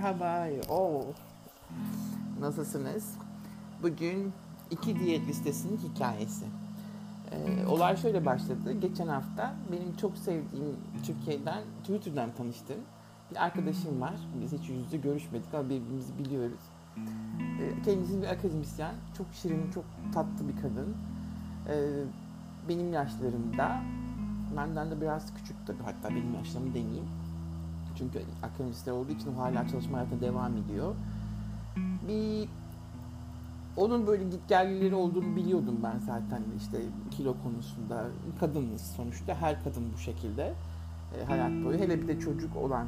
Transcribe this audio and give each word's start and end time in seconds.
Merhaba. 0.00 0.46
Oo. 0.68 1.04
Nasılsınız? 2.40 3.14
Bugün 3.82 4.32
iki 4.70 5.00
diyet 5.00 5.28
listesinin 5.28 5.78
hikayesi. 5.78 6.44
Ee, 7.30 7.66
olay 7.66 7.96
şöyle 7.96 8.26
başladı. 8.26 8.72
Geçen 8.80 9.08
hafta 9.08 9.54
benim 9.72 9.96
çok 9.96 10.16
sevdiğim 10.16 10.76
Türkiye'den, 11.04 11.62
Twitter'dan 11.82 12.30
tanıştığım 12.34 12.80
bir 13.30 13.44
arkadaşım 13.44 14.00
var. 14.00 14.14
Biz 14.42 14.52
hiç 14.52 14.68
yüz 14.68 14.84
yüze 14.84 14.96
görüşmedik 14.96 15.54
ama 15.54 15.64
birbirimizi 15.64 16.18
biliyoruz. 16.18 16.60
Ee, 17.60 17.82
kendisi 17.84 18.22
bir 18.22 18.26
akademisyen. 18.26 18.94
Çok 19.18 19.26
şirin, 19.32 19.70
çok 19.70 19.84
tatlı 20.14 20.48
bir 20.48 20.56
kadın. 20.62 20.96
Ee, 21.68 22.04
benim 22.68 22.92
yaşlarımda. 22.92 23.80
Benden 24.56 24.90
de 24.90 25.00
biraz 25.00 25.34
küçük 25.34 25.66
tabii. 25.66 25.82
Hatta 25.82 26.08
benim 26.10 26.34
yaşlarımı 26.34 26.74
deneyeyim. 26.74 27.08
Çünkü 28.00 28.22
akademisyen 28.42 28.94
olduğu 28.94 29.12
için 29.12 29.34
hala 29.34 29.68
çalışma 29.68 29.98
hayatına 29.98 30.20
devam 30.20 30.56
ediyor. 30.56 30.94
Bir 32.08 32.48
onun 33.76 34.06
böyle 34.06 34.24
gitgellileri 34.24 34.94
olduğunu 34.94 35.36
biliyordum 35.36 35.76
ben 35.82 35.98
zaten 35.98 36.42
işte 36.58 36.78
kilo 37.10 37.36
konusunda. 37.42 38.06
Kadınız 38.40 38.82
sonuçta 38.96 39.34
her 39.34 39.64
kadın 39.64 39.84
bu 39.94 39.98
şekilde 39.98 40.54
e, 41.20 41.24
hayat 41.24 41.64
boyu. 41.64 41.78
Hele 41.78 42.02
bir 42.02 42.08
de 42.08 42.20
çocuk 42.20 42.56
olan 42.56 42.86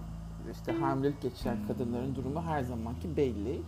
işte 0.52 0.72
hamilelik 0.72 1.22
geçiren 1.22 1.56
kadınların 1.68 2.14
durumu 2.14 2.42
her 2.42 2.62
zamanki 2.62 3.16
belli. 3.16 3.62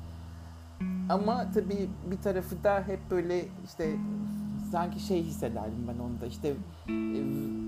Ama 1.08 1.50
tabii 1.54 1.88
bir 2.10 2.22
tarafı 2.22 2.64
da 2.64 2.84
hep 2.86 3.00
böyle 3.10 3.44
işte 3.64 3.96
sanki 4.74 5.00
şey 5.00 5.22
hissederdim 5.22 5.88
ben 5.88 5.98
onda 5.98 6.26
işte 6.26 6.48
e, 6.48 6.54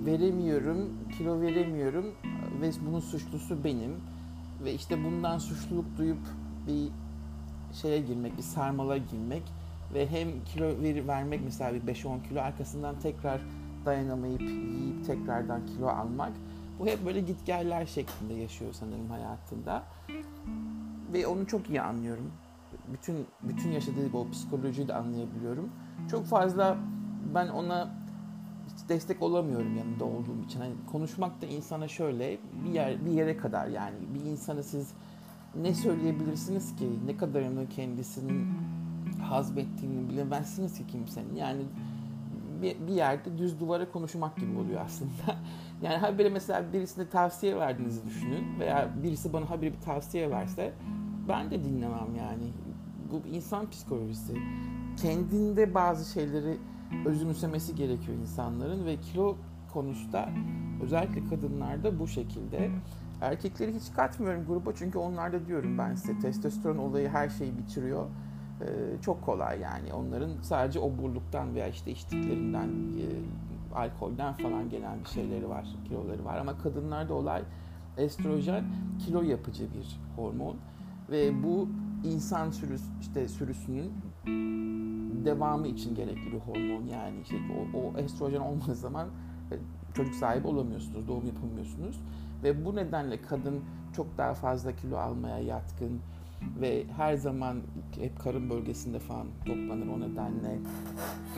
veremiyorum, 0.07 0.99
kilo 1.19 1.41
veremiyorum 1.41 2.15
ve 2.61 2.71
bunun 2.87 3.01
suçlusu 3.01 3.65
benim 3.65 4.01
ve 4.65 4.75
işte 4.75 5.05
bundan 5.05 5.39
suçluluk 5.39 5.99
duyup 5.99 6.19
bir 6.67 6.89
şeye 7.73 8.01
girmek, 8.01 8.37
bir 8.37 8.43
sarmala 8.43 8.97
girmek 8.97 9.43
ve 9.95 10.11
hem 10.11 10.29
kilo 10.45 10.83
ver, 10.83 11.09
vermek 11.09 11.41
mesela 11.45 11.75
bir 11.75 11.95
5-10 11.95 12.29
kilo 12.29 12.41
arkasından 12.41 12.99
tekrar 13.01 13.41
dayanamayıp 13.85 14.43
yiyip 14.43 15.07
tekrardan 15.07 15.67
kilo 15.67 15.87
almak. 15.87 16.33
Bu 16.79 16.87
hep 16.87 17.07
böyle 17.07 17.21
gitgeller 17.21 17.87
şeklinde 17.87 18.35
yaşıyor 18.35 18.73
sanırım 18.73 19.11
hayatında. 19.11 19.83
Ve 21.13 21.27
onu 21.27 21.47
çok 21.47 21.69
iyi 21.69 21.81
anlıyorum. 21.81 22.33
Bütün 22.93 23.27
bütün 23.43 23.71
yaşadığı 23.71 24.17
o 24.17 24.31
psikolojiyi 24.31 24.89
de 24.89 24.95
anlayabiliyorum. 24.95 25.71
Çok 26.11 26.27
fazla 26.27 26.77
ben 27.35 27.49
ona 27.49 27.91
destek 28.89 29.23
olamıyorum 29.23 29.77
yanında 29.77 30.05
olduğum 30.05 30.43
için. 30.47 30.61
Hani 30.61 30.73
konuşmak 30.93 31.43
da 31.43 31.47
insana 31.47 31.89
şöyle 31.89 32.39
bir 32.65 32.71
yer 32.71 33.07
bir 33.07 33.11
yere 33.11 33.37
kadar 33.37 33.67
yani 33.67 33.97
bir 34.15 34.31
insanı 34.31 34.63
siz 34.63 34.93
ne 35.55 35.75
söyleyebilirsiniz 35.75 36.77
ki 36.77 36.89
ne 37.07 37.17
kadarını 37.17 37.69
kendisinin 37.69 38.49
hazmettiğini 39.23 40.09
bilemezsiniz 40.09 40.79
ki 40.79 40.87
kimsenin. 40.87 41.35
Yani 41.35 41.63
bir, 42.63 42.87
bir 42.87 42.93
yerde 42.93 43.39
düz 43.39 43.61
duvara 43.61 43.91
konuşmak 43.91 44.37
gibi 44.37 44.59
oluyor 44.59 44.81
aslında. 44.85 45.11
Yani 45.83 45.97
habire 45.97 46.29
mesela 46.29 46.73
birisine 46.73 47.09
tavsiye 47.09 47.57
verdiğinizi 47.57 48.07
düşünün 48.07 48.61
veya 48.61 48.91
birisi 49.03 49.33
bana 49.33 49.51
habire 49.51 49.73
bir 49.73 49.81
tavsiye 49.81 50.31
verse 50.31 50.73
ben 51.29 51.51
de 51.51 51.65
dinlemem 51.65 52.15
yani. 52.19 52.53
Bu 53.13 53.29
insan 53.29 53.71
psikolojisi. 53.71 54.35
Kendinde 55.03 55.75
bazı 55.75 56.13
şeyleri 56.13 56.59
özümsemesi 57.07 57.75
gerekiyor 57.75 58.19
insanların 58.19 58.87
ve 58.87 58.97
kilo 58.97 59.37
konusunda 59.73 60.29
özellikle 60.83 61.25
kadınlarda 61.25 61.99
bu 61.99 62.09
şekilde. 62.09 62.71
Erkekleri 63.21 63.75
hiç 63.75 63.93
katmıyorum 63.93 64.47
gruba 64.47 64.75
çünkü 64.75 64.99
onlarda 64.99 65.47
diyorum 65.47 65.79
ben 65.79 65.95
size 65.95 66.19
testosteron 66.19 66.79
olayı 66.79 67.09
her 67.09 67.29
şeyi 67.29 67.59
bitiriyor. 67.59 68.07
Ee, 68.61 68.67
çok 69.03 69.23
kolay 69.23 69.61
yani 69.61 69.93
onların 69.93 70.31
sadece 70.43 70.79
oburluktan 70.79 71.55
veya 71.55 71.69
işte 71.69 71.91
içtiklerinden 71.91 72.69
e, 72.69 73.07
alkolden 73.75 74.33
falan 74.33 74.71
gelen 74.71 75.01
bir 75.01 75.09
şeyleri 75.09 75.49
var, 75.49 75.67
kiloları 75.89 76.25
var. 76.25 76.39
Ama 76.39 76.59
kadınlarda 76.59 77.15
olay 77.15 77.43
estrojen 77.97 78.65
kilo 78.99 79.23
yapıcı 79.23 79.65
bir 79.65 80.01
hormon 80.17 80.57
ve 81.11 81.43
bu 81.43 81.69
insan 82.05 82.51
sürüs, 82.51 82.83
işte 83.01 83.29
sürüsünün 83.29 83.93
devamı 85.25 85.69
için 85.69 85.95
gerekli 85.95 86.33
bir 86.33 86.39
hormon 86.39 86.87
yani 86.87 87.21
işte 87.23 87.37
o, 87.75 87.79
o 87.79 87.99
estrojen 87.99 88.41
olmadığı 88.41 88.75
zaman 88.75 89.09
e, 89.53 89.55
çocuk 89.95 90.15
sahibi 90.15 90.47
olamıyorsunuz, 90.47 91.09
doğum 91.09 91.27
yapamıyorsunuz 91.27 92.01
ve 92.43 92.65
bu 92.65 92.77
nedenle 92.77 93.23
kadın 93.23 93.65
çok 93.97 94.19
daha 94.19 94.35
fazla 94.35 94.77
kilo 94.77 94.97
almaya 94.97 95.39
yatkın 95.39 96.01
ve 96.61 96.85
her 96.97 97.15
zaman 97.15 97.63
hep 98.01 98.21
karın 98.21 98.51
bölgesinde 98.51 98.99
falan 98.99 99.27
toplanır 99.47 99.87
o 99.87 100.01
nedenle. 100.01 100.59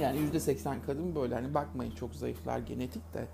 Yani 0.01 0.19
yüzde 0.19 0.41
seksen 0.41 0.77
kadın 0.87 1.15
böyle 1.15 1.35
hani 1.35 1.55
bakmayın 1.55 1.91
çok 1.91 2.15
zayıflar 2.15 2.59
genetik 2.59 3.15
de. 3.15 3.29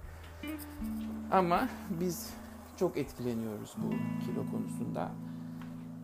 Ama 1.30 1.68
biz 2.00 2.30
çok 2.76 2.96
etkileniyoruz 2.96 3.74
bu 3.78 3.90
kilo 4.26 4.50
konusunda. 4.50 5.10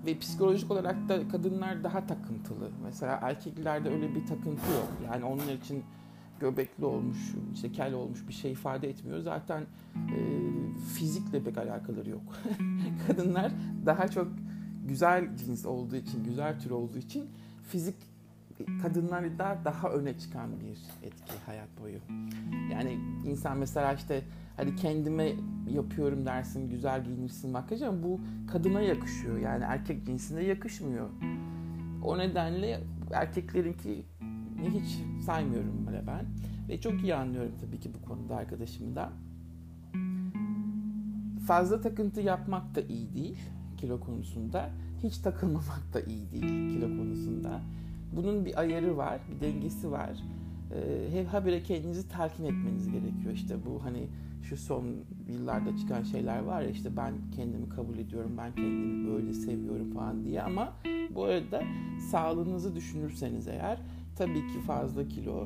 Ve 0.07 0.19
psikolojik 0.19 0.71
olarak 0.71 1.09
da 1.09 1.29
kadınlar 1.29 1.85
daha 1.85 2.07
takıntılı. 2.07 2.71
Mesela 2.85 3.19
erkeklerde 3.23 3.89
öyle 3.91 4.15
bir 4.15 4.27
takıntı 4.27 4.73
yok. 4.73 4.89
Yani 5.07 5.25
onlar 5.25 5.53
için 5.53 5.85
göbekli 6.41 6.85
olmuş, 6.85 7.35
işte 7.55 7.73
kel 7.73 7.95
olmuş 7.95 8.29
bir 8.29 8.33
şey 8.33 8.53
ifade 8.53 8.89
etmiyor. 8.89 9.21
Zaten 9.21 9.63
e, 9.95 10.19
fizikle 10.95 11.43
pek 11.43 11.59
alakaları 11.59 12.11
yok. 12.11 12.23
Kadınlar 13.07 13.53
daha 13.87 14.09
çok 14.09 14.29
güzel 14.89 15.37
cins 15.37 15.67
olduğu 15.67 15.97
için, 15.97 16.25
güzel 16.25 16.61
tür 16.61 16.71
olduğu 16.71 16.99
için 16.99 17.31
fizik 17.63 17.97
kadınlarda 18.83 19.59
daha 19.65 19.91
öne 19.91 20.19
çıkan 20.19 20.51
bir 20.61 21.07
etki 21.07 21.33
hayat 21.47 21.69
boyu. 21.81 21.99
Yani 22.73 22.99
insan 23.27 23.59
mesela 23.59 23.93
işte 23.93 24.23
hadi 24.57 24.77
kendime 24.77 25.33
yapıyorum 25.71 26.27
dersin, 26.27 26.71
güzel 26.71 27.05
giyinirsin 27.05 27.51
makyaj 27.51 27.83
ama 27.83 28.03
bu 28.03 28.21
kadına 28.53 28.81
yakışıyor. 28.81 29.39
Yani 29.39 29.65
erkek 29.65 30.07
cinsine 30.07 30.45
yakışmıyor. 30.45 31.09
O 32.05 32.19
nedenle 32.19 32.81
erkeklerinki 33.13 34.05
hiç 34.63 34.99
saymıyorum 35.25 35.87
bile 35.89 36.03
ben. 36.07 36.27
Ve 36.69 36.81
çok 36.81 37.03
iyi 37.03 37.15
anlıyorum 37.15 37.53
tabii 37.61 37.81
ki 37.81 37.91
bu 37.95 38.09
konuda 38.09 38.37
arkadaşımı 38.37 38.97
da. 38.97 39.13
Fazla 41.47 41.81
takıntı 41.81 42.21
yapmak 42.21 42.75
da 42.75 42.81
iyi 42.81 43.15
değil 43.15 43.39
kilo 43.77 44.01
konusunda. 44.01 44.71
Hiç 45.03 45.19
takılmamak 45.19 45.95
da 45.95 46.01
iyi 46.01 46.33
değil 46.33 46.71
kilo 46.75 46.87
konusunda. 46.87 47.61
Bunun 48.13 48.45
bir 48.45 48.61
ayarı 48.61 48.97
var, 48.97 49.21
bir 49.31 49.47
dengesi 49.47 49.91
var. 49.91 50.11
Ee, 50.75 51.13
hep 51.13 51.27
habire 51.27 51.63
kendinizi 51.63 52.09
telkin 52.09 52.45
etmeniz 52.45 52.91
gerekiyor. 52.91 53.35
İşte 53.35 53.57
bu 53.67 53.85
hani 53.85 54.07
şu 54.43 54.57
son 54.57 54.85
yıllarda 55.29 55.77
çıkan 55.77 56.03
şeyler 56.03 56.39
var 56.39 56.63
ya 56.63 56.71
işte 56.71 56.97
ben 56.97 57.15
kendimi 57.37 57.69
kabul 57.69 57.99
ediyorum, 57.99 58.35
ben 58.39 58.55
kendimi 58.55 59.09
böyle 59.09 59.35
seviyorum 59.35 59.91
falan 59.91 60.25
diye 60.25 60.43
ama 60.43 60.73
bu 61.15 61.25
arada 61.25 61.63
sağlığınızı 62.11 62.75
düşünürseniz 62.75 63.49
eğer 63.49 63.79
tabii 64.17 64.47
ki 64.47 64.61
fazla 64.67 65.09
kilo 65.09 65.45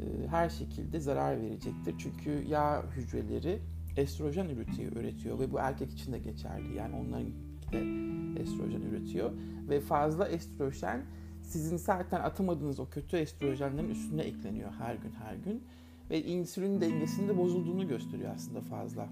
e, 0.00 0.28
her 0.28 0.48
şekilde 0.48 1.00
zarar 1.00 1.40
verecektir. 1.40 1.94
Çünkü 1.98 2.48
yağ 2.48 2.84
hücreleri 2.96 3.58
estrojen 3.96 4.48
üretiyor, 4.48 4.92
üretiyor 4.92 5.38
ve 5.38 5.52
bu 5.52 5.58
erkek 5.58 5.92
için 5.92 6.12
de 6.12 6.18
geçerli. 6.18 6.74
Yani 6.76 6.96
onların 6.96 7.32
de 7.72 8.40
estrojen 8.42 8.80
üretiyor 8.80 9.30
ve 9.68 9.80
fazla 9.80 10.28
estrojen 10.28 11.00
sizin 11.46 11.76
zaten 11.76 12.20
atamadığınız 12.20 12.80
o 12.80 12.88
kötü 12.88 13.16
estrojenlerin 13.16 13.90
üstüne 13.90 14.22
ekleniyor 14.22 14.70
her 14.78 14.94
gün 14.94 15.12
her 15.24 15.34
gün 15.34 15.62
ve 16.10 16.22
insülin 16.22 16.80
dengesinde 16.80 17.36
bozulduğunu 17.36 17.88
gösteriyor 17.88 18.30
aslında 18.34 18.60
fazla 18.60 19.08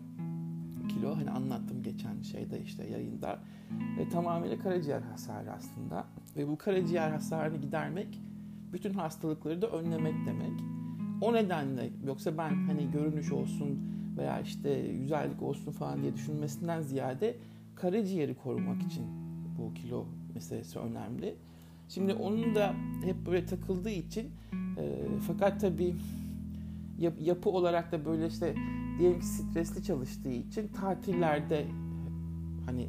kilo. 0.88 1.16
Hani 1.16 1.30
anlattım 1.30 1.82
geçen 1.82 2.22
şeyde 2.22 2.60
işte 2.60 2.86
yayında. 2.86 3.38
E, 3.98 4.08
tamamıyla 4.08 4.58
karaciğer 4.58 5.00
hasarı 5.00 5.52
aslında. 5.52 6.06
Ve 6.36 6.48
bu 6.48 6.58
karaciğer 6.58 7.10
hasarını 7.10 7.56
gidermek 7.56 8.20
bütün 8.72 8.94
hastalıkları 8.94 9.62
da 9.62 9.66
önlemek 9.66 10.14
demek. 10.26 10.60
O 11.20 11.32
nedenle 11.32 11.90
yoksa 12.06 12.38
ben 12.38 12.66
hani 12.66 12.90
görünüş 12.90 13.32
olsun 13.32 13.80
veya 14.16 14.40
işte 14.40 14.92
güzellik 14.92 15.42
olsun 15.42 15.72
falan 15.72 16.02
diye 16.02 16.14
düşünmesinden 16.14 16.80
ziyade 16.80 17.36
karaciğeri 17.74 18.34
korumak 18.34 18.82
için 18.82 19.04
bu 19.58 19.74
kilo 19.74 20.06
meselesi 20.34 20.78
önemli. 20.78 21.34
Şimdi 21.94 22.14
onun 22.14 22.54
da 22.54 22.74
hep 23.04 23.26
böyle 23.26 23.46
takıldığı 23.46 23.90
için 23.90 24.30
e, 24.78 25.06
fakat 25.26 25.60
tabii 25.60 25.96
yap, 26.98 27.14
yapı 27.20 27.50
olarak 27.50 27.92
da 27.92 28.04
böyle 28.04 28.26
işte 28.26 28.54
diyelim 28.98 29.20
ki 29.20 29.26
stresli 29.26 29.82
çalıştığı 29.82 30.30
için 30.30 30.68
tatillerde 30.68 31.66
hani 32.66 32.88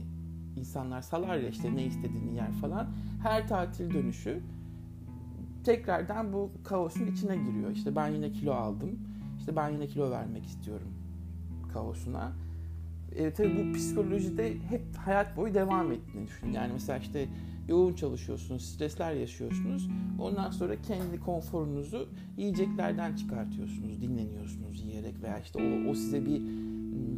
insanlar 0.55 1.01
salar 1.01 1.37
ya 1.37 1.49
işte 1.49 1.75
ne 1.75 1.85
istediğini 1.85 2.35
yer 2.35 2.51
falan 2.51 2.87
her 3.23 3.47
tatil 3.47 3.93
dönüşü 3.93 4.39
tekrardan 5.63 6.33
bu 6.33 6.51
kaosun 6.63 7.07
içine 7.07 7.37
giriyor. 7.37 7.71
İşte 7.71 7.95
ben 7.95 8.07
yine 8.07 8.31
kilo 8.31 8.53
aldım. 8.53 8.99
İşte 9.39 9.55
ben 9.55 9.69
yine 9.69 9.87
kilo 9.87 10.11
vermek 10.11 10.45
istiyorum 10.45 10.87
kaosuna. 11.73 12.31
e, 13.15 13.33
tabii 13.33 13.57
bu 13.57 13.73
psikolojide 13.73 14.53
hep 14.69 14.81
hayat 14.97 15.37
boyu 15.37 15.53
devam 15.53 15.91
ettiğini 15.91 16.27
düşünün. 16.27 16.51
Yani 16.51 16.73
mesela 16.73 16.99
işte 16.99 17.27
yoğun 17.67 17.93
çalışıyorsunuz, 17.93 18.65
stresler 18.65 19.13
yaşıyorsunuz. 19.13 19.89
Ondan 20.19 20.51
sonra 20.51 20.81
kendi 20.81 21.19
konforunuzu 21.19 22.09
yiyeceklerden 22.37 23.15
çıkartıyorsunuz, 23.15 24.01
dinleniyorsunuz 24.01 24.81
yiyerek 24.81 25.23
veya 25.23 25.39
işte 25.39 25.59
o, 25.59 25.89
o 25.89 25.93
size 25.93 26.25
bir 26.25 26.39
hmm, 26.39 27.17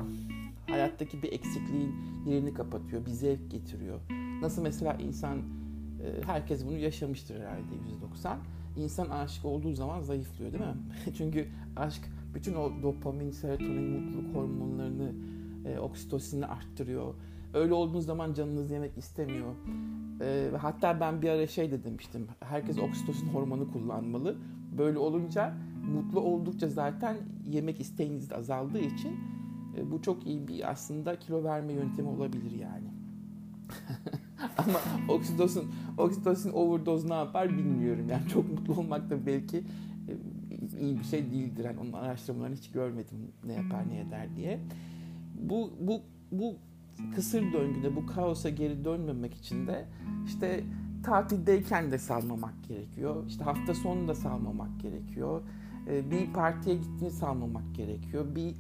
hayattaki 0.68 1.24
bir 1.24 1.32
eksikliğin 1.32 1.96
yerini 2.26 2.54
kapatıyor, 2.54 3.06
bir 3.06 3.12
zevk 3.12 3.52
getiriyor. 3.52 4.00
Nasıl 4.42 4.62
mesela 4.62 4.94
insan, 4.94 5.38
e, 5.38 6.24
herkes 6.26 6.66
bunu 6.66 6.78
yaşamıştır 6.78 7.40
herhalde 7.40 7.76
%90. 8.24 8.38
İnsan 8.78 9.10
aşık 9.10 9.46
olduğu 9.46 9.74
zaman 9.74 10.02
zayıflıyor 10.02 10.52
değil 10.52 10.64
mi? 10.64 10.78
Çünkü 11.18 11.48
aşk 11.76 12.02
bütün 12.34 12.54
o 12.54 12.72
dopamin, 12.84 13.32
serotonin, 13.32 13.90
mutluluk 13.90 14.36
hormonlarını, 14.36 15.12
e, 15.66 15.80
oksitosinini 15.80 16.46
arttırıyor. 16.46 17.14
Öyle 17.54 17.74
olduğunuz 17.74 18.06
zaman 18.06 18.34
canınız 18.34 18.72
yemek 18.72 18.98
istemiyor. 18.98 19.56
E, 20.22 20.52
hatta 20.58 21.00
ben 21.00 21.22
bir 21.22 21.30
ara 21.30 21.48
şey 21.48 21.72
de 21.72 21.84
demiştim. 21.84 22.28
Herkes 22.40 22.80
oksitosin 22.80 23.28
hormonu 23.28 23.72
kullanmalı. 23.72 24.38
Böyle 24.78 24.98
olunca 24.98 25.54
mutlu 25.94 26.20
oldukça 26.20 26.68
zaten 26.70 27.18
yemek 27.46 27.80
isteğiniz 27.80 28.30
de 28.30 28.36
azaldığı 28.36 28.80
için 28.80 29.16
e, 29.78 29.92
bu 29.92 30.02
çok 30.02 30.28
iyi 30.28 30.48
bir 30.48 30.72
aslında 30.72 31.20
kilo 31.20 31.44
verme 31.44 31.74
yöntemi 31.74 32.10
olabilir 32.10 32.52
yani. 32.52 32.88
Ama 34.58 34.80
oksitosin, 35.10 35.72
oksitosin 35.98 36.52
overdose 36.52 37.10
ne 37.10 37.14
yapar 37.14 37.58
bilmiyorum. 37.58 38.10
Yani 38.10 38.28
çok 38.28 38.52
mutlu 38.52 38.74
olmak 38.74 39.10
da 39.10 39.26
belki 39.26 39.58
e, 39.58 40.14
iyi 40.80 41.00
bir 41.00 41.04
şey 41.04 41.32
değildir. 41.32 41.66
Yani 41.66 41.80
onun 41.80 41.94
araştırmalarını 41.94 42.56
hiç 42.56 42.72
görmedim 42.72 43.32
ne 43.46 43.54
yapar 43.54 43.90
ne 43.90 44.00
eder 44.00 44.36
diye. 44.36 44.60
Bu, 45.40 45.74
bu, 45.80 46.02
bu 46.32 46.56
kısır 47.16 47.54
döngüde, 47.54 47.96
bu 47.96 48.06
kaosa 48.06 48.50
geri 48.50 48.86
dönmemek 48.86 49.34
için 49.34 49.68
de 49.68 49.86
işte 50.26 50.64
tatildeyken 51.04 51.92
de 51.92 51.98
salmamak 51.98 52.54
gerekiyor. 52.68 53.24
İşte 53.28 53.44
hafta 53.44 53.74
sonu 53.74 54.08
da 54.08 54.16
salmamak 54.16 54.80
gerekiyor. 54.82 55.42
E, 55.88 56.12
bir 56.12 56.34
partiye 56.34 56.76
gittiğini 56.76 57.12
salmamak 57.12 57.76
gerekiyor. 57.76 58.26
Bir 58.36 58.56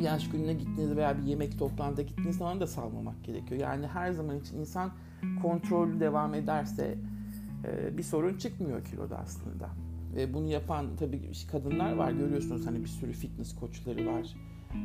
yaş 0.00 0.30
gününe 0.30 0.52
gittiğiniz 0.52 0.96
veya 0.96 1.18
bir 1.18 1.22
yemek 1.22 1.58
toplantıda 1.58 2.02
gittiğiniz 2.02 2.36
zaman 2.36 2.60
da 2.60 2.66
salmamak 2.66 3.24
gerekiyor. 3.24 3.60
Yani 3.60 3.86
her 3.86 4.12
zaman 4.12 4.40
için 4.40 4.58
insan 4.58 4.92
kontrollü 5.42 6.00
devam 6.00 6.34
ederse 6.34 6.98
e, 7.64 7.98
bir 7.98 8.02
sorun 8.02 8.38
çıkmıyor 8.38 8.84
kiloda 8.84 9.18
aslında. 9.18 9.68
Ve 10.16 10.34
bunu 10.34 10.48
yapan 10.48 10.86
tabii 10.98 11.32
kadınlar 11.52 11.92
var 11.92 12.10
görüyorsunuz 12.10 12.66
hani 12.66 12.80
bir 12.80 12.88
sürü 12.88 13.12
fitness 13.12 13.54
koçları 13.54 14.06
var. 14.06 14.36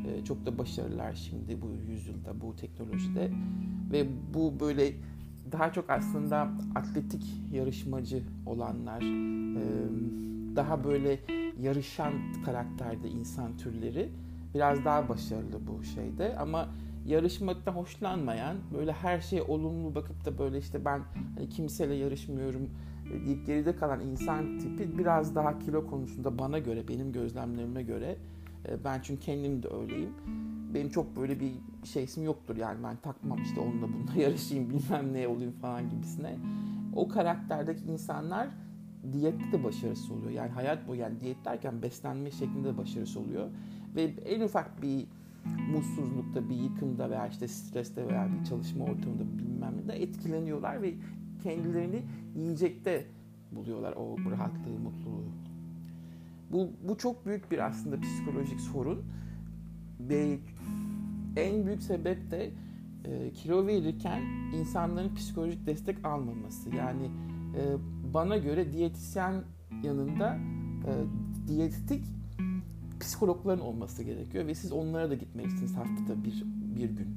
E, 0.08 0.26
çok 0.26 0.46
da 0.46 0.58
başarılılar 0.58 1.14
şimdi 1.14 1.62
bu 1.62 1.92
yüzyılda 1.92 2.42
bu 2.42 2.56
teknolojide. 2.56 3.32
Ve 3.92 4.08
bu 4.34 4.60
böyle 4.60 4.94
daha 5.52 5.74
çok 5.74 5.90
aslında 5.90 6.52
atletik 6.76 7.24
yarışmacı 7.52 8.24
olanlar, 8.46 9.02
daha 10.56 10.84
böyle 10.84 11.20
yarışan 11.62 12.14
karakterde 12.46 13.10
insan 13.10 13.58
türleri 13.58 14.10
biraz 14.54 14.86
daha 14.86 15.10
başarılı 15.10 15.68
bu 15.68 15.84
şeyde 15.84 16.38
ama 16.38 16.70
yarışmaktan 17.06 17.72
hoşlanmayan 17.72 18.58
böyle 18.74 18.92
her 18.92 19.22
şeye 19.22 19.42
olumlu 19.42 19.96
bakıp 19.96 20.26
da 20.26 20.38
böyle 20.38 20.58
işte 20.58 20.86
ben 20.86 21.02
hani 21.36 21.50
kimseyle 21.50 21.94
yarışmıyorum 21.94 22.70
e, 23.14 23.26
deyip 23.26 23.46
geride 23.46 23.76
kalan 23.76 24.00
insan 24.02 24.60
tipi 24.60 24.98
biraz 24.98 25.36
daha 25.36 25.60
kilo 25.60 25.88
konusunda 25.88 26.40
bana 26.40 26.60
göre 26.60 26.88
benim 26.88 27.12
gözlemlerime 27.12 27.84
göre 27.84 28.16
ben 28.86 29.00
çünkü 29.04 29.22
kendim 29.22 29.64
de 29.64 29.68
öyleyim. 29.68 30.14
Benim 30.74 30.90
çok 30.90 31.16
böyle 31.16 31.40
bir 31.40 31.52
şeysim 31.84 32.24
yoktur 32.24 32.58
yani 32.58 32.84
ben 32.84 32.96
takmam 32.96 33.42
işte 33.42 33.60
onunla 33.60 33.88
bununla 33.94 34.14
yarışayım 34.22 34.70
bilmem 34.70 35.14
ne 35.14 35.28
olayım 35.28 35.52
falan 35.52 35.90
gibisine. 35.90 36.36
O 36.96 37.08
karakterdeki 37.08 37.84
insanlar 37.86 38.48
diyette 39.14 39.52
de 39.52 39.64
başarısı 39.64 40.14
oluyor. 40.14 40.32
Yani 40.32 40.50
hayat 40.50 40.88
boyu 40.88 41.00
yani 41.00 41.20
diyet 41.20 41.46
derken 41.46 41.82
beslenme 41.82 42.32
şeklinde 42.32 42.68
de 42.68 42.78
başarısı 42.78 43.20
oluyor. 43.20 43.50
Ve 43.96 44.04
en 44.04 44.42
ufak 44.42 44.82
bir 44.82 45.08
mutsuzlukta, 45.46 46.50
bir 46.50 46.56
yıkımda 46.56 47.10
veya 47.10 47.28
işte 47.28 47.48
streste 47.48 48.08
veya 48.08 48.30
bir 48.34 48.46
çalışma 48.46 48.86
ortamında 48.86 49.40
bilmem 49.40 49.74
ne 49.78 49.88
de 49.88 50.02
etkileniyorlar 50.02 50.82
ve 50.82 50.94
kendilerini 51.44 52.02
yiyecekte 52.36 53.06
buluyorlar 53.52 53.94
o 53.94 54.18
rahatlığı, 54.32 54.80
mutluluğu. 54.80 55.41
Bu, 56.52 56.70
bu 56.84 56.98
çok 56.98 57.26
büyük 57.26 57.52
bir 57.52 57.66
aslında 57.66 58.02
psikolojik 58.02 58.60
sorun 58.60 59.04
ve 60.00 60.40
en 61.36 61.66
büyük 61.66 61.84
sebep 61.84 62.32
de 62.32 62.52
e, 63.06 63.32
kilo 63.34 63.68
verirken 63.68 64.22
insanların 64.54 65.16
psikolojik 65.16 65.68
destek 65.68 66.06
almaması. 66.06 66.70
Yani 66.76 67.06
e, 67.56 67.62
bana 68.14 68.38
göre 68.38 68.74
diyetisyen 68.74 69.44
yanında 69.84 70.38
e, 70.88 70.92
diyetetik 71.48 72.06
psikologların 73.00 73.62
olması 73.62 74.04
gerekiyor 74.04 74.48
ve 74.48 74.56
siz 74.56 74.72
onlara 74.72 75.10
da 75.10 75.16
gitmelisiniz 75.16 75.76
haftada 75.76 76.24
bir, 76.24 76.44
bir 76.76 76.90
gün 76.90 77.08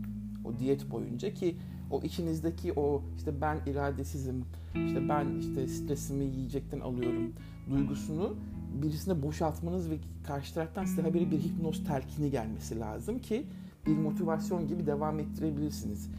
o 0.45 0.59
diyet 0.59 0.91
boyunca 0.91 1.35
ki 1.35 1.57
o 1.91 2.03
içinizdeki 2.03 2.73
o 2.73 3.03
işte 3.17 3.41
ben 3.41 3.59
iradesizim 3.67 4.45
işte 4.87 5.09
ben 5.09 5.39
işte 5.39 5.69
stresimi 5.69 6.25
yiyecekten 6.25 6.81
alıyorum 6.81 7.33
duygusunu 7.71 8.37
birisine 8.83 9.23
boşaltmanız 9.23 9.91
ve 9.91 9.99
karşı 10.27 10.55
taraftan 10.55 10.85
size 10.85 11.03
haberi 11.03 11.31
bir 11.31 11.39
hipnoz 11.39 11.85
telkini 11.85 12.31
gelmesi 12.31 12.81
lazım 12.81 13.19
ki 13.19 13.47
bir 13.87 13.97
motivasyon 13.97 14.69
gibi 14.69 14.87
devam 14.87 15.19
ettirebilirsiniz. 15.19 16.11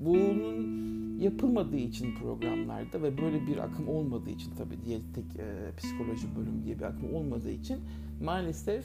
Bunun 0.00 0.78
yapılmadığı 1.18 1.76
için 1.76 2.14
programlarda 2.14 3.02
ve 3.02 3.18
böyle 3.18 3.46
bir 3.46 3.58
akım 3.58 3.88
olmadığı 3.88 4.30
için 4.30 4.52
tabii 4.58 4.82
diyetik 4.86 5.36
e, 5.38 5.76
psikoloji 5.76 6.36
bölüm 6.36 6.64
diye 6.64 6.78
bir 6.78 6.84
akım 6.84 7.14
olmadığı 7.14 7.50
için 7.50 7.78
maalesef 8.24 8.84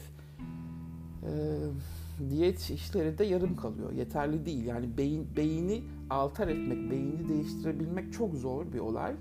e, 1.22 1.30
diyet 2.30 2.70
işleri 2.70 3.18
de 3.18 3.24
yarım 3.24 3.56
kalıyor. 3.56 3.92
Yeterli 3.92 4.46
değil. 4.46 4.64
Yani 4.64 4.98
beyin 4.98 5.26
beyni 5.36 5.82
altar 6.10 6.48
etmek, 6.48 6.90
beyni 6.90 7.28
değiştirebilmek 7.28 8.12
çok 8.12 8.34
zor 8.34 8.72
bir 8.72 8.78
olay. 8.78 9.14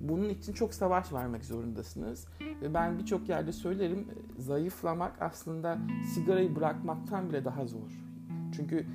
Bunun 0.00 0.28
için 0.28 0.52
çok 0.52 0.74
savaş 0.74 1.12
vermek 1.12 1.44
zorundasınız. 1.44 2.28
Ve 2.62 2.74
ben 2.74 2.98
birçok 2.98 3.28
yerde 3.28 3.52
söylerim 3.52 4.08
zayıflamak 4.38 5.22
aslında 5.22 5.78
sigarayı 6.14 6.56
bırakmaktan 6.56 7.28
bile 7.28 7.44
daha 7.44 7.66
zor. 7.66 7.90
Çünkü 8.56 8.86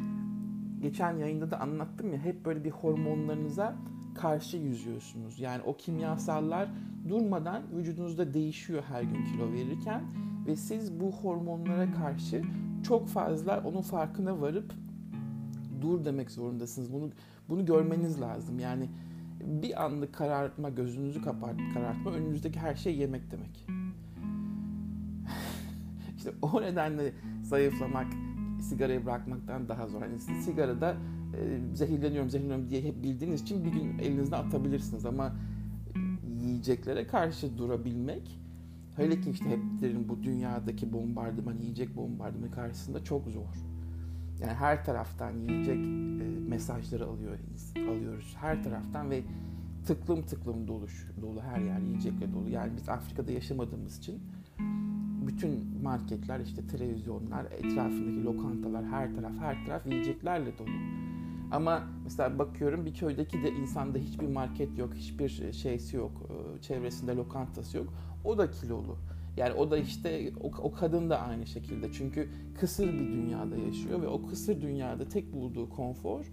geçen 0.81 1.17
yayında 1.17 1.51
da 1.51 1.59
anlattım 1.59 2.13
ya 2.13 2.19
hep 2.19 2.45
böyle 2.45 2.63
bir 2.63 2.71
hormonlarınıza 2.71 3.75
karşı 4.15 4.57
yüzüyorsunuz. 4.57 5.39
Yani 5.39 5.61
o 5.65 5.77
kimyasallar 5.77 6.69
durmadan 7.09 7.63
vücudunuzda 7.77 8.33
değişiyor 8.33 8.83
her 8.87 9.01
gün 9.01 9.25
kilo 9.25 9.53
verirken 9.53 10.03
ve 10.47 10.55
siz 10.55 10.99
bu 10.99 11.11
hormonlara 11.11 11.91
karşı 11.91 12.43
çok 12.83 13.07
fazla 13.07 13.63
onun 13.65 13.81
farkına 13.81 14.41
varıp 14.41 14.73
dur 15.81 16.05
demek 16.05 16.31
zorundasınız. 16.31 16.93
Bunu 16.93 17.09
bunu 17.49 17.65
görmeniz 17.65 18.21
lazım. 18.21 18.59
Yani 18.59 18.89
bir 19.45 19.85
anlık 19.85 20.13
karartma, 20.13 20.69
gözünüzü 20.69 21.21
kapart, 21.21 21.57
karartma 21.73 22.11
önünüzdeki 22.11 22.59
her 22.59 22.75
şey 22.75 22.97
yemek 22.97 23.31
demek. 23.31 23.65
İşte 26.17 26.31
o 26.41 26.61
nedenle 26.61 27.13
zayıflamak 27.43 28.07
sigarayı 28.61 29.05
bırakmaktan 29.05 29.69
daha 29.69 29.87
zor. 29.87 30.01
Hani 30.01 30.19
sigarada 30.19 30.97
e, 31.37 31.59
zehirleniyorum, 31.75 32.29
zehirleniyorum 32.29 32.69
diye 32.69 32.81
hep 32.81 33.03
bildiğiniz 33.03 33.41
için 33.41 33.65
bir 33.65 33.71
gün 33.71 33.99
elinizden 33.99 34.39
atabilirsiniz 34.39 35.05
ama 35.05 35.35
yiyeceklere 36.41 37.07
karşı 37.07 37.57
durabilmek 37.57 38.39
hele 38.95 39.21
ki 39.21 39.29
işte 39.29 39.49
hep 39.49 39.59
derim 39.81 40.09
bu 40.09 40.23
dünyadaki 40.23 40.93
bombardıman, 40.93 41.55
yiyecek 41.61 41.95
bombardımanı 41.95 42.51
karşısında 42.51 43.03
çok 43.03 43.27
zor. 43.27 43.70
Yani 44.41 44.53
her 44.53 44.85
taraftan 44.85 45.31
yiyecek 45.31 45.77
e, 45.77 46.49
mesajları 46.49 47.05
alıyor, 47.05 47.37
alıyoruz 47.89 48.35
her 48.39 48.63
taraftan 48.63 49.09
ve 49.09 49.23
tıklım 49.85 50.21
tıklım 50.21 50.67
dolu, 50.67 50.87
dolu 51.21 51.41
her 51.41 51.61
yer 51.61 51.79
yiyecekle 51.79 52.33
dolu. 52.33 52.49
Yani 52.49 52.71
biz 52.77 52.89
Afrika'da 52.89 53.31
yaşamadığımız 53.31 53.97
için 53.97 54.21
bütün 55.27 55.81
marketler, 55.83 56.39
işte 56.39 56.67
televizyonlar, 56.67 57.45
etrafındaki 57.45 58.23
lokantalar, 58.23 58.85
her 58.85 59.15
taraf, 59.15 59.31
her 59.39 59.65
taraf 59.65 59.85
yiyeceklerle 59.85 60.57
dolu. 60.57 60.69
Ama 61.51 61.83
mesela 62.03 62.39
bakıyorum 62.39 62.85
bir 62.85 62.93
köydeki 62.93 63.43
de 63.43 63.51
insanda 63.51 63.97
hiçbir 63.97 64.27
market 64.27 64.77
yok, 64.77 64.93
hiçbir 64.93 65.53
şeysi 65.53 65.95
yok, 65.97 66.11
e, 66.29 66.61
çevresinde 66.61 67.15
lokantası 67.15 67.77
yok. 67.77 67.93
O 68.23 68.37
da 68.37 68.51
kilolu. 68.51 68.97
Yani 69.37 69.53
o 69.53 69.71
da 69.71 69.77
işte 69.77 70.31
o, 70.41 70.47
o 70.47 70.71
kadın 70.71 71.09
da 71.09 71.21
aynı 71.21 71.47
şekilde. 71.47 71.91
Çünkü 71.91 72.29
kısır 72.59 72.93
bir 72.93 73.07
dünyada 73.07 73.57
yaşıyor 73.57 74.01
ve 74.01 74.07
o 74.07 74.25
kısır 74.25 74.61
dünyada 74.61 75.07
tek 75.07 75.33
bulduğu 75.33 75.69
konfor, 75.69 76.25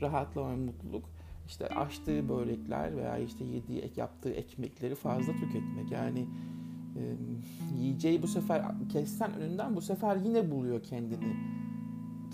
rahatlama 0.00 0.50
ve 0.50 0.56
mutluluk 0.56 1.10
işte 1.46 1.68
açtığı 1.68 2.28
börekler 2.28 2.96
veya 2.96 3.18
işte 3.18 3.44
yediği, 3.44 3.92
yaptığı 3.96 4.30
ekmekleri 4.30 4.94
fazla 4.94 5.32
tüketmek. 5.32 5.90
Yani 5.90 6.26
e, 6.96 7.02
yiyeceği 7.78 8.22
bu 8.22 8.26
sefer 8.26 8.62
kessen 8.92 9.34
önünden 9.34 9.76
bu 9.76 9.80
sefer 9.80 10.16
yine 10.16 10.50
buluyor 10.50 10.82
kendini 10.82 11.36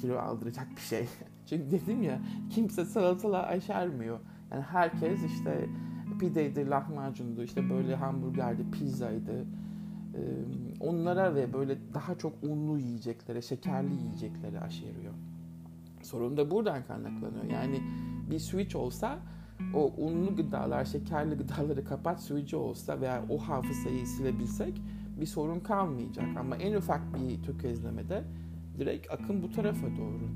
kilo 0.00 0.18
aldıracak 0.18 0.68
bir 0.76 0.80
şey. 0.80 1.06
Çünkü 1.46 1.70
dedim 1.70 2.02
ya 2.02 2.20
kimse 2.50 2.84
salatalığa 2.84 3.42
aşermiyor. 3.42 4.20
Yani 4.52 4.62
herkes 4.62 5.24
işte 5.24 5.68
pideydi, 6.20 6.70
lahmacundu, 6.70 7.42
işte 7.42 7.70
böyle 7.70 7.96
hamburgerdi, 7.96 8.70
pizzaydı. 8.70 9.46
Onlara 10.80 11.34
ve 11.34 11.52
böyle 11.52 11.78
daha 11.94 12.14
çok 12.14 12.32
unlu 12.42 12.78
yiyeceklere, 12.78 13.42
şekerli 13.42 13.94
yiyeceklere 13.94 14.60
aşeriyor. 14.60 15.12
Sorun 16.02 16.36
da 16.36 16.50
buradan 16.50 16.84
kaynaklanıyor. 16.84 17.44
Yani 17.44 17.82
bir 18.30 18.38
switch 18.38 18.76
olsa 18.76 19.18
o 19.74 19.92
unlu 19.98 20.36
gıdalar, 20.36 20.84
şekerli 20.84 21.34
gıdaları 21.34 21.84
kapat 21.84 22.22
switch'i 22.22 22.56
olsa 22.56 23.00
veya 23.00 23.24
o 23.30 23.38
hafızayı 23.38 24.06
silebilsek 24.06 24.82
bir 25.20 25.26
sorun 25.26 25.60
kalmayacak. 25.60 26.36
Ama 26.38 26.56
en 26.56 26.74
ufak 26.74 27.00
bir 27.14 27.42
tökezlemede 27.42 28.24
direkt 28.78 29.10
akım 29.10 29.42
bu 29.42 29.50
tarafa 29.50 29.86
doğru. 29.86 30.28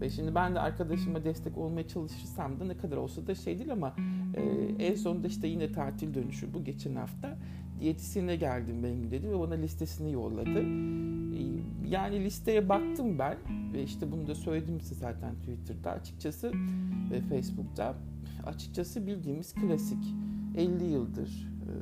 Ve 0.00 0.10
şimdi 0.10 0.34
ben 0.34 0.54
de 0.54 0.60
arkadaşıma 0.60 1.24
destek 1.24 1.58
olmaya 1.58 1.88
çalışırsam 1.88 2.60
da 2.60 2.64
ne 2.64 2.76
kadar 2.76 2.96
olsa 2.96 3.26
da 3.26 3.34
şey 3.34 3.58
değil 3.58 3.72
ama 3.72 3.94
e, 4.34 4.42
en 4.78 4.94
sonunda 4.94 5.26
işte 5.26 5.46
yine 5.46 5.72
tatil 5.72 6.14
dönüşü 6.14 6.54
bu 6.54 6.64
geçen 6.64 6.94
hafta 6.94 7.38
diyetisyene 7.82 8.36
geldim 8.36 8.82
benim 8.82 9.10
dedi 9.10 9.30
ve 9.30 9.40
bana 9.40 9.54
listesini 9.54 10.12
yolladı. 10.12 10.60
E, 10.60 11.42
yani 11.88 12.24
listeye 12.24 12.68
baktım 12.68 13.18
ben 13.18 13.36
ve 13.72 13.82
işte 13.82 14.12
bunu 14.12 14.26
da 14.26 14.34
söyledim 14.34 14.80
size 14.80 14.94
zaten 14.94 15.34
Twitter'da 15.34 15.90
açıkçası 15.90 16.52
ve 17.10 17.20
Facebook'ta 17.20 17.96
açıkçası 18.46 19.06
bildiğimiz 19.06 19.54
klasik 19.54 20.04
50 20.56 20.84
yıldır 20.84 21.48
e, 21.62 21.72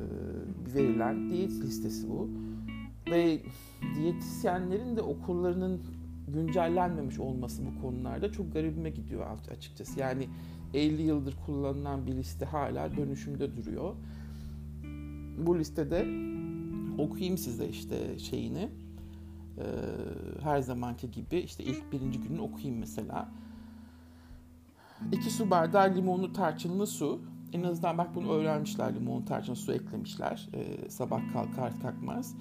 verilen 0.75 1.31
diyet 1.31 1.51
listesi 1.51 2.09
bu. 2.09 2.31
Ve 3.11 3.41
diyetisyenlerin 3.97 4.97
de 4.97 5.03
okullarının 5.03 5.81
güncellenmemiş 6.29 7.19
olması 7.19 7.63
bu 7.67 7.83
konularda 7.83 8.33
çok 8.33 8.53
garibime 8.53 8.91
gidiyor 8.91 9.27
açıkçası. 9.51 10.01
Yani 10.01 10.29
50 10.75 11.03
yıldır 11.03 11.37
kullanılan 11.47 12.07
bir 12.07 12.13
liste 12.13 12.45
hala 12.45 12.97
dönüşümde 12.97 13.57
duruyor. 13.57 13.95
Bu 15.39 15.59
listede 15.59 16.01
okuyayım 16.99 17.39
size 17.39 17.69
işte 17.69 18.19
şeyini. 18.19 18.69
Ee, 19.59 19.65
her 20.43 20.61
zamanki 20.61 21.11
gibi 21.11 21.39
işte 21.39 21.65
ilk 21.65 21.93
birinci 21.93 22.21
günü 22.21 22.41
okuyayım 22.41 22.79
mesela. 22.79 23.29
2 25.13 25.31
su 25.31 25.51
bardağı 25.51 25.95
limonlu 25.95 26.33
tarçınlı 26.33 26.87
su. 26.87 27.21
En 27.53 27.63
azından 27.63 27.99
bak 27.99 28.15
bunu 28.15 28.33
öğrenmişler 28.33 28.95
limonlu 28.95 29.25
tarçınlı 29.25 29.57
su 29.57 29.73
eklemişler. 29.73 30.49
Ee, 30.55 30.91
sabah 30.91 31.33
kalkar 31.33 31.81
kalkmaz. 31.81 32.35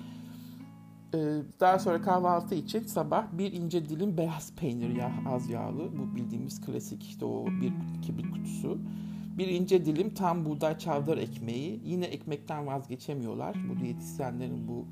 Ee, 1.13 1.41
daha 1.59 1.79
sonra 1.79 2.01
kahvaltı 2.01 2.55
için 2.55 2.83
sabah 2.83 3.27
bir 3.37 3.53
ince 3.53 3.89
dilim 3.89 4.17
beyaz 4.17 4.55
peynir 4.55 4.95
ya 4.95 5.11
az 5.29 5.49
yağlı. 5.49 5.89
Bu 5.97 6.15
bildiğimiz 6.15 6.61
klasik 6.61 7.03
işte 7.03 7.25
o 7.25 7.45
bir 7.47 7.73
kibrit 8.01 8.31
kutusu. 8.31 8.79
Bir 9.39 9.47
ince 9.47 9.85
dilim 9.85 10.13
tam 10.13 10.45
buğday 10.45 10.77
çavdar 10.77 11.17
ekmeği. 11.17 11.81
Yine 11.85 12.05
ekmekten 12.05 12.67
vazgeçemiyorlar. 12.67 13.55
Bu 13.69 13.79
diyetisyenlerin 13.79 14.67
bu 14.67 14.85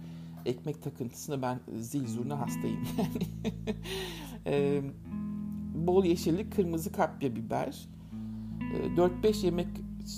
ekmek 0.45 0.83
takıntısına 0.83 1.41
ben 1.41 1.59
zil 1.79 2.07
zurna 2.07 2.39
hastayım 2.39 2.83
yani. 2.97 3.47
ee, 4.45 4.81
bol 5.75 6.05
yeşillik, 6.05 6.55
kırmızı 6.55 6.91
kapya 6.91 7.35
biber. 7.35 7.87
Ee, 8.73 8.87
4-5 8.87 9.45
yemek 9.45 9.67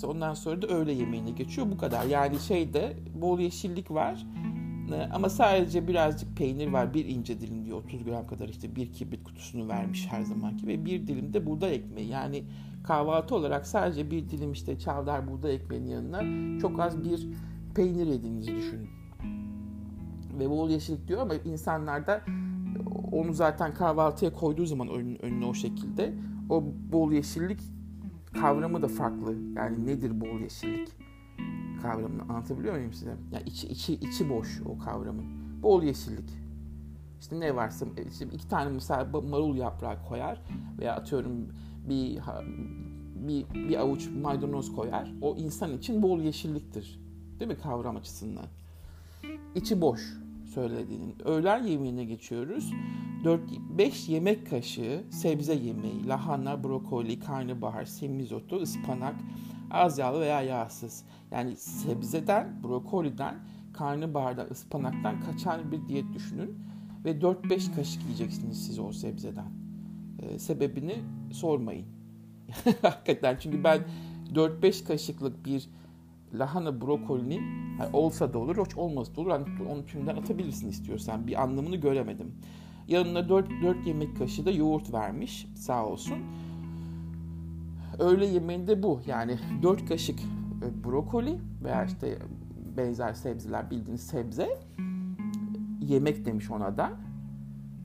ondan 0.04 0.34
sonra 0.34 0.62
da 0.62 0.66
öğle 0.66 0.92
yemeğine 0.92 1.30
geçiyor. 1.30 1.70
Bu 1.70 1.78
kadar. 1.78 2.06
Yani 2.06 2.38
şeyde 2.38 2.96
bol 3.14 3.40
yeşillik 3.40 3.90
var 3.90 4.26
ama 5.12 5.28
sadece 5.28 5.88
birazcık 5.88 6.36
peynir 6.36 6.68
var. 6.68 6.94
Bir 6.94 7.04
ince 7.04 7.40
dilim 7.40 7.64
diyor 7.64 7.78
30 7.78 8.04
gram 8.04 8.26
kadar 8.26 8.48
işte 8.48 8.76
bir 8.76 8.92
kibrit 8.92 9.24
kutusunu 9.24 9.68
vermiş 9.68 10.06
her 10.10 10.22
zamanki 10.22 10.66
ve 10.66 10.84
bir 10.84 11.06
dilim 11.06 11.32
de 11.32 11.46
buğday 11.46 11.74
ekmeği. 11.74 12.08
Yani 12.08 12.44
kahvaltı 12.90 13.34
olarak 13.34 13.66
sadece 13.66 14.10
bir 14.10 14.30
dilim 14.30 14.52
işte 14.52 14.78
çavdar 14.78 15.30
buğday 15.30 15.54
ekmeğinin 15.54 15.90
yanına 15.90 16.60
çok 16.60 16.80
az 16.80 17.04
bir 17.04 17.28
peynir 17.74 18.06
yediğinizi 18.06 18.56
düşünün. 18.56 18.88
Ve 20.38 20.50
bol 20.50 20.70
yeşillik 20.70 21.08
diyor 21.08 21.20
ama 21.20 21.34
insanlar 21.34 22.06
da 22.06 22.20
onu 23.12 23.32
zaten 23.32 23.74
kahvaltıya 23.74 24.32
koyduğu 24.32 24.66
zaman 24.66 24.88
önüne, 24.88 25.18
önüne 25.18 25.46
o 25.46 25.54
şekilde 25.54 26.14
o 26.48 26.64
bol 26.92 27.12
yeşillik 27.12 27.60
kavramı 28.40 28.82
da 28.82 28.88
farklı. 28.88 29.34
Yani 29.56 29.86
nedir 29.86 30.20
bol 30.20 30.40
yeşillik? 30.40 30.88
kavramını 31.82 32.22
anlatabiliyor 32.22 32.74
muyum 32.74 32.92
size? 32.92 33.16
Yani 33.32 33.42
içi, 33.46 33.68
içi, 33.68 33.94
içi 33.94 34.30
boş 34.30 34.60
o 34.66 34.78
kavramın. 34.78 35.24
Bol 35.62 35.82
yeşillik. 35.82 36.30
İşte 37.20 37.40
ne 37.40 37.56
varsa 37.56 37.86
işte 38.10 38.26
iki 38.32 38.48
tane 38.48 38.70
mesela 38.70 39.04
marul 39.04 39.56
yaprağı 39.56 40.04
koyar 40.08 40.42
veya 40.78 40.96
atıyorum 40.96 41.48
bir 41.88 42.18
bir, 43.28 43.54
bir 43.54 43.80
avuç 43.80 44.08
maydanoz 44.22 44.72
koyar. 44.72 45.12
O 45.22 45.36
insan 45.36 45.78
için 45.78 46.02
bol 46.02 46.20
yeşilliktir. 46.20 47.00
Değil 47.40 47.50
mi 47.50 47.56
kavram 47.56 47.96
açısından? 47.96 48.46
İçi 49.54 49.80
boş 49.80 50.00
söylediğinin. 50.54 51.14
Öğlen 51.24 51.64
yemeğine 51.64 52.04
geçiyoruz. 52.04 52.72
4-5 53.24 54.10
yemek 54.10 54.50
kaşığı 54.50 55.04
sebze 55.10 55.54
yemeği, 55.54 56.06
lahana, 56.06 56.64
brokoli, 56.64 57.18
karnabahar, 57.18 57.84
semizotu, 57.84 58.56
ıspanak, 58.56 59.14
az 59.70 59.98
yağlı 59.98 60.20
veya 60.20 60.42
yağsız. 60.42 61.04
Yani 61.30 61.56
sebzeden, 61.56 62.62
brokoliden, 62.62 63.34
karnabahardan, 63.72 64.46
ıspanaktan 64.50 65.20
kaçan 65.20 65.72
bir 65.72 65.88
diyet 65.88 66.14
düşünün. 66.14 66.58
Ve 67.04 67.10
4-5 67.10 67.74
kaşık 67.74 68.02
yiyeceksiniz 68.02 68.66
siz 68.66 68.78
o 68.78 68.92
sebzeden. 68.92 69.69
Ee, 70.22 70.38
sebebini 70.38 70.96
sormayın. 71.32 71.86
Hakikaten 72.82 73.36
çünkü 73.40 73.64
ben 73.64 73.80
4-5 74.34 74.86
kaşıklık 74.86 75.46
bir 75.46 75.68
lahana 76.34 76.80
brokolinin 76.80 77.42
yani 77.80 77.90
olsa 77.92 78.32
da 78.32 78.38
olur, 78.38 78.56
hoş 78.56 78.76
olmasa 78.76 79.16
da 79.16 79.20
olur. 79.20 79.30
Yani 79.30 79.44
onu 79.70 79.86
tümden 79.86 80.16
atabilirsin 80.16 80.68
istiyorsan. 80.68 81.26
Bir 81.26 81.42
anlamını 81.42 81.76
göremedim. 81.76 82.34
Yanına 82.88 83.28
4, 83.28 83.48
4 83.62 83.86
yemek 83.86 84.16
kaşığı 84.16 84.46
da 84.46 84.50
yoğurt 84.50 84.92
vermiş 84.92 85.46
sağ 85.56 85.86
olsun. 85.86 86.18
Öğle 87.98 88.26
yemeğinde 88.26 88.82
bu. 88.82 89.00
Yani 89.06 89.38
4 89.62 89.88
kaşık 89.88 90.20
e, 90.20 90.84
brokoli 90.84 91.38
veya 91.64 91.84
işte 91.84 92.18
benzer 92.76 93.12
sebzeler 93.14 93.70
bildiğiniz 93.70 94.06
sebze 94.06 94.48
yemek 95.80 96.24
demiş 96.24 96.50
ona 96.50 96.76
da. 96.76 96.92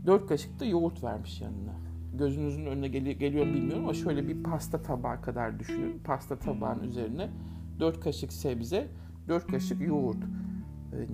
4 0.06 0.28
kaşık 0.28 0.60
da 0.60 0.66
yoğurt 0.66 1.04
vermiş 1.04 1.42
yanına. 1.42 1.85
Gözünüzün 2.18 2.66
önüne 2.66 2.88
gel- 2.88 3.12
geliyor 3.12 3.46
bilmiyorum 3.46 3.84
ama 3.84 3.94
şöyle 3.94 4.28
bir 4.28 4.44
pasta 4.44 4.82
tabağı 4.82 5.22
kadar 5.22 5.60
düşünün. 5.60 6.00
Pasta 6.04 6.40
tabağın 6.40 6.84
üzerine 6.84 7.30
4 7.80 8.00
kaşık 8.00 8.34
sebze, 8.34 8.88
4 9.28 9.48
kaşık 9.48 9.82
yoğurt. 9.82 10.18
Ee, 10.24 11.08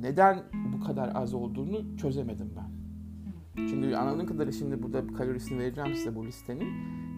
neden 0.00 0.42
bu 0.72 0.84
kadar 0.84 1.12
az 1.14 1.34
olduğunu 1.34 1.96
çözemedim 1.96 2.50
ben. 2.56 2.76
Çünkü 3.68 3.94
anladığım 3.94 4.26
kadarıyla 4.26 4.52
şimdi 4.52 4.82
burada 4.82 5.06
kalorisini 5.06 5.58
vereceğim 5.58 5.94
size 5.94 6.14
bu 6.14 6.26
listenin. 6.26 6.68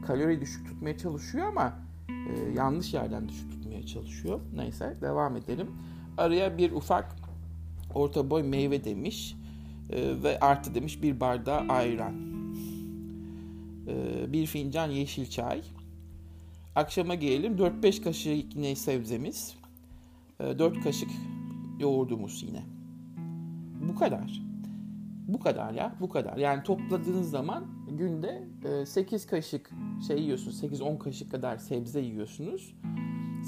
Kalori 0.06 0.40
düşük 0.40 0.66
tutmaya 0.66 0.98
çalışıyor 0.98 1.46
ama 1.46 1.72
e, 2.08 2.52
yanlış 2.56 2.94
yerden 2.94 3.28
düşük 3.28 3.50
tutmaya 3.50 3.86
çalışıyor. 3.86 4.40
Neyse 4.54 4.96
devam 5.00 5.36
edelim. 5.36 5.66
Araya 6.18 6.58
bir 6.58 6.72
ufak 6.72 7.16
orta 7.94 8.30
boy 8.30 8.42
meyve 8.42 8.84
demiş 8.84 9.36
e, 9.90 10.22
ve 10.22 10.40
artı 10.40 10.74
demiş 10.74 11.02
bir 11.02 11.20
bardağı 11.20 11.60
ayran. 11.60 12.14
E, 13.88 14.32
bir 14.32 14.46
fincan 14.46 14.90
yeşil 14.90 15.30
çay. 15.30 15.62
Akşama 16.74 17.14
gelelim 17.14 17.56
4-5 17.56 18.02
kaşık 18.02 18.56
yine 18.56 18.74
sebzemiz. 18.76 19.56
E, 20.40 20.58
4 20.58 20.84
kaşık 20.84 21.10
yoğurdumuz 21.80 22.42
yine. 22.42 22.62
Bu 23.88 23.94
kadar. 23.98 24.42
Bu 25.28 25.40
kadar 25.40 25.72
ya 25.72 25.94
bu 26.00 26.08
kadar. 26.08 26.36
Yani 26.36 26.62
topladığınız 26.62 27.30
zaman 27.30 27.66
günde 27.90 28.48
8 28.86 29.26
kaşık 29.26 29.70
şey 30.06 30.22
yiyorsunuz. 30.22 30.62
8-10 30.62 30.98
kaşık 30.98 31.30
kadar 31.30 31.56
sebze 31.56 32.00
yiyorsunuz. 32.00 32.74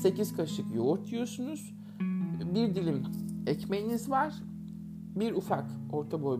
8 0.02 0.37
kaşık 0.37 0.75
yoğurt 0.75 1.12
yiyorsunuz. 1.12 1.75
Bir 2.54 2.75
dilim 2.75 3.02
ekmeğiniz 3.47 4.11
var. 4.11 4.35
Bir 5.16 5.32
ufak 5.32 5.64
orta 5.92 6.23
boy 6.23 6.38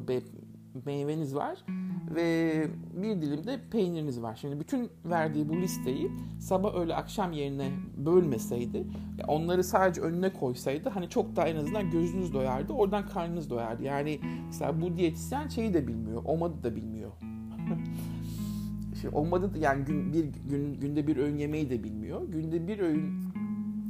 meyveniz 0.85 1.35
var 1.35 1.65
ve 2.15 2.67
bir 3.03 3.23
dilim 3.23 3.47
de 3.47 3.61
peyniriniz 3.71 4.23
var. 4.23 4.39
Şimdi 4.41 4.61
bütün 4.61 4.91
verdiği 5.05 5.49
bu 5.49 5.57
listeyi 5.57 6.11
sabah 6.41 6.75
öğle 6.75 6.95
akşam 6.95 7.33
yerine 7.33 7.71
bölmeseydi, 7.97 8.87
onları 9.29 9.65
sadece 9.65 10.01
önüne 10.01 10.33
koysaydı 10.33 10.89
hani 10.89 11.09
çok 11.09 11.37
daha 11.37 11.49
en 11.49 11.57
azından 11.57 11.91
gözünüz 11.91 12.35
doyardı, 12.35 12.73
oradan 12.73 13.07
karnınız 13.07 13.51
doyardı. 13.51 13.83
Yani 13.83 14.21
mesela 14.47 14.81
bu 14.81 14.97
diyetisyen 14.97 15.49
şeyi 15.49 15.75
de 15.75 15.89
bilmiyor, 15.89 16.23
OMAD'ı 16.25 16.65
da 16.65 16.77
bilmiyor. 16.77 17.11
Şimdi 19.01 19.17
OMAD'ı 19.17 19.55
da 19.55 19.59
yani 19.59 19.85
gün, 19.85 20.13
bir 20.13 20.25
gün 20.51 20.81
günde 20.81 21.07
bir 21.07 21.17
öğün 21.17 21.37
yemeği 21.37 21.71
de 21.71 21.85
bilmiyor. 21.85 22.29
Günde 22.29 22.69
bir 22.69 22.79
öğün 22.79 23.31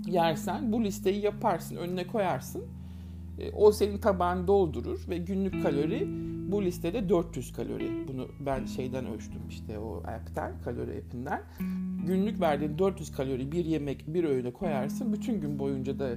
yersen 0.07 0.73
bu 0.73 0.85
listeyi 0.85 1.21
yaparsın, 1.21 1.77
önüne 1.77 2.07
koyarsın. 2.07 2.63
E, 3.39 3.53
o 3.53 3.73
senin 3.73 3.99
tabağını 3.99 4.47
doldurur 4.47 5.09
ve 5.09 5.19
günlük 5.19 5.63
kalori 5.63 6.09
bu 6.53 6.65
listede 6.65 7.09
400 7.09 7.53
kalori. 7.53 8.09
Bunu 8.09 8.29
ben 8.41 8.65
şeyden 8.65 9.07
ölçtüm 9.07 9.43
işte 9.49 9.79
o 9.79 9.97
app'ten, 9.97 10.53
kalori 10.65 10.99
app'inden. 10.99 11.43
Günlük 12.07 12.41
verdiğin 12.41 12.79
400 12.79 13.13
kalori 13.13 13.53
bir 13.53 13.65
yemek 13.65 14.05
bir 14.07 14.25
öğüne 14.25 14.53
koyarsın. 14.53 15.13
Bütün 15.13 15.41
gün 15.41 15.59
boyunca 15.59 15.99
da 15.99 16.11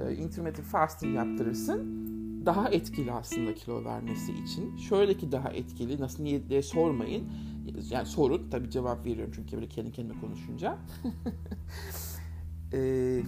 e, 0.00 0.14
intermittent 0.14 0.66
fasting 0.66 1.16
yaptırırsın. 1.16 2.06
Daha 2.46 2.68
etkili 2.68 3.12
aslında 3.12 3.54
kilo 3.54 3.84
vermesi 3.84 4.32
için. 4.32 4.76
Şöyle 4.76 5.14
ki 5.16 5.32
daha 5.32 5.50
etkili, 5.50 6.00
nasıl 6.00 6.22
niye 6.22 6.48
diye 6.48 6.62
sormayın. 6.62 7.28
Yani 7.90 8.06
sorun, 8.06 8.50
tabii 8.50 8.70
cevap 8.70 9.06
veriyorum 9.06 9.32
çünkü 9.36 9.56
böyle 9.56 9.68
kendi 9.68 9.92
kendime 9.92 10.20
konuşunca. 10.20 10.78
ee, 12.72 13.22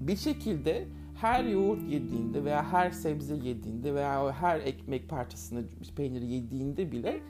bir 0.00 0.16
şekilde 0.16 0.88
her 1.20 1.44
yoğurt 1.44 1.82
yediğinde 1.82 2.44
veya 2.44 2.72
her 2.72 2.90
sebze 2.90 3.34
yediğinde 3.34 3.94
veya 3.94 4.32
her 4.32 4.60
ekmek 4.60 5.08
parçasını 5.08 5.64
peyniri 5.96 6.26
yediğinde 6.26 6.92
bile 6.92 7.20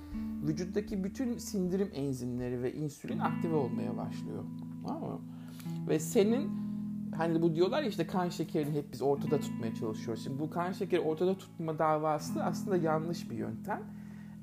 vücuttaki 0.47 1.04
bütün 1.04 1.38
sindirim 1.38 1.90
enzimleri 1.94 2.62
ve 2.62 2.73
insülin 2.73 3.18
aktive 3.18 3.54
olmaya 3.54 3.97
başlıyor. 3.97 4.44
Tamam 4.87 5.02
mı? 5.02 5.20
Ve 5.88 5.99
senin 5.99 6.50
hani 7.16 7.42
bu 7.42 7.54
diyorlar 7.54 7.82
ya 7.82 7.88
işte 7.88 8.06
kan 8.06 8.28
şekerini 8.28 8.76
hep 8.76 8.92
biz 8.92 9.02
ortada 9.02 9.40
tutmaya 9.40 9.75
çalışıyoruz. 9.75 10.25
Şimdi 10.25 10.40
bu 10.40 10.50
kan 10.50 10.73
şekeri 10.73 11.00
ortada 11.00 11.38
tutma 11.38 11.78
davası 11.78 12.44
aslında 12.44 12.76
yanlış 12.76 13.30
bir 13.30 13.37
yöntem. 13.37 13.82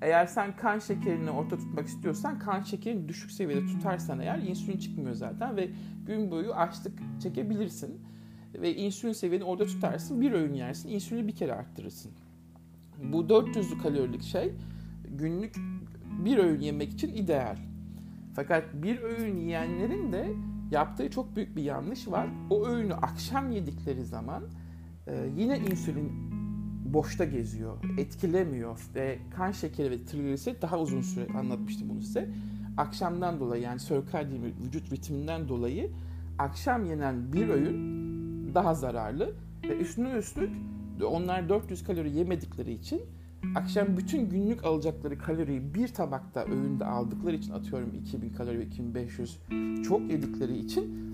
Eğer 0.01 0.25
sen 0.25 0.55
kan 0.55 0.79
şekerini 0.79 1.31
ortada 1.31 1.59
tutmak 1.59 1.87
istiyorsan 1.87 2.39
kan 2.39 2.61
şekerini 2.61 3.09
düşük 3.09 3.31
seviyede 3.31 3.65
tutarsan 3.65 4.19
eğer 4.19 4.39
insülin 4.39 4.77
çıkmıyor 4.77 5.15
zaten 5.15 5.55
ve 5.55 5.69
gün 6.05 6.31
boyu 6.31 6.53
açlık 6.53 6.99
çekebilirsin 7.21 8.01
ve 8.53 8.75
insülin 8.75 9.13
seviyeni 9.13 9.43
orada 9.43 9.65
tutarsın. 9.65 10.21
Bir 10.21 10.31
öğün 10.31 10.53
yersin. 10.53 10.89
insülini 10.89 11.27
bir 11.27 11.35
kere 11.35 11.53
arttırırsın. 11.53 12.11
Bu 13.03 13.21
400'lü 13.21 13.81
kalorilik 13.81 14.23
şey 14.23 14.53
günlük 15.17 15.55
bir 16.25 16.37
öğün 16.37 16.59
yemek 16.59 16.93
için 16.93 17.13
ideal. 17.13 17.57
Fakat 18.35 18.63
bir 18.73 19.01
öğün 19.01 19.37
yiyenlerin 19.37 20.11
de 20.11 20.33
yaptığı 20.71 21.09
çok 21.09 21.35
büyük 21.35 21.55
bir 21.55 21.63
yanlış 21.63 22.07
var. 22.07 22.29
O 22.49 22.67
öğünü 22.67 22.93
akşam 22.93 23.51
yedikleri 23.51 24.05
zaman 24.05 24.43
e, 25.07 25.29
yine 25.37 25.59
insülin 25.59 26.11
boşta 26.85 27.25
geziyor, 27.25 27.77
etkilemiyor 27.97 28.79
ve 28.95 29.19
kan 29.35 29.51
şekeri 29.51 29.91
ve 29.91 30.05
trigliserit 30.05 30.61
daha 30.61 30.79
uzun 30.79 31.01
süre 31.01 31.27
anlatmıştım 31.33 31.89
bunu 31.89 32.01
size. 32.01 32.29
Akşamdan 32.77 33.39
dolayı 33.39 33.63
yani 33.63 33.79
circadian 33.79 34.43
vücut 34.65 34.91
ritminden 34.91 35.49
dolayı 35.49 35.91
akşam 36.39 36.85
yenen 36.85 37.33
bir 37.33 37.49
öğün 37.49 37.96
daha 38.57 38.73
zararlı 38.73 39.33
ve 39.63 39.77
üstüne 39.77 40.11
üstlük 40.11 40.49
onlar 41.05 41.49
400 41.49 41.83
kalori 41.83 42.11
yemedikleri 42.11 42.73
için 42.73 43.01
akşam 43.55 43.97
bütün 43.97 44.29
günlük 44.29 44.65
alacakları 44.65 45.17
kaloriyi 45.17 45.73
bir 45.73 45.87
tabakta 45.87 46.45
öğünde 46.45 46.85
aldıkları 46.85 47.35
için 47.35 47.51
atıyorum 47.51 47.93
2000 47.93 48.29
kalori 48.29 48.63
2500 48.63 49.39
çok 49.83 50.11
yedikleri 50.11 50.57
için 50.57 51.07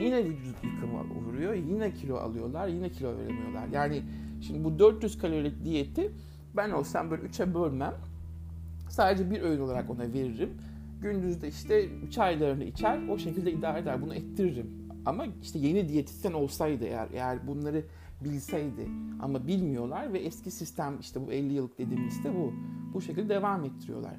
yine 0.00 0.24
vücut 0.24 0.64
yıkımı 0.64 1.00
uğruyor. 1.18 1.54
Yine 1.54 1.94
kilo 1.94 2.16
alıyorlar. 2.16 2.68
Yine 2.68 2.90
kilo 2.90 3.16
veremiyorlar. 3.18 3.66
Yani 3.72 4.02
şimdi 4.40 4.64
bu 4.64 4.78
400 4.78 5.18
kalorilik 5.18 5.64
diyeti 5.64 6.12
ben 6.56 6.70
olsam 6.70 7.10
böyle 7.10 7.22
3'e 7.22 7.54
bölmem. 7.54 7.94
Sadece 8.88 9.30
bir 9.30 9.42
öğün 9.42 9.60
olarak 9.60 9.90
ona 9.90 10.12
veririm. 10.12 10.50
Gündüzde 11.02 11.48
işte 11.48 11.88
çaylarını 12.10 12.64
içer. 12.64 13.08
O 13.08 13.18
şekilde 13.18 13.52
idare 13.52 13.78
eder. 13.78 14.02
Bunu 14.02 14.14
ettiririm. 14.14 14.85
Ama 15.06 15.26
işte 15.42 15.58
yeni 15.58 15.88
diyetisyen 15.88 16.32
olsaydı 16.32 16.84
eğer, 16.84 17.08
eğer 17.12 17.46
bunları 17.46 17.84
bilseydi 18.24 18.88
ama 19.20 19.46
bilmiyorlar 19.46 20.12
ve 20.12 20.18
eski 20.18 20.50
sistem 20.50 21.00
işte 21.00 21.26
bu 21.26 21.32
50 21.32 21.52
yıllık 21.52 21.78
dediğim 21.78 22.06
liste 22.06 22.34
bu. 22.34 22.52
Bu 22.94 23.00
şekilde 23.00 23.28
devam 23.28 23.64
ettiriyorlar. 23.64 24.14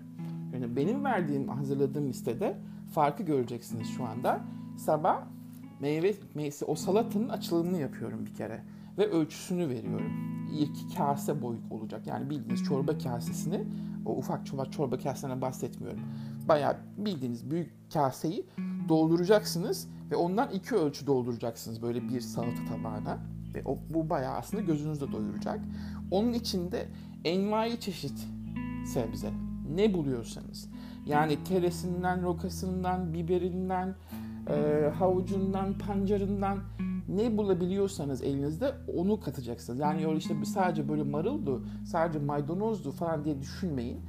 Yani 0.53 0.75
benim 0.75 1.03
verdiğim, 1.03 1.48
hazırladığım 1.48 2.09
listede 2.09 2.57
farkı 2.94 3.24
göreceksiniz 3.24 3.88
şu 3.98 4.05
anda. 4.05 4.42
Sabah 4.77 5.24
meyve 5.79 6.14
meyvesi 6.35 6.66
o 6.66 6.75
salatanın 6.75 7.29
açılımını 7.29 7.77
yapıyorum 7.77 8.25
bir 8.25 8.33
kere 8.33 8.64
ve 8.98 9.07
ölçüsünü 9.09 9.70
veriyorum. 9.70 10.11
İki 10.59 10.96
kase 10.96 11.42
boyut 11.42 11.72
olacak. 11.72 12.07
Yani 12.07 12.29
bildiğiniz 12.29 12.64
çorba 12.64 12.98
kasesini, 12.98 13.64
o 14.05 14.18
ufak 14.18 14.46
çorba, 14.46 14.66
çorba 14.66 14.98
kasesinden 14.98 15.42
bahsetmiyorum. 15.42 16.00
Bayağı 16.48 16.77
bildiğiniz 16.98 17.51
büyük 17.51 17.72
kaseyi 17.94 18.46
dolduracaksınız 18.90 19.88
ve 20.11 20.15
ondan 20.15 20.50
iki 20.51 20.75
ölçü 20.75 21.07
dolduracaksınız 21.07 21.81
böyle 21.81 22.09
bir 22.09 22.22
salata 22.22 22.65
tabağına. 22.70 23.17
Ve 23.53 23.61
o, 23.65 23.77
bu 23.89 24.09
bayağı 24.09 24.35
aslında 24.35 24.63
gözünüzde 24.63 25.11
doyuracak. 25.11 25.59
Onun 26.11 26.33
içinde 26.33 26.87
envai 27.25 27.79
çeşit 27.79 28.27
sebze. 28.93 29.29
Ne 29.75 29.93
buluyorsanız. 29.93 30.70
Yani 31.05 31.43
teresinden, 31.43 32.24
rokasından, 32.24 33.13
biberinden, 33.13 33.96
e, 34.50 34.89
havucundan, 35.00 35.77
pancarından 35.77 36.59
ne 37.07 37.37
bulabiliyorsanız 37.37 38.22
elinizde 38.22 38.74
onu 38.98 39.20
katacaksınız. 39.20 39.79
Yani 39.79 40.07
öyle 40.07 40.17
işte 40.17 40.46
sadece 40.46 40.89
böyle 40.89 41.03
maruldu, 41.03 41.65
sadece 41.85 42.20
maydanozdu 42.20 42.91
falan 42.91 43.25
diye 43.25 43.41
düşünmeyin 43.41 44.00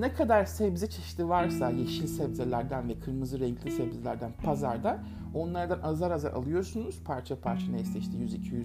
ne 0.00 0.12
kadar 0.12 0.44
sebze 0.44 0.86
çeşidi 0.86 1.28
varsa 1.28 1.70
yeşil 1.70 2.06
sebzelerden 2.06 2.88
ve 2.88 2.98
kırmızı 2.98 3.40
renkli 3.40 3.70
sebzelerden 3.70 4.32
pazarda 4.44 5.04
onlardan 5.34 5.80
azar 5.82 6.10
azar 6.10 6.32
alıyorsunuz. 6.32 7.00
Parça 7.04 7.40
parça 7.40 7.70
neyse 7.70 7.98
işte 7.98 8.16
100-200 8.16 8.64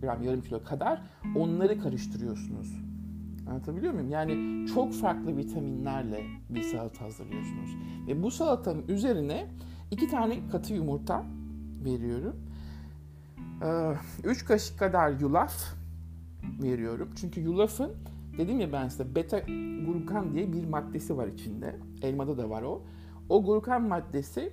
gram 0.00 0.22
yarım 0.22 0.40
kilo 0.40 0.64
kadar 0.64 1.02
onları 1.36 1.80
karıştırıyorsunuz. 1.80 2.74
Anlatabiliyor 3.48 3.92
muyum? 3.92 4.10
Yani 4.10 4.66
çok 4.74 4.92
farklı 4.92 5.36
vitaminlerle 5.36 6.24
bir 6.50 6.62
salata 6.62 7.04
hazırlıyorsunuz. 7.04 7.70
Ve 8.06 8.22
bu 8.22 8.30
salatanın 8.30 8.88
üzerine 8.88 9.46
iki 9.90 10.08
tane 10.08 10.48
katı 10.48 10.74
yumurta 10.74 11.24
veriyorum. 11.84 12.36
Üç 14.24 14.44
kaşık 14.44 14.78
kadar 14.78 15.20
yulaf 15.20 15.74
veriyorum. 16.62 17.10
Çünkü 17.16 17.40
yulafın 17.40 17.92
Dedim 18.38 18.60
ya 18.60 18.72
ben 18.72 18.88
size 18.88 19.14
beta 19.14 19.38
glukan 19.86 20.34
diye 20.34 20.52
bir 20.52 20.64
maddesi 20.64 21.16
var 21.16 21.26
içinde. 21.26 21.76
Elmada 22.02 22.38
da 22.38 22.50
var 22.50 22.62
o. 22.62 22.82
O 23.28 23.44
glukan 23.44 23.82
maddesi 23.82 24.52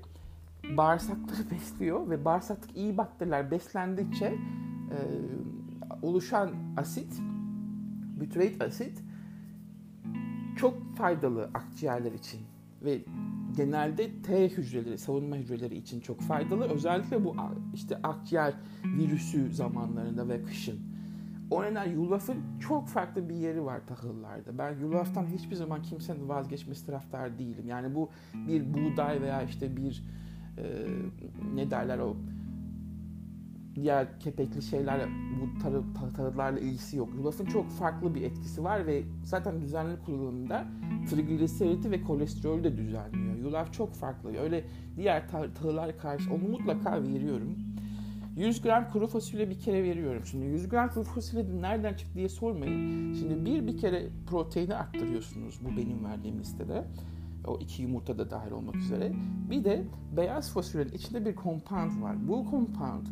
bağırsakları 0.78 1.52
besliyor 1.52 2.10
ve 2.10 2.26
bağırsaklık 2.26 2.78
iyi 2.78 2.98
bakteriler 2.98 3.52
beslendikçe 3.52 4.26
e, 4.26 4.98
oluşan 6.02 6.52
asit, 6.78 7.22
butyrate 8.20 8.66
asit 8.66 9.02
çok 10.56 10.96
faydalı 10.96 11.50
akciğerler 11.54 12.12
için 12.12 12.42
ve 12.82 13.02
genelde 13.58 14.22
T 14.22 14.50
hücreleri, 14.50 14.98
savunma 14.98 15.36
hücreleri 15.36 15.78
için 15.78 16.00
çok 16.00 16.22
faydalı. 16.22 16.64
Özellikle 16.64 17.26
bu 17.26 17.36
işte 17.74 17.98
akciğer 18.04 18.54
virüsü 18.86 19.54
zamanlarında 19.54 20.30
ve 20.30 20.44
kışın. 20.44 20.95
O 21.52 21.64
nedenle 21.64 21.90
yulafın 21.90 22.38
çok 22.60 22.88
farklı 22.88 23.30
bir 23.30 23.36
yeri 23.36 23.66
var 23.66 23.82
tahıllarda. 23.88 24.58
Ben 24.58 24.80
yulaftan 24.80 25.26
hiçbir 25.26 25.56
zaman 25.56 25.82
kimsenin 25.82 26.30
vazgeçmesi 26.30 26.86
taraftar 26.86 27.40
değilim. 27.40 27.68
Yani 27.68 27.96
bu 27.96 28.10
bir 28.34 28.74
buğday 28.74 29.22
veya 29.22 29.44
işte 29.44 29.78
bir 29.78 30.04
e, 30.58 30.64
ne 31.56 31.72
derler 31.72 32.00
o 32.00 32.16
diğer 33.76 34.20
kepekli 34.20 34.62
şeyler 34.62 35.10
bu 35.42 35.60
tarı, 35.60 35.82
tahıllarla 36.16 36.60
ilgisi 36.60 36.98
yok. 36.98 37.10
Yulafın 37.16 37.46
çok 37.46 37.70
farklı 37.70 38.16
bir 38.16 38.22
etkisi 38.22 38.64
var 38.64 38.88
ve 38.88 39.04
zaten 39.24 39.62
düzenli 39.62 40.00
kullanımda 40.06 40.66
trigliseriti 41.10 41.92
ve 41.92 42.02
kolesterolü 42.02 42.64
de 42.64 42.78
düzenliyor. 42.78 43.36
Yulaf 43.36 43.74
çok 43.74 43.94
farklı. 43.94 44.38
Öyle 44.38 44.66
diğer 44.98 45.30
tahıllar 45.30 45.98
karşı 45.98 46.34
onu 46.34 46.48
mutlaka 46.48 47.04
veriyorum. 47.04 47.58
100 48.36 48.62
gram 48.62 48.90
kuru 48.90 49.08
fasulye 49.08 49.50
bir 49.50 49.60
kere 49.60 49.84
veriyorum. 49.84 50.26
Şimdi 50.26 50.46
100 50.46 50.70
gram 50.70 50.90
kuru 50.90 51.04
fasulye 51.04 51.62
nereden 51.62 51.94
çıktı 51.94 52.16
diye 52.16 52.30
sormayın. 52.30 53.14
Şimdi 53.14 53.46
bir 53.46 53.68
bir 53.68 53.78
kere 53.78 54.10
proteini 54.28 54.76
arttırıyorsunuz 54.76 55.60
bu 55.62 55.78
benim 55.78 56.06
verdiğim 56.06 56.40
listede. 56.40 56.86
O 57.48 57.60
iki 57.60 57.82
yumurta 57.82 58.18
da 58.18 58.32
dahil 58.32 58.52
olmak 58.52 58.76
üzere. 58.76 59.14
Bir 59.50 59.64
de 59.64 59.84
beyaz 60.18 60.54
fasulyenin 60.54 60.92
içinde 60.92 61.26
bir 61.26 61.36
compound 61.36 62.02
var. 62.02 62.28
Bu 62.28 62.46
compound 62.52 63.06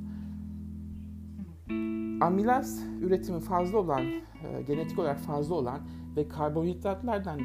amilaz 2.22 2.84
üretimi 3.02 3.40
fazla 3.40 3.78
olan, 3.78 4.06
e, 4.06 4.62
genetik 4.68 5.00
olarak 5.00 5.20
fazla 5.20 5.56
olan 5.56 5.82
ve 6.16 6.28
karbonhidratlardan 6.28 7.40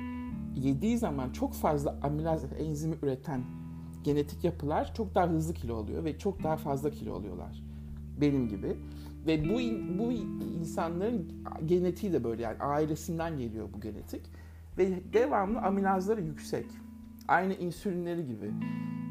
yediği 0.56 0.98
zaman 0.98 1.30
çok 1.30 1.54
fazla 1.54 1.98
amilaz 2.02 2.44
enzimi 2.58 2.96
üreten 3.02 3.42
genetik 4.02 4.44
yapılar 4.44 4.94
çok 4.94 5.14
daha 5.14 5.28
hızlı 5.28 5.54
kilo 5.54 5.76
alıyor 5.76 6.04
ve 6.04 6.18
çok 6.18 6.42
daha 6.42 6.56
fazla 6.56 6.90
kilo 6.90 7.14
alıyorlar 7.14 7.67
benim 8.20 8.48
gibi. 8.48 8.76
Ve 9.26 9.48
bu 9.48 9.54
bu 9.98 10.12
insanların 10.61 11.33
genetiği 11.66 12.12
de 12.12 12.24
böyle 12.24 12.42
yani 12.42 12.59
ailesinden 12.59 13.38
geliyor 13.38 13.68
bu 13.76 13.81
genetik. 13.81 14.22
Ve 14.78 15.12
devamlı 15.12 15.59
amilazları 15.59 16.22
yüksek. 16.22 16.66
Aynı 17.28 17.54
insülinleri 17.54 18.26
gibi. 18.26 18.50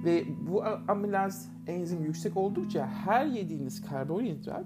Ve 0.05 0.23
bu 0.49 0.63
amilaz 0.87 1.51
enzim 1.67 2.03
yüksek 2.03 2.37
oldukça 2.37 2.87
her 2.87 3.25
yediğiniz 3.25 3.81
karbonhidrat 3.81 4.65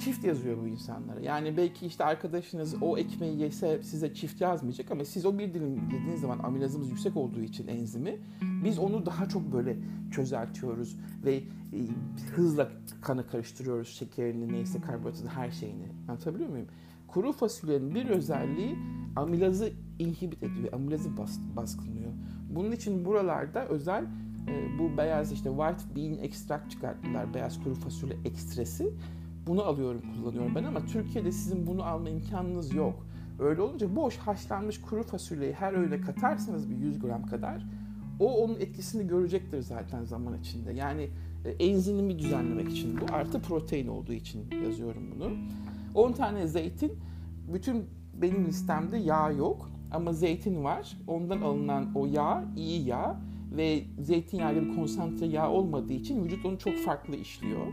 çift 0.00 0.24
yazıyor 0.24 0.56
bu 0.62 0.66
insanlara. 0.66 1.20
Yani 1.20 1.56
belki 1.56 1.86
işte 1.86 2.04
arkadaşınız 2.04 2.74
o 2.80 2.98
ekmeği 2.98 3.38
yese 3.38 3.82
size 3.82 4.14
çift 4.14 4.40
yazmayacak 4.40 4.90
ama 4.90 5.04
siz 5.04 5.26
o 5.26 5.38
bir 5.38 5.54
dilim 5.54 5.74
yediğiniz 5.74 6.20
zaman 6.20 6.38
amilazımız 6.38 6.90
yüksek 6.90 7.16
olduğu 7.16 7.40
için 7.40 7.68
enzimi 7.68 8.18
biz 8.64 8.78
onu 8.78 9.06
daha 9.06 9.28
çok 9.28 9.52
böyle 9.52 9.76
çözeltiyoruz 10.10 10.96
ve 11.24 11.34
e, 11.34 11.42
hızla 12.34 12.68
kanı 13.02 13.26
karıştırıyoruz 13.26 13.88
şekerini 13.88 14.52
neyse 14.52 14.80
karbonhidratını 14.80 15.30
her 15.30 15.50
şeyini. 15.50 15.86
Anlatabiliyor 16.08 16.50
muyum? 16.50 16.66
Kuru 17.08 17.32
fasulyenin 17.32 17.94
bir 17.94 18.06
özelliği 18.06 18.76
amilazı 19.16 19.72
inhibit 19.98 20.42
ediyor, 20.42 20.72
amilazı 20.72 21.16
bas, 21.16 21.38
baskınlıyor. 21.56 22.12
Bunun 22.50 22.72
için 22.72 23.04
buralarda 23.04 23.66
özel 23.66 24.04
e, 24.48 24.78
bu 24.78 24.96
beyaz 24.96 25.32
işte 25.32 25.50
white 25.50 25.96
bean 25.96 26.24
extract 26.24 26.70
çıkarttılar, 26.70 27.34
beyaz 27.34 27.64
kuru 27.64 27.74
fasulye 27.74 28.16
ekstresi. 28.24 28.92
Bunu 29.46 29.62
alıyorum, 29.62 30.02
kullanıyorum 30.14 30.54
ben 30.54 30.64
ama 30.64 30.86
Türkiye'de 30.86 31.32
sizin 31.32 31.66
bunu 31.66 31.82
alma 31.84 32.10
imkanınız 32.10 32.74
yok. 32.74 33.06
Öyle 33.38 33.60
olunca 33.60 33.96
boş 33.96 34.16
haşlanmış 34.16 34.80
kuru 34.80 35.02
fasulyeyi 35.02 35.52
her 35.52 35.72
öğüne 35.72 36.00
katarsanız 36.00 36.70
bir 36.70 36.76
100 36.76 36.98
gram 36.98 37.26
kadar 37.26 37.66
o 38.20 38.44
onun 38.44 38.54
etkisini 38.54 39.06
görecektir 39.06 39.60
zaten 39.60 40.04
zaman 40.04 40.40
içinde. 40.40 40.72
Yani 40.72 41.08
e, 41.44 41.50
enzimimi 41.50 42.18
düzenlemek 42.18 42.68
için 42.68 43.00
bu 43.00 43.14
artı 43.14 43.42
protein 43.42 43.88
olduğu 43.88 44.12
için 44.12 44.44
yazıyorum 44.64 45.02
bunu. 45.14 45.30
10 45.94 46.12
tane 46.12 46.46
zeytin 46.46 46.92
bütün 47.52 47.84
benim 48.14 48.46
listemde 48.46 48.96
yağ 48.96 49.30
yok 49.30 49.70
ama 49.90 50.12
zeytin 50.12 50.64
var. 50.64 50.98
Ondan 51.06 51.40
alınan 51.40 51.92
o 51.94 52.06
yağ 52.06 52.44
iyi 52.56 52.86
yağ 52.86 53.20
ve 53.56 53.84
zeytinyağı 54.00 54.54
gibi 54.54 54.76
konsantre 54.76 55.26
yağ 55.26 55.50
olmadığı 55.50 55.92
için 55.92 56.24
vücut 56.24 56.46
onu 56.46 56.58
çok 56.58 56.74
farklı 56.74 57.16
işliyor. 57.16 57.66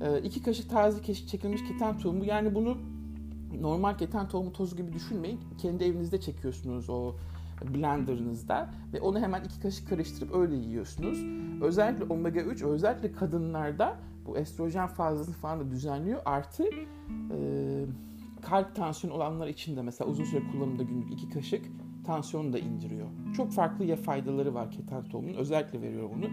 Ee, 0.00 0.20
iki 0.22 0.42
kaşık 0.42 0.70
taze 0.70 1.14
çekilmiş 1.14 1.68
keten 1.68 1.98
tohumu 1.98 2.24
yani 2.24 2.54
bunu 2.54 2.78
normal 3.60 3.96
keten 3.96 4.28
tohumu 4.28 4.52
tozu 4.52 4.76
gibi 4.76 4.92
düşünmeyin. 4.92 5.40
Kendi 5.58 5.84
evinizde 5.84 6.20
çekiyorsunuz 6.20 6.90
o 6.90 7.14
blenderınızda 7.74 8.70
ve 8.92 9.00
onu 9.00 9.20
hemen 9.20 9.44
iki 9.44 9.60
kaşık 9.60 9.88
karıştırıp 9.88 10.34
öyle 10.34 10.56
yiyorsunuz. 10.56 11.18
Özellikle 11.62 12.04
omega 12.04 12.40
3 12.40 12.62
özellikle 12.62 13.12
kadınlarda 13.12 13.96
bu 14.26 14.38
estrojen 14.38 14.86
fazlasını 14.86 15.34
falan 15.34 15.60
da 15.60 15.70
düzenliyor. 15.70 16.20
Artı 16.24 16.64
e, 16.64 17.84
kalp 18.42 18.76
tansiyonu 18.76 19.16
olanlar 19.16 19.48
için 19.48 19.76
de 19.76 19.82
mesela 19.82 20.10
uzun 20.10 20.24
süre 20.24 20.42
kullanımda 20.52 20.82
günlük 20.82 21.12
iki 21.12 21.30
kaşık 21.30 21.66
tansiyonu 22.06 22.52
da 22.52 22.58
indiriyor. 22.58 23.06
Çok 23.36 23.52
farklı 23.52 23.84
ya 23.84 23.96
faydaları 23.96 24.54
var 24.54 24.70
keten 24.70 25.04
tohumunun. 25.04 25.34
Özellikle 25.34 25.82
veriyorum 25.82 26.10
onu. 26.16 26.24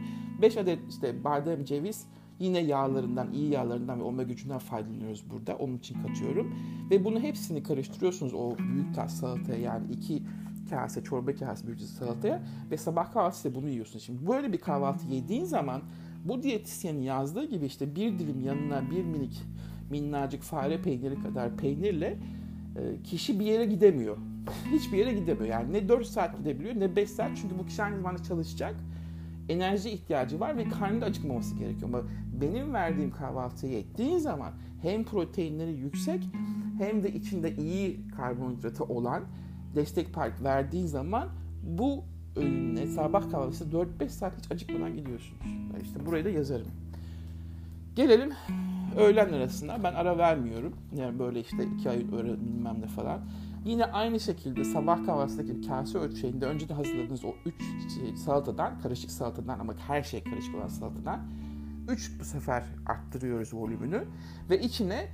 5 0.42 0.58
adet 0.58 0.80
işte 0.90 1.24
badem, 1.24 1.64
ceviz 1.66 2.08
yine 2.40 2.60
yağlarından, 2.60 3.34
iyi 3.34 3.50
yağlarından 3.50 4.00
ve 4.00 4.04
omega 4.04 4.34
3'ünden 4.34 4.60
faydalanıyoruz 4.60 5.24
burada. 5.30 5.56
Onun 5.56 5.78
için 5.78 6.02
katıyorum. 6.02 6.54
Ve 6.92 7.06
bunu 7.06 7.20
hepsini 7.20 7.64
karıştırıyorsunuz 7.64 8.34
o 8.34 8.58
büyük 8.58 8.96
tas 8.96 9.14
salataya 9.20 9.60
yani 9.60 9.86
iki 9.92 10.24
kase, 10.70 11.04
çorba 11.04 11.36
kase 11.36 11.68
büyük 11.68 11.82
salataya 11.82 12.42
ve 12.72 12.78
sabah 12.78 13.12
kahvaltısı 13.12 13.56
bunu 13.56 13.70
yiyorsun. 13.70 14.00
Şimdi 14.00 14.28
böyle 14.28 14.54
bir 14.54 14.58
kahvaltı 14.58 15.08
yediğin 15.08 15.46
zaman 15.46 15.82
bu 16.26 16.44
diyetisyenin 16.44 17.02
yazdığı 17.02 17.50
gibi 17.50 17.66
işte 17.66 17.96
bir 17.96 18.20
dilim 18.20 18.42
yanına 18.42 18.92
bir 18.92 19.04
minik 19.04 19.44
minnacık 19.90 20.42
fare 20.42 20.82
peyniri 20.82 21.22
kadar 21.22 21.58
peynirle 21.58 22.18
e, 22.76 23.04
kişi 23.04 23.40
bir 23.40 23.46
yere 23.46 23.66
gidemiyor. 23.66 24.18
Hiçbir 24.72 24.98
yere 24.98 25.14
gidemiyor. 25.14 25.48
Yani 25.48 25.74
ne 25.74 25.90
4 25.90 26.08
saat 26.08 26.38
gidebiliyor 26.38 26.76
ne 26.76 26.96
5 26.96 27.10
saat 27.10 27.32
çünkü 27.42 27.60
bu 27.60 27.66
kişi 27.66 27.84
aynı 27.84 27.98
zamanda 27.98 28.24
çalışacak. 28.24 28.76
Enerji 29.50 29.90
ihtiyacı 29.90 30.40
var 30.40 30.58
ve 30.58 30.70
karnı 30.70 31.02
da 31.02 31.06
acıkmaması 31.06 31.56
gerekiyor. 31.56 31.90
Ama 31.90 32.02
benim 32.42 32.74
verdiğim 32.74 33.12
kahvaltıyı 33.12 33.78
ettiğin 33.78 34.18
zaman 34.18 34.52
hem 34.82 35.04
proteinleri 35.04 35.72
yüksek 35.72 36.24
hem 36.78 37.04
de 37.04 37.14
içinde 37.14 37.56
iyi 37.56 38.00
karbonhidratı 38.18 38.84
olan 38.84 39.24
destek 39.76 40.14
park 40.14 40.44
verdiğin 40.44 40.86
zaman 40.86 41.30
bu 41.64 42.04
öğünle 42.36 42.88
sabah 42.88 43.32
kahvaltısı 43.32 43.66
4-5 44.00 44.10
saat 44.10 44.38
hiç 44.38 44.52
acıkmadan 44.52 44.96
gidiyorsunuz. 44.98 45.42
İşte 45.84 46.06
burayı 46.06 46.26
da 46.26 46.30
yazarım. 46.30 46.68
Gelelim 47.96 48.32
öğlen 48.98 49.34
arasında. 49.34 49.84
Ben 49.84 49.94
ara 49.94 50.18
vermiyorum. 50.18 50.74
Yani 50.96 51.20
böyle 51.20 51.40
işte 51.40 51.58
iki 51.76 51.90
ay 51.90 51.98
öğle 51.98 52.42
bilmem 52.42 52.82
falan. 52.82 53.22
Yine 53.68 53.86
aynı 53.86 54.20
şekilde 54.20 54.64
sabah 54.64 55.06
kahvaltısındaki 55.06 55.68
kase 55.68 55.98
ölçeğinde 55.98 56.46
önce 56.46 56.70
de 56.70 56.74
hazırladığınız 56.74 57.26
o 57.26 57.34
3 57.46 57.56
şey, 57.94 58.18
salatadan, 58.18 58.80
karışık 58.82 59.12
salatadan 59.12 59.60
ama 59.60 59.74
her 59.88 60.04
şey 60.04 60.24
karışık 60.24 60.56
olan 60.56 60.68
salatadan 60.68 61.20
3 61.90 62.20
bu 62.20 62.24
sefer 62.24 62.64
arttırıyoruz 62.86 63.54
volümünü 63.54 64.04
ve 64.50 64.60
içine 64.60 65.08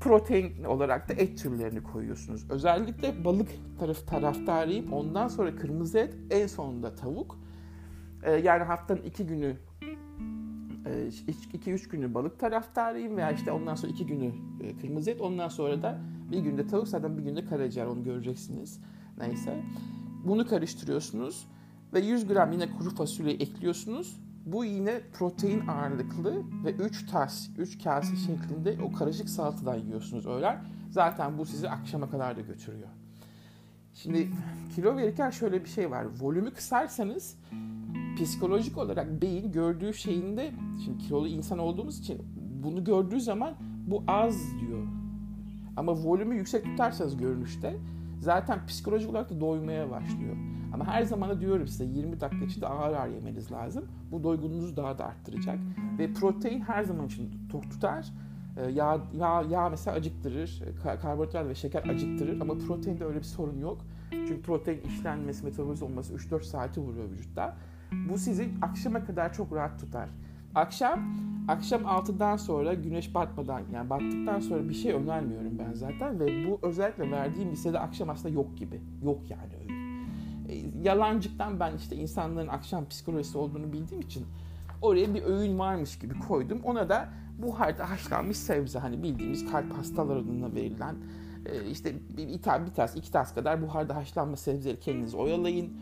protein 0.00 0.64
olarak 0.64 1.08
da 1.08 1.12
et 1.12 1.38
türlerini 1.38 1.82
koyuyorsunuz. 1.82 2.50
Özellikle 2.50 3.24
balık 3.24 3.48
taraf 3.78 4.06
taraftarıyım. 4.06 4.92
Ondan 4.92 5.28
sonra 5.28 5.56
kırmızı 5.56 5.98
et, 5.98 6.14
en 6.30 6.46
sonunda 6.46 6.94
tavuk. 6.94 7.38
Ee, 8.22 8.32
yani 8.32 8.62
haftanın 8.62 9.02
iki 9.02 9.26
günü 9.26 9.56
2-3 10.84 11.86
e, 11.86 11.90
günü 11.90 12.14
balık 12.14 12.38
taraftarıyım 12.38 13.16
veya 13.16 13.32
işte 13.32 13.52
ondan 13.52 13.74
sonra 13.74 13.92
2 13.92 14.06
günü 14.06 14.32
e, 14.60 14.76
kırmızı 14.76 15.10
et. 15.10 15.20
Ondan 15.20 15.48
sonra 15.48 15.82
da 15.82 16.00
bir 16.32 16.38
günde 16.38 16.66
tavuk 16.66 16.88
zaten 16.88 17.18
bir 17.18 17.22
günde 17.22 17.44
karaciğer 17.44 17.86
onu 17.86 18.04
göreceksiniz. 18.04 18.80
Neyse. 19.18 19.62
Bunu 20.24 20.46
karıştırıyorsunuz 20.46 21.46
ve 21.94 22.00
100 22.00 22.26
gram 22.26 22.52
yine 22.52 22.72
kuru 22.72 22.90
fasulye 22.90 23.34
ekliyorsunuz. 23.34 24.20
Bu 24.46 24.64
yine 24.64 25.00
protein 25.12 25.66
ağırlıklı 25.66 26.42
ve 26.64 26.72
3 26.72 27.06
tas, 27.10 27.48
3 27.58 27.84
kase 27.84 28.16
şeklinde 28.16 28.82
o 28.82 28.92
karışık 28.92 29.28
salatadan 29.28 29.76
yiyorsunuz 29.76 30.26
öğlen. 30.26 30.64
Zaten 30.90 31.38
bu 31.38 31.46
sizi 31.46 31.70
akşama 31.70 32.10
kadar 32.10 32.36
da 32.36 32.40
götürüyor. 32.40 32.88
Şimdi 33.94 34.30
kilo 34.74 34.96
verirken 34.96 35.30
şöyle 35.30 35.64
bir 35.64 35.68
şey 35.68 35.90
var. 35.90 36.06
Volümü 36.20 36.50
kısarsanız 36.50 37.36
psikolojik 38.16 38.78
olarak 38.78 39.22
beyin 39.22 39.52
gördüğü 39.52 39.94
şeyinde 39.94 40.52
şimdi 40.84 40.98
kilolu 40.98 41.28
insan 41.28 41.58
olduğumuz 41.58 41.98
için 41.98 42.22
bunu 42.62 42.84
gördüğü 42.84 43.20
zaman 43.20 43.54
bu 43.86 44.04
az 44.06 44.60
diyor. 44.60 44.86
Ama 45.76 45.92
volümü 45.92 46.36
yüksek 46.36 46.64
tutarsanız 46.64 47.16
görünüşte 47.16 47.76
zaten 48.20 48.66
psikolojik 48.66 49.10
olarak 49.10 49.30
da 49.30 49.40
doymaya 49.40 49.90
başlıyor. 49.90 50.36
Ama 50.72 50.86
her 50.86 51.02
zaman 51.02 51.30
da 51.30 51.40
diyorum 51.40 51.68
size 51.68 51.84
20 51.84 52.20
dakika 52.20 52.44
içinde 52.44 52.66
ağır 52.66 52.94
ağır 52.94 53.08
yemeniz 53.08 53.52
lazım. 53.52 53.84
Bu 54.12 54.24
doygunluğunuzu 54.24 54.76
daha 54.76 54.98
da 54.98 55.04
arttıracak. 55.04 55.58
Ve 55.98 56.12
protein 56.12 56.60
her 56.60 56.84
zaman 56.84 57.06
için 57.06 57.30
tok 57.50 57.70
tutar. 57.70 58.06
Ee, 58.56 58.70
yağ, 58.70 59.00
yağ, 59.12 59.42
yağ 59.50 59.68
mesela 59.68 59.96
acıktırır, 59.96 60.62
karbonhidrat 61.02 61.48
ve 61.48 61.54
şeker 61.54 61.88
acıktırır 61.88 62.40
ama 62.40 62.54
proteinde 62.58 63.04
öyle 63.04 63.18
bir 63.18 63.24
sorun 63.24 63.58
yok. 63.58 63.78
Çünkü 64.10 64.42
protein 64.42 64.80
işlenmesi, 64.80 65.44
metabolize 65.44 65.84
olması 65.84 66.14
3-4 66.14 66.42
saati 66.42 66.80
vuruyor 66.80 67.10
vücutta. 67.10 67.56
Bu 68.08 68.18
sizi 68.18 68.48
akşama 68.62 69.04
kadar 69.04 69.32
çok 69.32 69.52
rahat 69.52 69.80
tutar. 69.80 70.08
Akşam 70.54 71.00
akşam 71.48 71.82
6'dan 71.82 72.36
sonra 72.36 72.74
güneş 72.74 73.14
batmadan 73.14 73.62
yani 73.72 73.90
battıktan 73.90 74.40
sonra 74.40 74.68
bir 74.68 74.74
şey 74.74 74.92
önermiyorum 74.92 75.58
ben 75.58 75.72
zaten 75.72 76.20
ve 76.20 76.46
bu 76.46 76.58
özellikle 76.62 77.10
verdiğim 77.10 77.50
listede 77.50 77.78
akşam 77.78 78.10
aslında 78.10 78.34
yok 78.34 78.56
gibi. 78.56 78.80
Yok 79.04 79.20
yani 79.30 79.52
öyle. 79.62 79.74
E, 80.48 80.70
yalancıktan 80.82 81.60
ben 81.60 81.76
işte 81.76 81.96
insanların 81.96 82.48
akşam 82.48 82.88
psikolojisi 82.88 83.38
olduğunu 83.38 83.72
bildiğim 83.72 84.02
için 84.02 84.26
oraya 84.82 85.14
bir 85.14 85.22
öğün 85.22 85.58
varmış 85.58 85.98
gibi 85.98 86.18
koydum. 86.18 86.60
Ona 86.64 86.88
da 86.88 87.08
buharda 87.38 87.90
haşlanmış 87.90 88.36
sebze 88.36 88.78
hani 88.78 89.02
bildiğimiz 89.02 89.50
kalp 89.50 89.78
hastalarına 89.78 90.54
verilen 90.54 90.96
e, 91.46 91.70
işte 91.70 91.94
bir, 92.16 92.28
bir, 92.28 92.66
bir 92.66 92.74
tas 92.74 92.96
iki 92.96 93.12
tas 93.12 93.34
kadar 93.34 93.62
buharda 93.62 93.96
haşlanmış 93.96 94.40
sebzeleri 94.40 94.80
kendiniz 94.80 95.14
oyalayın. 95.14 95.72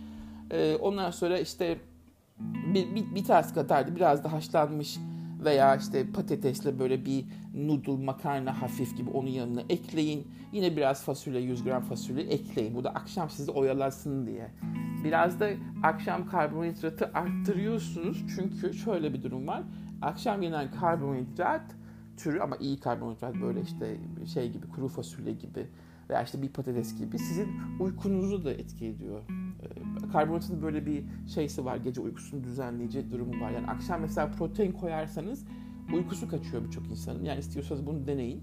E, 0.51 0.77
ondan 0.77 1.11
sonra 1.11 1.39
işte 1.39 1.79
bir, 2.75 2.95
bir, 2.95 3.15
bir 3.15 3.25
tas 3.25 3.55
kadardı 3.55 3.97
biraz 3.97 4.25
da 4.25 4.33
haşlanmış 4.33 4.99
veya 5.45 5.77
işte 5.77 6.13
patatesle 6.13 6.79
böyle 6.79 7.05
bir 7.05 7.25
noodle 7.55 8.05
makarna 8.05 8.63
hafif 8.63 8.97
gibi 8.97 9.11
onun 9.11 9.29
yanına 9.29 9.61
ekleyin. 9.69 10.27
Yine 10.53 10.77
biraz 10.77 11.05
fasulye 11.05 11.41
100 11.41 11.65
gram 11.65 11.83
fasulye 11.83 12.25
ekleyin. 12.25 12.75
Bu 12.75 12.85
da 12.85 12.91
akşam 12.91 13.31
sizi 13.31 13.51
oyalasın 13.51 14.27
diye. 14.27 14.51
Biraz 15.05 15.41
da 15.41 15.51
akşam 15.83 16.29
karbonhidratı 16.29 17.11
arttırıyorsunuz. 17.15 18.25
Çünkü 18.37 18.75
şöyle 18.75 19.13
bir 19.13 19.23
durum 19.23 19.47
var. 19.47 19.63
Akşam 20.03 20.43
yenen 20.43 20.71
karbonhidrat 20.71 21.63
türü 22.17 22.41
ama 22.41 22.57
iyi 22.57 22.81
karbonhidrat 22.81 23.35
böyle 23.35 23.61
işte 23.61 23.97
şey 24.33 24.53
gibi 24.53 24.69
kuru 24.69 24.89
fasulye 24.89 25.33
gibi 25.33 25.67
veya 26.11 26.23
işte 26.23 26.43
bir 26.43 26.49
patates 26.49 26.99
gibi 26.99 27.19
sizin 27.19 27.49
uykunuzu 27.81 28.45
da 28.45 28.53
etki 28.53 28.87
ediyor. 28.87 29.21
Karbonhidratın 30.13 30.63
böyle 30.63 30.87
bir 30.87 31.05
şeysi 31.35 31.65
var. 31.65 31.77
Gece 31.77 32.01
uykusunu 32.01 32.45
düzenleyici 32.45 33.11
durumu 33.11 33.41
var. 33.41 33.51
Yani 33.51 33.67
akşam 33.67 34.01
mesela 34.01 34.31
protein 34.31 34.73
koyarsanız 34.73 35.47
uykusu 35.95 36.29
kaçıyor 36.29 36.65
birçok 36.65 36.91
insanın. 36.91 37.25
Yani 37.25 37.39
istiyorsanız 37.39 37.87
bunu 37.87 38.07
deneyin. 38.07 38.43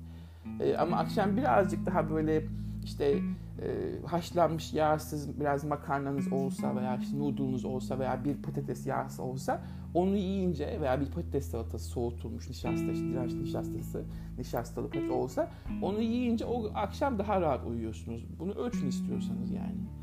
Ee, 0.59 0.75
ama 0.75 0.97
akşam 0.97 1.37
birazcık 1.37 1.85
daha 1.85 2.09
böyle 2.09 2.43
işte 2.83 3.19
e, 3.61 3.99
haşlanmış 4.05 4.73
yağsız 4.73 5.39
biraz 5.39 5.63
makarnanız 5.63 6.33
olsa 6.33 6.75
veya 6.75 6.97
işte 6.97 7.19
noodle'unuz 7.19 7.65
olsa 7.65 7.99
veya 7.99 8.25
bir 8.25 8.41
patates 8.41 8.87
yağsı 8.87 9.23
olsa 9.23 9.61
onu 9.93 10.15
yiyince 10.15 10.81
veya 10.81 11.01
bir 11.01 11.05
patates 11.05 11.51
salatası 11.51 11.89
soğutulmuş 11.89 12.49
nişasta, 12.49 12.91
işte 12.91 13.05
direnç 13.05 13.33
nişastası, 13.33 14.05
nişastalı 14.37 14.89
patates 14.89 15.11
olsa 15.11 15.51
onu 15.81 16.01
yiyince 16.01 16.45
o 16.45 16.71
akşam 16.75 17.19
daha 17.19 17.41
rahat 17.41 17.65
uyuyorsunuz. 17.65 18.25
Bunu 18.39 18.51
ölçün 18.51 18.87
istiyorsanız 18.87 19.51
yani. 19.51 19.98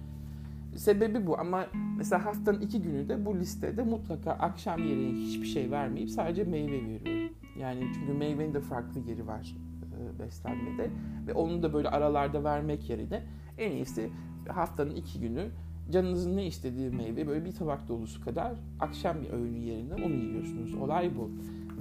Sebebi 0.76 1.26
bu 1.26 1.38
ama 1.38 1.66
mesela 1.96 2.24
haftanın 2.24 2.60
iki 2.60 2.82
günü 2.82 3.08
de 3.08 3.26
bu 3.26 3.38
listede 3.38 3.82
mutlaka 3.82 4.30
akşam 4.30 4.88
yemeği 4.88 5.14
hiçbir 5.14 5.46
şey 5.46 5.70
vermeyip 5.70 6.10
sadece 6.10 6.44
meyve 6.44 6.72
veriyorum. 6.72 7.36
Yani 7.58 7.86
çünkü 7.94 8.12
meyvenin 8.12 8.54
de 8.54 8.60
farklı 8.60 9.00
yeri 9.00 9.26
var 9.26 9.56
e, 9.96 10.18
beslenmede 10.18 10.90
ve 11.26 11.32
onu 11.32 11.62
da 11.62 11.72
böyle 11.72 11.88
aralarda 11.88 12.44
vermek 12.44 12.90
yerine 12.90 13.22
en 13.58 13.70
iyisi 13.70 14.10
haftanın 14.48 14.94
iki 14.94 15.20
günü 15.20 15.50
canınızın 15.90 16.36
ne 16.36 16.46
istediği 16.46 16.90
meyve 16.90 17.26
böyle 17.26 17.44
bir 17.44 17.52
tabak 17.52 17.88
dolusu 17.88 18.24
kadar 18.24 18.56
akşam 18.80 19.22
bir 19.22 19.30
öğünü 19.30 19.58
yerine 19.58 19.94
onu 19.94 20.14
yiyorsunuz. 20.14 20.74
Olay 20.74 21.16
bu. 21.16 21.30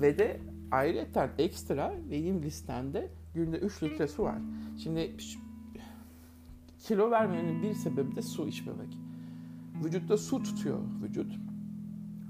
Ve 0.01 0.19
de 0.19 0.39
ayrıca 0.71 1.29
ekstra 1.37 1.93
benim 2.11 2.43
listemde 2.43 3.09
günde 3.33 3.57
3 3.57 3.83
litre 3.83 4.07
su 4.07 4.23
var. 4.23 4.37
Şimdi 4.77 5.11
kilo 6.87 7.11
vermemenin 7.11 7.63
bir 7.63 7.73
sebebi 7.73 8.15
de 8.15 8.21
su 8.21 8.47
içmemek. 8.47 8.97
Vücutta 9.83 10.17
su 10.17 10.43
tutuyor 10.43 10.79
vücut. 11.03 11.39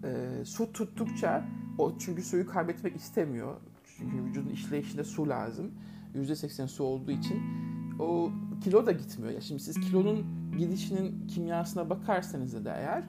Ee, 0.03 0.45
su 0.45 0.71
tuttukça 0.71 1.45
o 1.77 1.97
çünkü 1.99 2.21
suyu 2.21 2.47
kaybetmek 2.47 2.95
istemiyor. 2.95 3.55
Çünkü 3.97 4.23
vücudun 4.23 4.49
işleyişinde 4.49 5.03
su 5.03 5.29
lazım. 5.29 5.71
%80 6.15 6.67
su 6.67 6.83
olduğu 6.83 7.11
için 7.11 7.41
o 7.99 8.31
kilo 8.63 8.85
da 8.85 8.91
gitmiyor. 8.91 9.33
Ya 9.33 9.41
şimdi 9.41 9.63
siz 9.63 9.79
kilonun 9.79 10.25
gidişinin 10.57 11.27
kimyasına 11.27 11.89
bakarsanız 11.89 12.65
da 12.65 12.75
eğer 12.75 13.03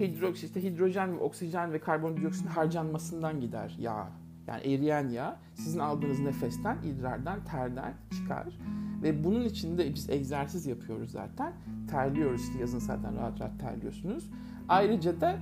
hidroks 0.00 0.44
işte 0.44 0.62
hidrojen 0.62 1.16
ve 1.16 1.20
oksijen 1.20 1.72
ve 1.72 1.80
karbondioksit 1.80 2.46
harcanmasından 2.46 3.40
gider 3.40 3.76
yağ. 3.78 4.08
Yani 4.48 4.62
eriyen 4.62 5.08
yağ 5.08 5.36
sizin 5.54 5.78
aldığınız 5.78 6.20
nefesten, 6.20 6.78
idrardan, 6.82 7.44
terden 7.44 7.94
çıkar. 8.10 8.58
Ve 9.02 9.24
bunun 9.24 9.44
için 9.44 9.78
de 9.78 9.94
biz 9.94 10.10
egzersiz 10.10 10.66
yapıyoruz 10.66 11.10
zaten. 11.10 11.52
Terliyoruz 11.90 12.42
işte 12.42 12.58
yazın 12.58 12.78
zaten 12.78 13.16
rahat 13.16 13.40
rahat 13.40 13.60
terliyorsunuz. 13.60 14.30
Ayrıca 14.68 15.20
da 15.20 15.38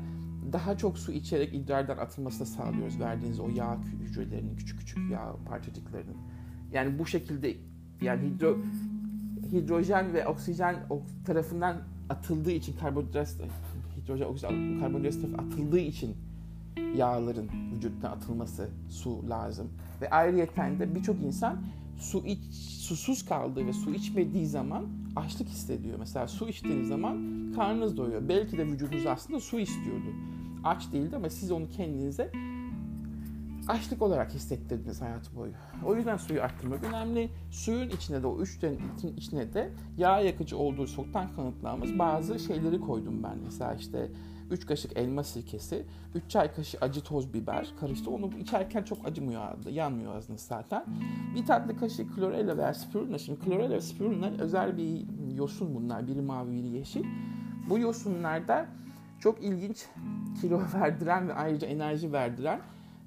daha 0.52 0.76
çok 0.76 0.98
su 0.98 1.12
içerek 1.12 1.54
idrardan 1.54 1.98
atılmasını 1.98 2.46
sağlıyoruz. 2.46 3.00
Verdiğiniz 3.00 3.40
o 3.40 3.48
yağ 3.48 3.78
hücrelerinin, 4.02 4.56
küçük 4.56 4.78
küçük 4.78 5.10
yağ 5.10 5.36
parçacıklarının. 5.48 6.16
Yani 6.72 6.98
bu 6.98 7.06
şekilde 7.06 7.56
yani 8.00 8.28
hidro, 8.28 8.58
hidrojen 9.52 10.14
ve 10.14 10.26
oksijen 10.26 10.76
tarafından 11.24 11.76
atıldığı 12.08 12.50
için 12.50 12.76
karbonhidrat 12.76 13.36
hidrojen, 13.96 14.26
oksijen, 14.26 14.80
karbonhidrat 14.80 15.40
atıldığı 15.40 15.78
için 15.78 16.16
yağların 16.96 17.48
vücuttan 17.76 18.10
atılması 18.10 18.68
su 18.88 19.28
lazım. 19.28 19.68
Ve 20.00 20.10
ayrıyeten 20.10 20.78
de 20.80 20.94
birçok 20.94 21.16
insan 21.22 21.56
su 21.98 22.26
iç, 22.26 22.40
susuz 22.80 23.24
kaldığı 23.24 23.66
ve 23.66 23.72
su 23.72 23.94
içmediği 23.94 24.46
zaman 24.46 24.86
açlık 25.16 25.48
hissediyor. 25.48 25.98
Mesela 25.98 26.28
su 26.28 26.48
içtiğiniz 26.48 26.88
zaman 26.88 27.16
karnınız 27.56 27.96
doyuyor. 27.96 28.28
Belki 28.28 28.58
de 28.58 28.66
vücudunuz 28.66 29.06
aslında 29.06 29.40
su 29.40 29.60
istiyordu. 29.60 30.08
Aç 30.64 30.92
değildi 30.92 31.16
ama 31.16 31.30
siz 31.30 31.50
onu 31.50 31.68
kendinize 31.76 32.32
açlık 33.68 34.02
olarak 34.02 34.34
hissettirdiniz 34.34 35.00
hayat 35.00 35.36
boyu. 35.36 35.52
O 35.84 35.96
yüzden 35.96 36.16
suyu 36.16 36.42
arttırmak 36.42 36.84
önemli. 36.84 37.30
Suyun 37.50 37.88
içine 37.88 38.22
de 38.22 38.26
o 38.26 38.40
üç 38.40 38.58
içine 39.16 39.54
de 39.54 39.70
yağ 39.98 40.20
yakıcı 40.20 40.58
olduğu 40.58 40.86
soktan 40.86 41.32
kanıtlanmış 41.36 41.98
bazı 41.98 42.38
şeyleri 42.38 42.80
koydum 42.80 43.22
ben. 43.22 43.38
Mesela 43.44 43.74
işte 43.74 44.08
3 44.50 44.66
kaşık 44.66 44.98
elma 44.98 45.24
sirkesi, 45.24 45.86
3 46.14 46.30
çay 46.30 46.52
kaşığı 46.52 46.78
acı 46.80 47.00
toz 47.00 47.34
biber 47.34 47.72
karıştı. 47.80 48.10
Onu 48.10 48.30
içerken 48.40 48.82
çok 48.82 49.06
acımıyor, 49.06 49.42
yanmıyor 49.70 50.14
ağzınız 50.14 50.40
zaten. 50.40 50.84
Bir 51.34 51.46
tatlı 51.46 51.76
kaşık 51.76 52.14
klorella 52.14 52.56
veya 52.56 52.74
spirulina. 52.74 53.18
Şimdi 53.18 53.40
klorella 53.40 53.74
ve 53.74 53.80
spirulina 53.80 54.30
özel 54.38 54.76
bir 54.76 55.04
yosun 55.36 55.74
bunlar. 55.74 56.06
Biri 56.06 56.22
mavi, 56.22 56.52
biri 56.52 56.68
yeşil. 56.68 57.04
Bu 57.70 57.78
yosunlarda 57.78 58.66
çok 59.20 59.42
ilginç 59.42 59.86
kilo 60.40 60.60
verdiren 60.74 61.28
ve 61.28 61.34
ayrıca 61.34 61.66
enerji 61.66 62.12
verdiren 62.12 62.60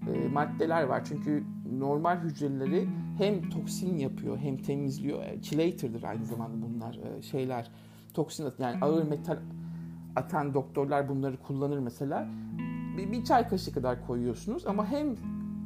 e, 0.08 0.28
maddeler 0.28 0.84
var. 0.84 1.06
Çünkü 1.06 1.44
normal 1.80 2.20
hücreleri 2.20 2.88
hem 3.18 3.50
toksin 3.50 3.98
yapıyor 3.98 4.38
hem 4.38 4.58
temizliyor. 4.58 5.42
Chelator'dır 5.42 6.04
aynı 6.04 6.26
zamanda 6.26 6.58
bunlar 6.62 7.00
e, 7.18 7.22
şeyler. 7.22 7.72
Toksin 8.14 8.54
yani 8.60 8.78
ağır 8.82 9.04
metal 9.04 9.38
atan 10.20 10.54
doktorlar 10.54 11.10
bunları 11.10 11.38
kullanır 11.38 11.80
mesela. 11.80 12.28
Bir, 12.98 13.12
bir 13.12 13.24
çay 13.24 13.48
kaşığı 13.48 13.74
kadar 13.74 14.08
koyuyorsunuz 14.08 14.68
ama 14.68 14.88
hem 14.88 15.16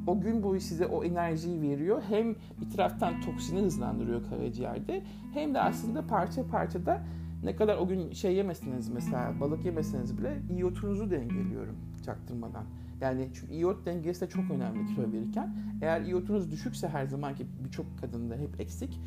o 0.08 0.22
gün 0.22 0.44
boyu 0.44 0.62
size 0.62 0.86
o 0.86 1.04
enerjiyi 1.04 1.62
veriyor 1.62 2.02
hem 2.10 2.36
bir 2.62 2.70
taraftan 2.76 3.22
toksini 3.22 3.62
hızlandırıyor 3.62 4.30
karaciğerde 4.30 5.04
hem 5.34 5.54
de 5.54 5.62
aslında 5.62 6.08
parça 6.08 6.48
parça 6.48 6.86
da 6.86 7.02
ne 7.44 7.56
kadar 7.56 7.78
o 7.78 7.88
gün 7.88 8.12
şey 8.12 8.36
yemeseniz 8.36 8.89
mesela 8.89 9.34
balık 9.39 9.66
yemeseniz 9.66 10.18
bile 10.18 10.42
iyotunuzu 10.50 11.12
dengeliyorum 11.12 11.76
çaktırmadan. 12.06 12.63
Yani 13.02 13.30
çünkü 13.34 13.54
iyot 13.54 13.86
dengesi 13.86 14.22
de 14.22 14.30
çok 14.30 14.52
önemli 14.52 14.96
kilo 14.96 15.12
verirken. 15.13 15.56
Eğer 15.82 16.02
iyotunuz 16.02 16.52
düşükse 16.52 16.88
her 16.88 17.06
zamanki 17.06 17.46
birçok 17.66 18.00
kadında 18.02 18.36
hep 18.36 18.60
eksik. 18.60 19.00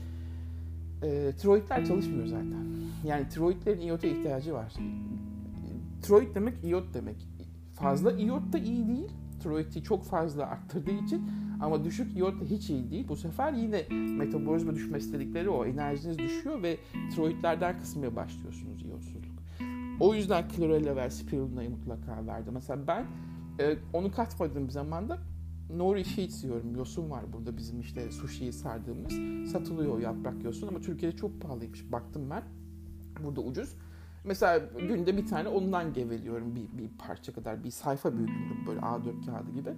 E, 1.02 1.32
tiroidler 1.38 1.86
çalışmıyor 1.86 2.26
zaten. 2.26 2.64
Yani 3.04 3.28
tiroidlerin 3.28 3.80
iyota 3.80 4.06
ihtiyacı 4.06 4.54
var. 4.54 4.72
Tiroid 6.02 6.34
demek 6.34 6.64
iyot 6.64 6.94
demek. 6.94 7.28
Fazla 7.72 8.12
iyot 8.12 8.52
da 8.52 8.58
iyi 8.58 8.88
değil. 8.88 9.10
Tiroidi 9.42 9.82
çok 9.82 10.04
fazla 10.04 10.46
arttırdığı 10.46 11.04
için 11.04 11.30
ama 11.60 11.84
düşük 11.84 12.16
iyot 12.16 12.40
da 12.40 12.44
hiç 12.44 12.70
iyi 12.70 12.90
değil. 12.90 13.08
Bu 13.08 13.16
sefer 13.16 13.52
yine 13.52 13.86
metabolizma 14.18 14.74
düşmesi 14.74 15.12
dedikleri 15.12 15.50
o 15.50 15.64
enerjiniz 15.66 16.18
düşüyor 16.18 16.62
ve 16.62 16.78
tiroidlerden 17.14 17.78
kısmaya 17.78 18.16
başlıyorsunuz 18.16 18.82
iyotsuzluk. 18.82 19.36
O 20.00 20.14
yüzden 20.14 20.48
klorella 20.48 20.96
ve 20.96 21.10
spirulina'yı 21.10 21.70
mutlaka 21.70 22.26
verdim. 22.26 22.52
Mesela 22.54 22.86
ben 22.86 23.06
e, 23.60 23.76
onu 23.92 24.12
katmadığım 24.12 24.70
zaman 24.70 25.08
da 25.08 25.18
nori 25.74 26.04
sheets 26.04 26.44
yiyorum. 26.44 26.76
Yosun 26.76 27.10
var 27.10 27.32
burada 27.32 27.56
bizim 27.56 27.80
işte 27.80 28.10
sushi'yi 28.12 28.52
sardığımız. 28.52 29.12
Satılıyor 29.52 29.94
o 29.94 29.98
yaprak 29.98 30.44
yosun 30.44 30.68
ama 30.68 30.80
Türkiye'de 30.80 31.16
çok 31.16 31.40
pahalıymış. 31.40 31.92
Baktım 31.92 32.30
ben. 32.30 32.42
Burada 33.24 33.40
ucuz. 33.40 33.76
Mesela 34.26 34.60
günde 34.88 35.16
bir 35.16 35.26
tane 35.26 35.48
ondan 35.48 35.92
geveliyorum. 35.92 36.54
Bir, 36.56 36.78
bir 36.78 36.88
parça 36.98 37.32
kadar, 37.32 37.64
bir 37.64 37.70
sayfa 37.70 38.16
büyüklüğünde 38.16 38.66
böyle 38.66 38.80
A4 38.80 39.26
kağıdı 39.26 39.50
gibi. 39.50 39.70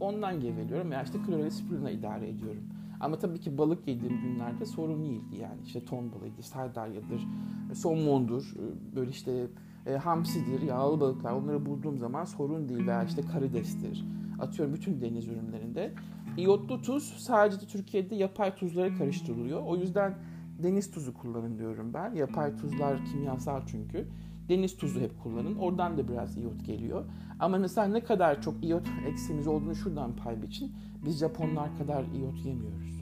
Ondan 0.00 0.40
geveliyorum 0.40 0.90
veya 0.90 1.02
işte 1.02 1.18
klorel 1.26 1.50
spirulina 1.50 1.90
idare 1.90 2.28
ediyorum. 2.28 2.62
Ama 3.00 3.18
tabii 3.18 3.40
ki 3.40 3.58
balık 3.58 3.88
yediğim 3.88 4.20
günlerde 4.20 4.66
sorun 4.66 5.04
değildi 5.04 5.36
yani. 5.40 5.60
işte 5.64 5.84
ton 5.84 6.12
balığıdır, 6.12 6.42
sardalyadır, 6.42 7.26
somondur, 7.74 8.54
böyle 8.96 9.10
işte 9.10 9.46
e, 9.86 9.96
hamsidir, 9.96 10.62
yağlı 10.62 11.00
balıklar 11.00 11.32
onları 11.32 11.66
bulduğum 11.66 11.98
zaman 11.98 12.24
sorun 12.24 12.68
değil 12.68 12.86
veya 12.86 13.04
işte 13.04 13.22
karidestir. 13.22 14.04
Atıyorum 14.40 14.74
bütün 14.74 15.00
deniz 15.00 15.28
ürünlerinde. 15.28 15.92
İyotlu 16.36 16.82
tuz 16.82 17.04
sadece 17.18 17.66
Türkiye'de 17.66 18.14
yapay 18.14 18.54
tuzlara 18.54 18.94
karıştırılıyor. 18.94 19.62
O 19.66 19.76
yüzden 19.76 20.14
deniz 20.62 20.90
tuzu 20.90 21.14
kullanın 21.14 21.58
diyorum 21.58 21.94
ben. 21.94 22.14
Yapay 22.14 22.56
tuzlar 22.56 23.04
kimyasal 23.04 23.60
çünkü. 23.66 24.08
Deniz 24.48 24.76
tuzu 24.76 25.00
hep 25.00 25.22
kullanın. 25.22 25.56
Oradan 25.56 25.98
da 25.98 26.08
biraz 26.08 26.36
iyot 26.36 26.64
geliyor. 26.64 27.04
Ama 27.40 27.58
mesela 27.58 27.86
ne 27.88 28.04
kadar 28.04 28.42
çok 28.42 28.64
iyot 28.64 28.86
eksiğimiz 29.06 29.46
olduğunu 29.46 29.74
şuradan 29.74 30.16
pay 30.16 30.42
biçin. 30.42 30.72
Biz 31.04 31.18
Japonlar 31.18 31.78
kadar 31.78 32.04
iyot 32.04 32.44
yemiyoruz. 32.44 33.00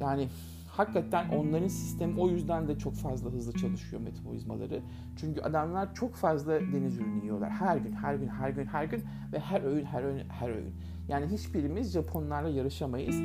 Yani 0.00 0.28
hakikaten 0.72 1.28
onların 1.28 1.68
sistemi 1.68 2.20
o 2.20 2.28
yüzden 2.28 2.68
de 2.68 2.78
çok 2.78 2.94
fazla 2.94 3.30
hızlı 3.30 3.52
çalışıyor 3.52 4.02
metabolizmaları. 4.02 4.82
Çünkü 5.16 5.40
adamlar 5.40 5.94
çok 5.94 6.14
fazla 6.14 6.60
deniz 6.60 6.98
ürünü 6.98 7.22
yiyorlar. 7.22 7.50
Her 7.50 7.76
gün, 7.76 7.92
her 7.92 8.14
gün, 8.14 8.28
her 8.28 8.50
gün, 8.50 8.66
her 8.66 8.84
gün 8.84 9.02
ve 9.32 9.38
her 9.38 9.62
öğün, 9.62 9.84
her 9.84 10.02
öğün, 10.02 10.28
her 10.28 10.48
öğün. 10.48 10.74
Yani 11.08 11.26
hiçbirimiz 11.26 11.92
Japonlarla 11.92 12.48
yarışamayız. 12.48 13.16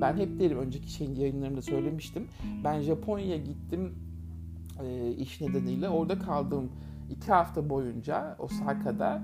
Ben 0.00 0.16
hep 0.16 0.40
derim 0.40 0.58
önceki 0.58 0.90
şeyin 0.90 1.14
yayınlarında 1.14 1.62
söylemiştim. 1.62 2.28
Ben 2.64 2.80
Japonya'ya 2.80 3.36
gittim 3.36 3.94
e, 4.82 5.10
iş 5.10 5.40
nedeniyle. 5.40 5.88
Orada 5.88 6.18
kaldım 6.18 6.72
iki 7.10 7.32
hafta 7.32 7.70
boyunca 7.70 8.36
Osaka'da 8.38 9.22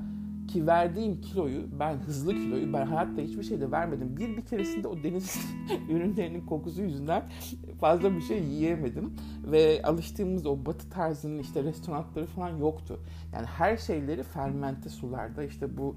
ki 0.53 0.67
verdiğim 0.67 1.21
kiloyu 1.21 1.63
ben 1.81 1.95
hızlı 1.95 2.33
kiloyu 2.35 2.73
ben 2.73 2.87
hayatta 2.87 3.23
hiçbir 3.23 3.43
şeyde 3.43 3.71
vermedim. 3.71 4.17
Bir 4.17 4.37
bir 4.37 4.43
keresinde 4.43 4.89
o 4.89 5.03
deniz 5.03 5.41
ürünlerinin 5.89 6.47
kokusu 6.47 6.83
yüzünden 6.83 7.23
fazla 7.81 8.17
bir 8.17 8.21
şey 8.21 8.43
yiyemedim. 8.45 9.15
Ve 9.45 9.83
alıştığımız 9.85 10.47
o 10.47 10.67
batı 10.67 10.91
tarzının 10.91 11.39
işte 11.39 11.63
restoranları 11.65 12.27
falan 12.27 12.57
yoktu. 12.57 13.01
Yani 13.33 13.47
her 13.47 13.77
şeyleri 13.77 14.23
fermente 14.23 14.89
sularda 14.89 15.45
işte 15.45 15.77
bu 15.79 15.97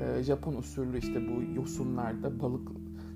e, 0.00 0.22
Japon 0.22 0.54
usulü 0.54 0.98
işte 0.98 1.20
bu 1.28 1.56
yosunlarda 1.56 2.40
balık 2.40 2.68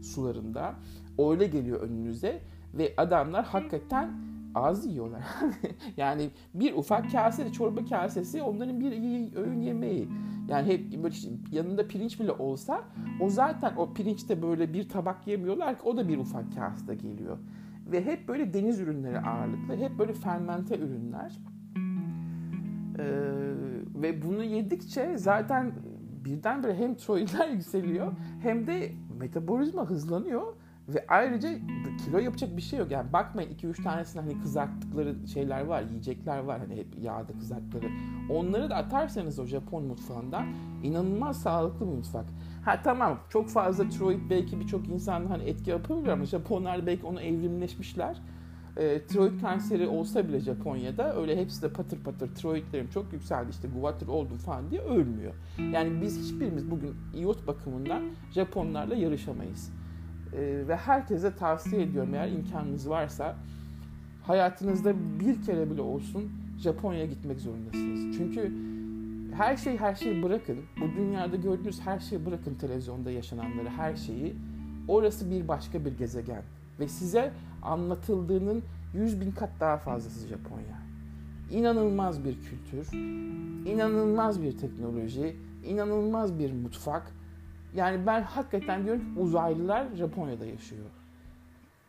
sularında 0.02 0.74
öyle 1.18 1.46
geliyor 1.46 1.80
önünüze 1.80 2.40
ve 2.74 2.94
adamlar 2.96 3.44
hakikaten 3.44 4.10
az 4.56 4.86
yiyorlar. 4.86 5.22
yani 5.96 6.30
bir 6.54 6.74
ufak 6.74 7.12
kase 7.12 7.52
çorba 7.52 7.84
kasesi 7.84 8.42
onların 8.42 8.80
bir 8.80 8.92
öğün 9.36 9.60
yemeği. 9.60 10.08
Yani 10.48 10.66
hep 10.66 11.02
böyle 11.02 11.14
işte 11.14 11.30
yanında 11.52 11.88
pirinç 11.88 12.20
bile 12.20 12.32
olsa 12.32 12.84
o 13.20 13.28
zaten 13.28 13.76
o 13.76 13.94
pirinçte 13.94 14.42
böyle 14.42 14.72
bir 14.72 14.88
tabak 14.88 15.26
yemiyorlar 15.26 15.78
ki 15.78 15.82
o 15.84 15.96
da 15.96 16.08
bir 16.08 16.18
ufak 16.18 16.54
kasede 16.54 16.94
geliyor. 16.94 17.38
Ve 17.86 18.04
hep 18.04 18.28
böyle 18.28 18.54
deniz 18.54 18.80
ürünleri 18.80 19.20
ağırlıklı, 19.20 19.76
hep 19.76 19.98
böyle 19.98 20.12
fermente 20.12 20.78
ürünler. 20.78 21.38
Ee, 22.98 23.04
ve 23.94 24.22
bunu 24.22 24.44
yedikçe 24.44 25.18
zaten 25.18 25.72
birdenbire 26.24 26.74
hem 26.74 26.94
tiroidler 26.94 27.48
yükseliyor 27.52 28.12
hem 28.42 28.66
de 28.66 28.92
metabolizma 29.18 29.90
hızlanıyor 29.90 30.42
ve 30.88 31.04
ayrıca 31.08 31.48
kilo 32.04 32.18
yapacak 32.18 32.56
bir 32.56 32.62
şey 32.62 32.78
yok. 32.78 32.90
Yani 32.90 33.12
bakmayın 33.12 33.50
2-3 33.54 33.82
tanesinde 33.82 34.22
hani 34.22 34.40
kızarttıkları 34.40 35.16
şeyler 35.32 35.64
var, 35.64 35.82
yiyecekler 35.82 36.38
var 36.38 36.58
hani 36.58 36.76
hep 36.76 36.86
yağda 37.02 37.32
kızarttıkları. 37.32 37.86
Onları 38.30 38.70
da 38.70 38.76
atarsanız 38.76 39.38
o 39.38 39.46
Japon 39.46 39.84
mutfağından 39.84 40.46
inanılmaz 40.82 41.42
sağlıklı 41.42 41.86
bir 41.86 41.92
mutfak. 41.92 42.24
Ha 42.64 42.80
tamam 42.84 43.18
çok 43.28 43.48
fazla 43.48 43.88
tiroid 43.88 44.30
belki 44.30 44.60
birçok 44.60 44.88
insan 44.88 45.26
hani 45.26 45.44
etki 45.44 45.70
yapabilir 45.70 46.08
ama 46.08 46.24
Japonlar 46.24 46.86
belki 46.86 47.06
onu 47.06 47.20
evrimleşmişler. 47.20 48.16
E, 48.76 49.02
tiroid 49.02 49.40
kanseri 49.40 49.88
olsa 49.88 50.28
bile 50.28 50.40
Japonya'da 50.40 51.16
öyle 51.16 51.36
hepsi 51.36 51.62
de 51.62 51.72
patır 51.72 52.04
patır 52.04 52.34
tiroidlerim 52.34 52.88
çok 52.88 53.12
yükseldi 53.12 53.50
işte 53.50 53.68
guatr 53.68 54.06
oldum 54.06 54.38
falan 54.38 54.70
diye 54.70 54.80
ölmüyor. 54.80 55.34
Yani 55.72 56.02
biz 56.02 56.24
hiçbirimiz 56.24 56.70
bugün 56.70 56.94
iot 57.14 57.46
bakımından 57.46 58.02
Japonlarla 58.34 58.94
yarışamayız. 58.94 59.72
E, 60.32 60.68
ve 60.68 60.76
herkese 60.76 61.36
tavsiye 61.36 61.82
ediyorum 61.82 62.14
eğer 62.14 62.28
imkanınız 62.28 62.90
varsa 62.90 63.36
hayatınızda 64.22 64.94
bir 65.20 65.42
kere 65.42 65.70
bile 65.70 65.82
olsun 65.82 66.30
Japonya'ya 66.58 67.06
gitmek 67.06 67.40
zorundasınız. 67.40 68.16
Çünkü 68.16 68.52
her 69.36 69.56
şey 69.56 69.76
her 69.76 69.94
şeyi 69.94 70.22
bırakın. 70.22 70.58
Bu 70.80 70.96
dünyada 70.96 71.36
gördüğünüz 71.36 71.80
her 71.80 72.00
şeyi 72.00 72.26
bırakın 72.26 72.54
televizyonda 72.54 73.10
yaşananları, 73.10 73.68
her 73.68 73.96
şeyi. 73.96 74.36
Orası 74.88 75.30
bir 75.30 75.48
başka 75.48 75.84
bir 75.84 75.98
gezegen. 75.98 76.42
Ve 76.80 76.88
size 76.88 77.32
anlatıldığının 77.62 78.62
yüz 78.94 79.20
bin 79.20 79.30
kat 79.30 79.50
daha 79.60 79.76
fazlası 79.76 80.28
Japonya. 80.28 80.76
İnanılmaz 81.50 82.24
bir 82.24 82.36
kültür, 82.42 82.96
inanılmaz 83.66 84.42
bir 84.42 84.58
teknoloji, 84.58 85.36
inanılmaz 85.64 86.38
bir 86.38 86.52
mutfak. 86.52 87.12
Yani 87.76 88.06
ben 88.06 88.22
hakikaten 88.22 88.84
diyorum 88.84 89.00
ki 89.14 89.20
uzaylılar 89.20 89.86
Japonya'da 89.94 90.46
yaşıyor. 90.46 90.84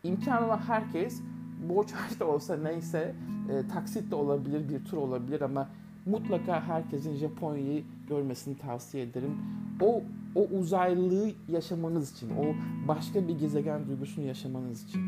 İmkan 0.04 0.44
olan 0.44 0.58
herkes 0.58 1.20
borç 1.68 1.92
harç 1.92 2.20
da 2.20 2.26
olsa 2.26 2.56
neyse 2.56 3.14
e, 3.50 3.68
taksit 3.68 4.10
de 4.10 4.14
olabilir, 4.14 4.68
bir 4.68 4.84
tur 4.84 4.96
olabilir 4.96 5.40
ama 5.40 5.68
mutlaka 6.06 6.62
herkesin 6.62 7.16
Japonya'yı 7.16 7.84
görmesini 8.08 8.58
tavsiye 8.58 9.04
ederim. 9.04 9.38
O 9.80 10.02
o 10.34 10.42
uzaylılığı 10.42 11.30
yaşamanız 11.48 12.12
için, 12.12 12.30
o 12.30 12.54
başka 12.88 13.28
bir 13.28 13.38
gezegen 13.38 13.86
duygusunu 13.88 14.24
yaşamanız 14.24 14.84
için. 14.84 15.00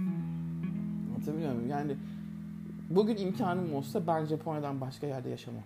Anlatabiliyor 1.14 1.54
muyum? 1.54 1.68
Yani 1.68 1.96
bugün 2.90 3.16
imkanım 3.16 3.74
olsa 3.74 4.06
ben 4.06 4.24
Japonya'dan 4.24 4.80
başka 4.80 5.06
yerde 5.06 5.28
yaşamam. 5.28 5.62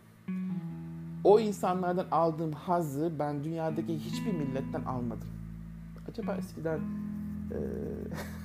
O 1.24 1.40
insanlardan 1.40 2.06
aldığım 2.10 2.52
hazzı 2.52 3.12
ben 3.18 3.44
dünyadaki 3.44 3.98
hiçbir 3.98 4.32
milletten 4.32 4.82
almadım. 4.82 5.28
Acaba 6.08 6.34
eskiden 6.34 6.80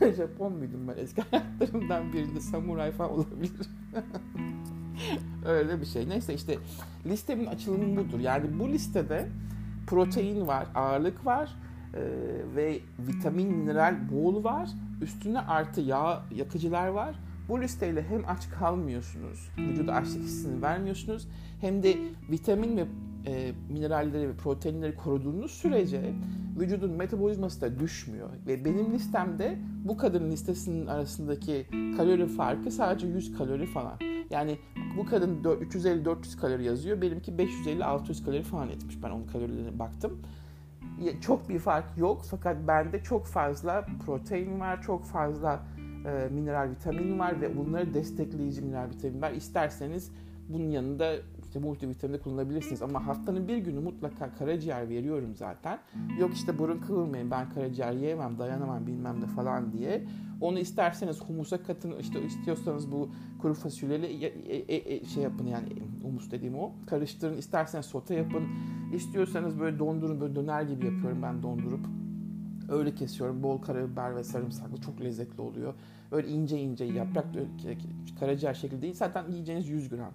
e, 0.01 0.13
Japon 0.17 0.53
muydum 0.53 0.87
ben 0.87 1.03
eski 1.03 1.21
hayatlarımdan 1.21 2.13
birinde 2.13 2.41
samuray 2.41 2.91
falan 2.91 3.11
olabilir. 3.11 3.67
Öyle 5.45 5.81
bir 5.81 5.85
şey. 5.85 6.09
Neyse 6.09 6.33
işte 6.33 6.57
listemin 7.05 7.45
açılımı 7.45 7.97
budur. 7.97 8.19
Yani 8.19 8.59
bu 8.59 8.69
listede 8.69 9.29
protein 9.87 10.47
var, 10.47 10.67
ağırlık 10.75 11.25
var 11.25 11.55
e, 11.93 12.01
ve 12.55 12.79
vitamin, 12.99 13.51
mineral 13.53 13.95
bol 14.11 14.43
var. 14.43 14.69
Üstüne 15.01 15.39
artı 15.39 15.81
yağ 15.81 16.23
yakıcılar 16.35 16.87
var. 16.87 17.15
Bu 17.49 17.61
listeyle 17.61 18.03
hem 18.03 18.23
aç 18.27 18.49
kalmıyorsunuz, 18.49 19.49
vücuda 19.57 19.93
açlık 19.93 20.23
hissini 20.23 20.61
vermiyorsunuz 20.61 21.27
hem 21.61 21.83
de 21.83 21.97
vitamin 22.31 22.77
ve 22.77 22.85
e, 23.25 23.51
mineralleri 23.69 24.29
ve 24.29 24.33
proteinleri 24.33 24.95
koruduğunuz 24.95 25.51
sürece 25.51 26.13
vücudun 26.59 26.91
metabolizması 26.91 27.61
da 27.61 27.79
düşmüyor. 27.79 28.29
Ve 28.47 28.65
benim 28.65 28.93
listemde 28.93 29.57
bu 29.85 29.97
kadın 29.97 30.31
listesinin 30.31 30.87
arasındaki 30.87 31.67
kalori 31.97 32.27
farkı 32.27 32.71
sadece 32.71 33.07
100 33.07 33.37
kalori 33.37 33.65
falan. 33.65 33.99
Yani 34.29 34.57
bu 34.97 35.05
kadın 35.05 35.43
350-400 35.43 36.39
kalori 36.39 36.63
yazıyor. 36.63 37.01
Benimki 37.01 37.31
550-600 37.31 38.25
kalori 38.25 38.43
falan 38.43 38.69
etmiş. 38.69 39.03
Ben 39.03 39.09
onun 39.09 39.27
kalorilerine 39.27 39.79
baktım. 39.79 40.21
Çok 41.21 41.49
bir 41.49 41.59
fark 41.59 41.97
yok 41.97 42.21
fakat 42.29 42.57
bende 42.67 43.03
çok 43.03 43.25
fazla 43.25 43.85
protein 44.05 44.59
var, 44.59 44.81
çok 44.81 45.05
fazla 45.05 45.63
e, 46.05 46.29
mineral 46.33 46.69
vitamin 46.69 47.19
var 47.19 47.41
ve 47.41 47.57
bunları 47.57 47.93
destekleyici 47.93 48.61
mineral 48.61 48.89
vitamin 48.89 49.21
var. 49.21 49.31
İsterseniz 49.31 50.11
bunun 50.49 50.69
yanında 50.69 51.15
işte 51.49 51.59
multivitamin 51.59 52.13
de 52.13 52.21
kullanabilirsiniz 52.21 52.81
ama 52.81 53.07
haftanın 53.07 53.47
bir 53.47 53.57
günü 53.57 53.79
mutlaka 53.79 54.33
karaciğer 54.33 54.89
veriyorum 54.89 55.35
zaten. 55.35 55.79
Yok 56.19 56.33
işte 56.33 56.59
burun 56.59 56.79
kıvırmayın 56.79 57.31
ben 57.31 57.49
karaciğer 57.49 57.93
yiyemem 57.93 58.39
dayanamam 58.39 58.87
bilmem 58.87 59.21
ne 59.21 59.27
falan 59.27 59.73
diye. 59.73 60.05
Onu 60.41 60.59
isterseniz 60.59 61.21
humusa 61.21 61.63
katın 61.63 61.93
işte 61.99 62.21
istiyorsanız 62.25 62.91
bu 62.91 63.09
kuru 63.41 63.53
fasulyeli 63.53 64.25
e, 64.25 64.95
e, 64.95 65.05
şey 65.05 65.23
yapın 65.23 65.45
yani 65.45 65.67
humus 66.03 66.31
dediğim 66.31 66.59
o. 66.59 66.71
Karıştırın 66.85 67.37
isterseniz 67.37 67.85
sote 67.85 68.15
yapın. 68.15 68.43
İstiyorsanız 68.93 69.59
böyle 69.59 69.79
dondurun 69.79 70.21
böyle 70.21 70.35
döner 70.35 70.61
gibi 70.61 70.85
yapıyorum 70.85 71.21
ben 71.21 71.43
dondurup. 71.43 71.85
Öyle 72.69 72.95
kesiyorum. 72.95 73.43
Bol 73.43 73.57
karabiber 73.61 74.15
ve 74.15 74.23
sarımsaklı 74.23 74.81
çok 74.81 75.01
lezzetli 75.01 75.41
oluyor. 75.41 75.73
Böyle 76.11 76.27
ince 76.27 76.59
ince 76.59 76.85
yaprak 76.85 77.25
karaciğer 78.19 78.53
şekli 78.53 78.81
değil. 78.81 78.93
Zaten 78.93 79.31
yiyeceğiniz 79.31 79.69
100 79.69 79.89
gram. 79.89 80.13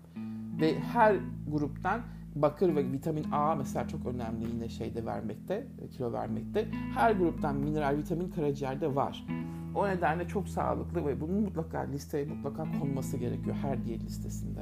Ve 0.61 0.79
her 0.79 1.17
gruptan 1.49 2.01
bakır 2.35 2.77
ve 2.77 2.93
vitamin 2.93 3.27
A 3.33 3.55
mesela 3.55 3.89
çok 3.89 4.07
önemli 4.07 4.51
yine 4.55 4.69
şeyde 4.69 5.07
vermekte, 5.07 5.67
kilo 5.91 6.13
vermekte. 6.13 6.69
Her 6.95 7.13
gruptan 7.13 7.57
mineral, 7.57 7.97
vitamin 7.97 8.31
karaciğerde 8.31 8.95
var. 8.95 9.27
O 9.75 9.89
nedenle 9.89 10.29
çok 10.29 10.49
sağlıklı 10.49 11.07
ve 11.07 11.21
bunun 11.21 11.41
mutlaka 11.41 11.81
listeye 11.81 12.25
mutlaka 12.25 12.67
konması 12.81 13.17
gerekiyor 13.17 13.57
her 13.63 13.85
diyet 13.85 14.05
listesinde. 14.05 14.61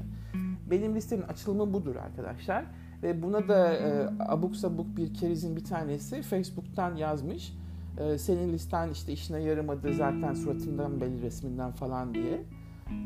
Benim 0.71 0.95
listemin 0.95 1.23
açılımı 1.23 1.73
budur 1.73 1.97
arkadaşlar. 1.97 2.65
Ve 3.03 3.23
buna 3.23 3.49
da 3.49 3.73
e, 3.73 4.09
abuk 4.19 4.57
sabuk 4.57 4.97
bir 4.97 5.15
kerizin 5.15 5.57
bir 5.57 5.65
tanesi 5.65 6.23
Facebook'tan 6.23 6.97
yazmış. 6.97 7.57
E, 7.99 8.19
senin 8.19 8.53
listen 8.53 8.91
işte 8.91 9.13
işine 9.13 9.43
yaramadı 9.43 9.95
zaten 9.95 10.35
suratından 10.35 11.01
belli 11.01 11.23
resminden 11.23 11.71
falan 11.73 12.15
diye. 12.15 12.43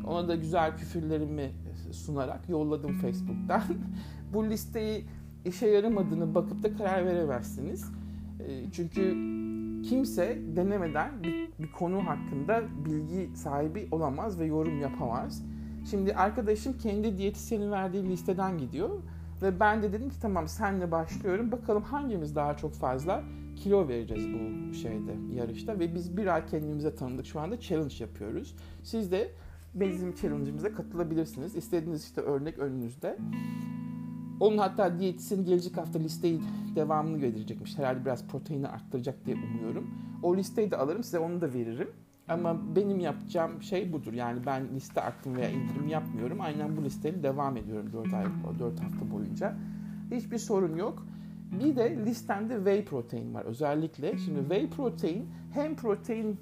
Ona 0.07 0.29
da 0.29 0.35
güzel 0.35 0.77
küfürlerimi 0.77 1.51
sunarak 1.93 2.49
yolladım 2.49 2.99
Facebook'tan. 2.99 3.63
Bu 4.33 4.45
listeyi 4.45 5.05
işe 5.45 5.67
yaramadığını 5.67 6.35
bakıp 6.35 6.63
da 6.63 6.77
karar 6.77 7.07
veremezsiniz. 7.07 7.93
Ee, 8.41 8.71
çünkü 8.73 9.17
kimse 9.89 10.39
denemeden 10.57 11.23
bir, 11.23 11.49
bir 11.59 11.73
konu 11.73 12.07
hakkında 12.07 12.63
bilgi 12.85 13.37
sahibi 13.37 13.89
olamaz 13.91 14.41
ve 14.41 14.45
yorum 14.45 14.81
yapamaz. 14.81 15.43
Şimdi 15.91 16.15
arkadaşım 16.15 16.79
kendi 16.79 17.19
diyetisyenin 17.19 17.71
verdiği 17.71 18.09
listeden 18.09 18.59
gidiyor 18.59 18.91
ve 19.43 19.61
ben 19.61 19.83
de 19.83 19.93
dedim 19.93 20.11
ki 20.11 20.21
tamam 20.23 20.49
senle 20.49 20.91
başlıyorum 20.91 21.53
bakalım 21.53 21.83
hangimiz 21.83 22.37
daha 22.37 22.57
çok 22.57 22.75
fazla 22.75 23.25
kilo 23.57 23.89
vereceğiz 23.89 24.27
bu 24.33 24.75
şeyde 24.75 25.17
yarışta 25.35 25.79
ve 25.79 25.95
biz 25.95 26.17
bir 26.17 26.27
ay 26.27 26.47
kendimize 26.47 26.95
tanıdık 26.95 27.27
şu 27.27 27.41
anda 27.41 27.61
challenge 27.61 27.95
yapıyoruz. 28.01 28.57
Siz 28.83 29.13
de 29.13 29.31
bizim 29.81 30.15
challenge'ımıza 30.15 30.73
katılabilirsiniz. 30.73 31.57
İstediğiniz 31.57 32.05
işte 32.05 32.21
örnek 32.21 32.59
önünüzde. 32.59 33.19
Onun 34.41 34.59
hatta 34.59 34.99
diyetisyen 34.99 35.45
gelecek 35.45 35.77
hafta 35.77 35.99
listeyi 35.99 36.41
devamını 36.75 37.19
getirecekmiş. 37.19 37.79
Herhalde 37.79 38.05
biraz 38.05 38.27
proteini 38.27 38.69
arttıracak 38.69 39.27
diye 39.27 39.37
umuyorum. 39.37 39.91
O 40.23 40.37
listeyi 40.37 40.71
de 40.71 40.77
alırım 40.77 41.03
size 41.03 41.19
onu 41.19 41.41
da 41.41 41.53
veririm. 41.53 41.89
Ama 42.29 42.77
benim 42.77 43.01
yapacağım 43.01 43.63
şey 43.63 43.93
budur. 43.93 44.13
Yani 44.13 44.47
ben 44.47 44.69
liste 44.75 45.01
arttım 45.01 45.37
veya 45.37 45.51
indirim 45.51 45.89
yapmıyorum. 45.89 46.41
Aynen 46.41 46.77
bu 46.77 46.85
listeyle 46.85 47.23
devam 47.23 47.57
ediyorum 47.57 47.93
4, 47.93 48.15
ay, 48.15 48.25
4 48.59 48.81
hafta 48.81 49.11
boyunca. 49.11 49.57
Hiçbir 50.11 50.39
sorun 50.39 50.77
yok. 50.77 51.07
Bir 51.61 51.77
de 51.77 51.97
listemde 52.07 52.57
whey 52.57 52.85
protein 52.85 53.35
var 53.35 53.45
özellikle. 53.45 54.19
Şimdi 54.19 54.41
whey 54.41 54.71
protein 54.71 55.29
hem 55.53 55.77
protein 55.77 56.39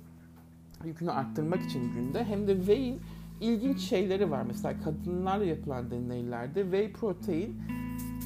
yükünü 0.84 1.10
arttırmak 1.10 1.62
için 1.62 1.92
günde 1.92 2.24
hem 2.24 2.48
de 2.48 2.56
whey'in 2.56 3.00
ilginç 3.44 3.80
şeyleri 3.80 4.30
var. 4.30 4.42
Mesela 4.46 4.74
kadınlarla 4.84 5.44
yapılan 5.44 5.90
deneylerde 5.90 6.62
whey 6.62 6.92
protein 6.92 7.62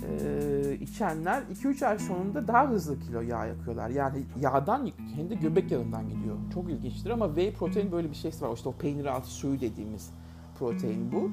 e, 0.08 0.78
içenler 0.80 1.42
2-3 1.42 1.86
ay 1.86 1.98
sonunda 1.98 2.48
daha 2.48 2.70
hızlı 2.70 3.00
kilo 3.00 3.20
yağ 3.20 3.46
yakıyorlar. 3.46 3.90
Yani 3.90 4.22
yağdan 4.40 4.86
de 5.30 5.34
göbek 5.34 5.70
yağından 5.70 6.08
gidiyor. 6.08 6.36
Çok 6.54 6.70
ilginçtir 6.70 7.10
ama 7.10 7.26
whey 7.26 7.52
protein 7.52 7.92
böyle 7.92 8.10
bir 8.10 8.16
şeysi 8.16 8.44
var. 8.44 8.54
İşte 8.54 8.68
o 8.68 8.72
peynir 8.72 9.04
altı 9.04 9.30
suyu 9.30 9.60
dediğimiz 9.60 10.10
protein 10.58 11.12
bu. 11.12 11.30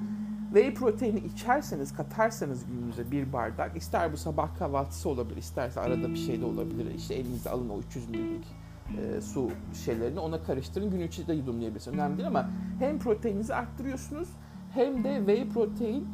Whey 0.53 0.73
proteini 0.73 1.19
içerseniz, 1.19 1.95
katarsanız 1.95 2.65
gününüze 2.65 3.11
bir 3.11 3.33
bardak, 3.33 3.77
ister 3.77 4.13
bu 4.13 4.17
sabah 4.17 4.57
kahvaltısı 4.57 5.09
olabilir, 5.09 5.37
isterse 5.37 5.79
arada 5.79 6.09
bir 6.09 6.15
şey 6.15 6.41
de 6.41 6.45
olabilir. 6.45 6.95
İşte 6.95 7.13
elinize 7.15 7.49
alın 7.49 7.69
o 7.69 7.79
300 7.79 8.09
ml'lik 8.09 8.64
e, 8.97 9.21
su 9.21 9.51
şeylerini 9.85 10.19
ona 10.19 10.43
karıştırın. 10.43 10.91
Gün 10.91 10.99
içi 10.99 11.27
de 11.27 11.33
yudumlayabilirsiniz. 11.33 11.97
Önemli 11.97 12.17
değil 12.17 12.27
ama 12.27 12.49
hem 12.79 12.99
proteininizi 12.99 13.55
arttırıyorsunuz 13.55 14.29
hem 14.73 15.03
de 15.03 15.17
whey 15.17 15.49
protein 15.49 16.07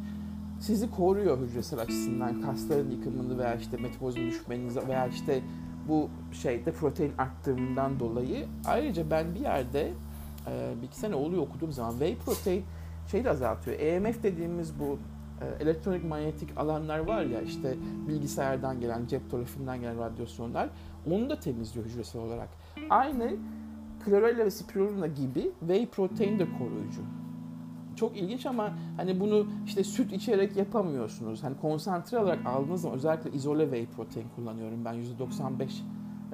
sizi 0.60 0.90
koruyor 0.90 1.38
hücresel 1.38 1.80
açısından 1.80 2.40
kasların 2.40 2.90
yıkımını 2.90 3.38
veya 3.38 3.54
işte 3.54 3.76
metabolizm 3.76 4.20
düşmenizi 4.20 4.88
veya 4.88 5.06
işte 5.06 5.42
bu 5.88 6.08
şeyde 6.32 6.72
protein 6.72 7.12
arttığından 7.18 8.00
dolayı. 8.00 8.46
Ayrıca 8.66 9.10
ben 9.10 9.34
bir 9.34 9.40
yerde 9.40 9.92
e, 10.46 10.74
bir 10.82 10.86
iki 10.86 10.98
sene 10.98 11.14
oluyor 11.14 11.42
okuduğum 11.42 11.72
zaman 11.72 11.90
whey 11.90 12.16
protein 12.16 12.64
şeyi 13.10 13.24
de 13.24 13.30
azaltıyor. 13.30 13.80
EMF 13.80 14.22
dediğimiz 14.22 14.80
bu 14.80 14.98
e, 15.40 15.62
elektronik 15.62 16.04
manyetik 16.04 16.58
alanlar 16.58 16.98
var 16.98 17.22
ya 17.22 17.40
işte 17.40 17.76
bilgisayardan 18.08 18.80
gelen, 18.80 19.06
cep 19.06 19.30
telefoninden 19.30 19.80
gelen 19.80 19.98
radyasyonlar 19.98 20.68
onu 21.10 21.30
da 21.30 21.40
temizliyor 21.40 21.86
hücresel 21.86 22.22
olarak. 22.22 22.48
Aynı 22.90 23.36
chlorella 24.04 24.44
ve 24.44 24.50
spirulina 24.50 25.06
gibi 25.06 25.50
whey 25.60 25.86
protein 25.86 26.38
de 26.38 26.46
koruyucu. 26.58 27.00
Çok 27.96 28.16
ilginç 28.16 28.46
ama 28.46 28.74
hani 28.96 29.20
bunu 29.20 29.46
işte 29.66 29.84
süt 29.84 30.12
içerek 30.12 30.56
yapamıyorsunuz. 30.56 31.42
Hani 31.42 31.56
konsantre 31.56 32.18
olarak 32.18 32.46
aldığınız 32.46 32.80
zaman 32.80 32.96
özellikle 32.96 33.30
izole 33.30 33.64
whey 33.64 33.86
protein 33.86 34.26
kullanıyorum 34.36 34.84
ben. 34.84 34.94
%95 34.94 35.02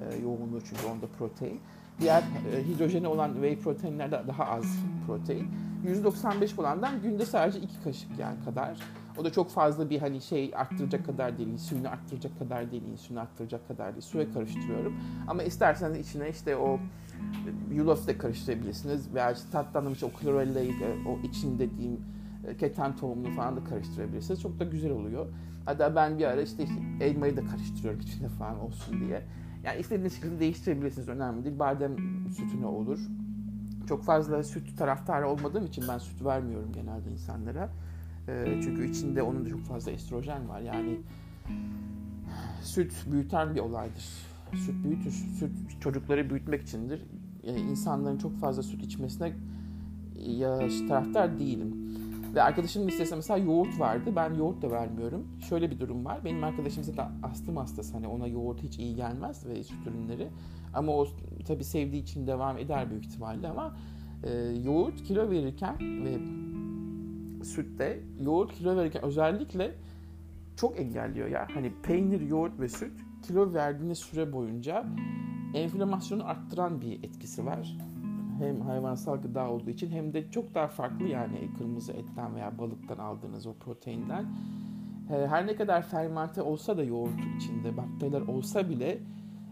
e, 0.00 0.22
yoğunluğu 0.22 0.60
çünkü 0.60 0.86
onda 0.86 1.06
protein. 1.18 1.60
Diğer 2.00 2.22
e, 2.22 2.64
hidrojeni 2.68 3.08
olan 3.08 3.32
whey 3.32 3.58
proteinlerde 3.58 4.22
daha 4.28 4.44
az 4.44 4.78
protein. 5.06 5.48
195 5.86 6.58
olandan 6.58 7.02
günde 7.02 7.26
sadece 7.26 7.58
iki 7.58 7.82
kaşık 7.84 8.18
yani 8.18 8.44
kadar. 8.44 8.80
O 9.18 9.24
da 9.24 9.32
çok 9.32 9.50
fazla 9.50 9.90
bir 9.90 9.98
hani 9.98 10.20
şey 10.20 10.52
arttıracak 10.56 11.06
kadar 11.06 11.38
değil, 11.38 11.48
insülini 11.48 11.88
arttıracak 11.88 12.38
kadar 12.38 12.70
değil, 12.70 12.82
insülini 12.92 13.20
arttıracak 13.20 13.68
kadar 13.68 13.92
değil. 13.92 14.02
Suya 14.02 14.32
karıştırıyorum. 14.32 14.96
Ama 15.28 15.42
isterseniz 15.42 16.08
içine 16.08 16.30
işte 16.30 16.56
o 16.56 16.78
yulaf 17.72 18.06
da 18.06 18.18
karıştırabilirsiniz 18.18 19.14
veya 19.14 19.32
işte 19.32 19.50
tatlandırmış 19.52 20.04
o 20.04 20.10
chlorella'yı 20.10 20.72
o 21.08 21.26
için 21.26 21.58
dediğim 21.58 22.00
e, 22.48 22.56
keten 22.56 22.96
tohumunu 22.96 23.34
falan 23.34 23.56
da 23.56 23.64
karıştırabilirsiniz. 23.64 24.42
Çok 24.42 24.60
da 24.60 24.64
güzel 24.64 24.90
oluyor. 24.90 25.26
Hatta 25.64 25.96
ben 25.96 26.18
bir 26.18 26.24
ara 26.24 26.42
işte 26.42 26.66
elmayı 27.00 27.36
da 27.36 27.46
karıştırıyorum 27.46 28.00
içinde 28.00 28.28
falan 28.28 28.60
olsun 28.60 29.00
diye. 29.00 29.22
Yani 29.64 29.80
istediğiniz 29.80 30.14
şekilde 30.14 30.40
değiştirebilirsiniz. 30.40 31.08
Önemli 31.08 31.44
değil. 31.44 31.58
Badem 31.58 31.96
sütüne 32.28 32.66
olur. 32.66 32.98
Çok 33.88 34.04
fazla 34.04 34.42
süt 34.42 34.78
taraftarı 34.78 35.28
olmadığım 35.28 35.66
için 35.66 35.84
ben 35.88 35.98
süt 35.98 36.24
vermiyorum 36.24 36.72
genelde 36.72 37.10
insanlara. 37.10 37.68
E, 38.28 38.60
çünkü 38.62 38.90
içinde 38.90 39.22
onun 39.22 39.44
da 39.44 39.48
çok 39.48 39.60
fazla 39.60 39.90
estrojen 39.90 40.48
var. 40.48 40.60
Yani 40.60 41.00
süt 42.62 42.92
büyüten 43.12 43.54
bir 43.54 43.60
olaydır. 43.60 44.04
Süt 44.54 44.84
büyütür. 44.84 45.10
Süt 45.10 45.80
çocukları 45.80 46.30
büyütmek 46.30 46.62
içindir. 46.62 47.02
Yani 47.42 47.60
insanların 47.60 48.18
çok 48.18 48.38
fazla 48.38 48.62
süt 48.62 48.82
içmesine 48.82 49.32
taraftar 50.88 51.38
değilim. 51.38 51.88
Ve 52.34 52.42
arkadaşımın 52.42 52.86
listesinde 52.86 53.16
mesela 53.16 53.38
yoğurt 53.38 53.80
vardı. 53.80 54.12
Ben 54.16 54.34
yoğurt 54.34 54.62
da 54.62 54.70
vermiyorum. 54.70 55.26
Şöyle 55.48 55.70
bir 55.70 55.80
durum 55.80 56.04
var. 56.04 56.24
Benim 56.24 56.44
arkadaşım 56.44 56.84
zaten 56.84 57.10
astım 57.22 57.56
hastası. 57.56 57.92
Hani 57.92 58.06
ona 58.06 58.26
yoğurt 58.26 58.62
hiç 58.62 58.78
iyi 58.78 58.96
gelmez 58.96 59.46
ve 59.46 59.64
süt 59.64 59.86
ürünleri. 59.86 60.28
Ama 60.74 60.92
o 60.92 61.06
tabii 61.46 61.64
sevdiği 61.64 62.02
için 62.02 62.26
devam 62.26 62.58
eder 62.58 62.90
büyük 62.90 63.06
ihtimalle 63.06 63.48
ama 63.48 63.76
e, 64.22 64.30
yoğurt 64.64 65.02
kilo 65.02 65.30
verirken 65.30 65.76
ve 65.80 66.18
sütte 67.48 68.00
yoğurt 68.20 68.52
kilo 68.52 68.76
verirken 68.76 69.04
özellikle 69.04 69.74
çok 70.56 70.80
engelliyor 70.80 71.28
ya. 71.28 71.48
Hani 71.54 71.72
peynir, 71.82 72.20
yoğurt 72.20 72.60
ve 72.60 72.68
süt 72.68 72.92
kilo 73.22 73.54
verdiğiniz 73.54 73.98
süre 73.98 74.32
boyunca 74.32 74.86
enflamasyonu 75.54 76.28
arttıran 76.28 76.80
bir 76.80 77.04
etkisi 77.04 77.46
var. 77.46 77.76
Hem 78.38 78.60
hayvansal 78.60 79.22
gıda 79.22 79.50
olduğu 79.50 79.70
için 79.70 79.90
hem 79.90 80.12
de 80.12 80.30
çok 80.30 80.54
daha 80.54 80.68
farklı 80.68 81.06
yani 81.06 81.50
kırmızı 81.58 81.92
etten 81.92 82.34
veya 82.34 82.58
balıktan 82.58 82.98
aldığınız 82.98 83.46
o 83.46 83.54
proteinden. 83.54 84.26
Her 85.08 85.46
ne 85.46 85.56
kadar 85.56 85.82
fermente 85.82 86.42
olsa 86.42 86.76
da 86.76 86.84
yoğurt 86.84 87.20
içinde 87.36 87.76
bakteriler 87.76 88.20
olsa 88.20 88.68
bile 88.68 88.98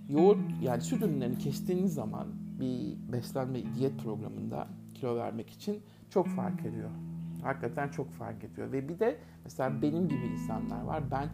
yoğurt 0.09 0.38
yani 0.62 0.82
süt 0.82 1.03
ürünlerini 1.03 1.38
kestiğiniz 1.38 1.94
zaman 1.94 2.26
bir 2.61 3.12
beslenme 3.12 3.74
diyet 3.74 3.99
programında 3.99 4.68
kilo 4.94 5.16
vermek 5.16 5.51
için 5.51 5.82
çok 6.11 6.28
fark 6.28 6.61
ediyor. 6.61 6.90
Hakikaten 7.47 7.88
çok 7.88 8.12
fark 8.12 8.44
ediyor. 8.44 8.72
Ve 8.72 8.88
bir 8.88 8.99
de 8.99 9.18
mesela 9.44 9.82
benim 9.82 10.09
gibi 10.09 10.26
insanlar 10.26 10.82
var. 10.82 11.03
Ben 11.11 11.28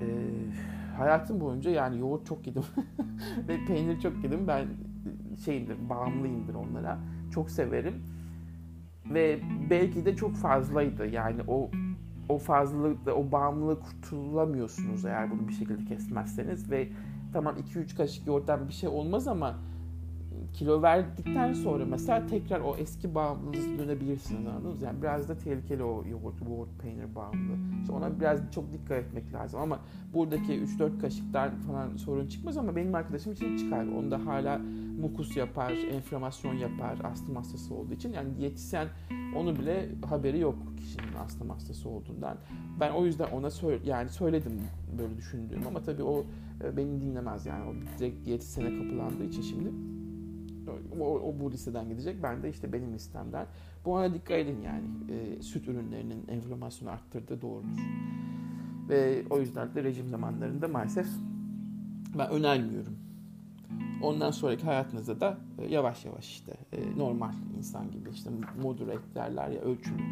e, 0.00 0.06
hayatım 0.96 1.40
boyunca 1.40 1.70
yani 1.70 1.98
yoğurt 1.98 2.26
çok 2.26 2.46
yedim 2.46 2.64
ve 3.48 3.64
peynir 3.66 4.00
çok 4.00 4.24
yedim. 4.24 4.48
Ben 4.48 4.66
şeyimdir, 5.44 5.88
bağımlıyımdır 5.88 6.54
onlara. 6.54 6.98
Çok 7.34 7.50
severim. 7.50 8.02
Ve 9.06 9.40
belki 9.70 10.04
de 10.04 10.16
çok 10.16 10.34
fazlaydı. 10.34 11.06
Yani 11.06 11.42
o 11.48 11.70
o 12.28 12.38
fazlalıkta, 12.38 13.14
o 13.14 13.32
bağımlılığı 13.32 13.80
kurtulamıyorsunuz 13.80 15.04
eğer 15.04 15.30
bunu 15.30 15.48
bir 15.48 15.52
şekilde 15.52 15.84
kesmezseniz 15.84 16.70
ve 16.70 16.88
tamam 17.32 17.56
2-3 17.56 17.96
kaşık 17.96 18.26
yoğurttan 18.26 18.68
bir 18.68 18.72
şey 18.72 18.88
olmaz 18.88 19.28
ama 19.28 19.58
kilo 20.52 20.82
verdikten 20.82 21.52
sonra 21.52 21.84
mesela 21.84 22.26
tekrar 22.26 22.60
o 22.60 22.76
eski 22.76 23.14
bağımlılığınıza 23.14 23.78
dönebilirsiniz 23.78 24.46
anladınız 24.46 24.82
Yani 24.82 25.02
biraz 25.02 25.28
da 25.28 25.38
tehlikeli 25.38 25.82
o 25.82 26.04
yoğurt, 26.10 26.42
yoğurt, 26.48 26.68
peynir 26.82 27.14
bağımlılığı. 27.14 27.58
İşte 27.80 27.92
ona 27.92 28.20
biraz 28.20 28.40
çok 28.54 28.72
dikkat 28.72 28.98
etmek 28.98 29.32
lazım 29.32 29.60
ama 29.60 29.78
buradaki 30.14 30.52
3-4 30.52 31.00
kaşıktan 31.00 31.50
falan 31.60 31.96
sorun 31.96 32.26
çıkmaz 32.26 32.56
ama 32.56 32.76
benim 32.76 32.94
arkadaşım 32.94 33.32
için 33.32 33.56
çıkar. 33.56 33.86
Onda 33.86 34.26
hala 34.26 34.60
mukus 35.00 35.36
yapar, 35.36 35.72
enflamasyon 35.72 36.54
yapar 36.54 36.98
astım 37.04 37.36
hastası 37.36 37.74
olduğu 37.74 37.92
için. 37.92 38.12
Yani 38.12 38.36
diyetisyen 38.36 38.88
onu 39.36 39.56
bile 39.56 39.88
haberi 40.08 40.38
yok 40.38 40.56
kişinin 40.76 41.14
astım 41.24 41.50
hastası 41.50 41.88
olduğundan. 41.88 42.36
Ben 42.80 42.92
o 42.92 43.04
yüzden 43.04 43.30
ona 43.30 43.50
söyle, 43.50 43.80
yani 43.84 44.08
söyledim 44.08 44.60
böyle 44.98 45.16
düşündüğüm 45.16 45.66
ama 45.66 45.82
tabii 45.82 46.02
o 46.02 46.24
e, 46.64 46.76
beni 46.76 47.00
dinlemez 47.00 47.46
yani. 47.46 47.64
O 47.64 47.98
direkt 47.98 48.26
diyetisyene 48.26 48.78
kapılandığı 48.78 49.24
için 49.24 49.42
şimdi 49.42 49.68
o, 51.00 51.04
o 51.04 51.40
bu 51.40 51.52
listeden 51.52 51.88
gidecek. 51.88 52.22
Ben 52.22 52.42
de 52.42 52.50
işte 52.50 52.72
benim 52.72 52.94
listemden. 52.94 53.46
Bu 53.84 53.96
ana 53.96 54.14
dikkat 54.14 54.38
edin 54.38 54.60
yani. 54.60 54.84
E, 55.10 55.42
süt 55.42 55.68
ürünlerinin 55.68 56.28
enflamasyonu 56.28 56.90
arttırdığı 56.90 57.42
doğrudur. 57.42 57.82
Ve 58.88 59.22
o 59.30 59.40
yüzden 59.40 59.74
de 59.74 59.84
rejim 59.84 60.08
zamanlarında 60.08 60.68
maalesef 60.68 61.06
ben 62.18 62.30
önermiyorum. 62.30 62.96
Ondan 64.02 64.30
sonraki 64.30 64.64
hayatınızda 64.64 65.20
da 65.20 65.38
e, 65.58 65.66
yavaş 65.66 66.04
yavaş 66.04 66.28
işte 66.28 66.52
e, 66.72 66.98
normal 66.98 67.32
insan 67.58 67.90
gibi 67.90 68.10
işte 68.10 68.30
moderate 68.62 69.14
derler 69.14 69.48
ya 69.48 69.60
ölçülü 69.60 70.02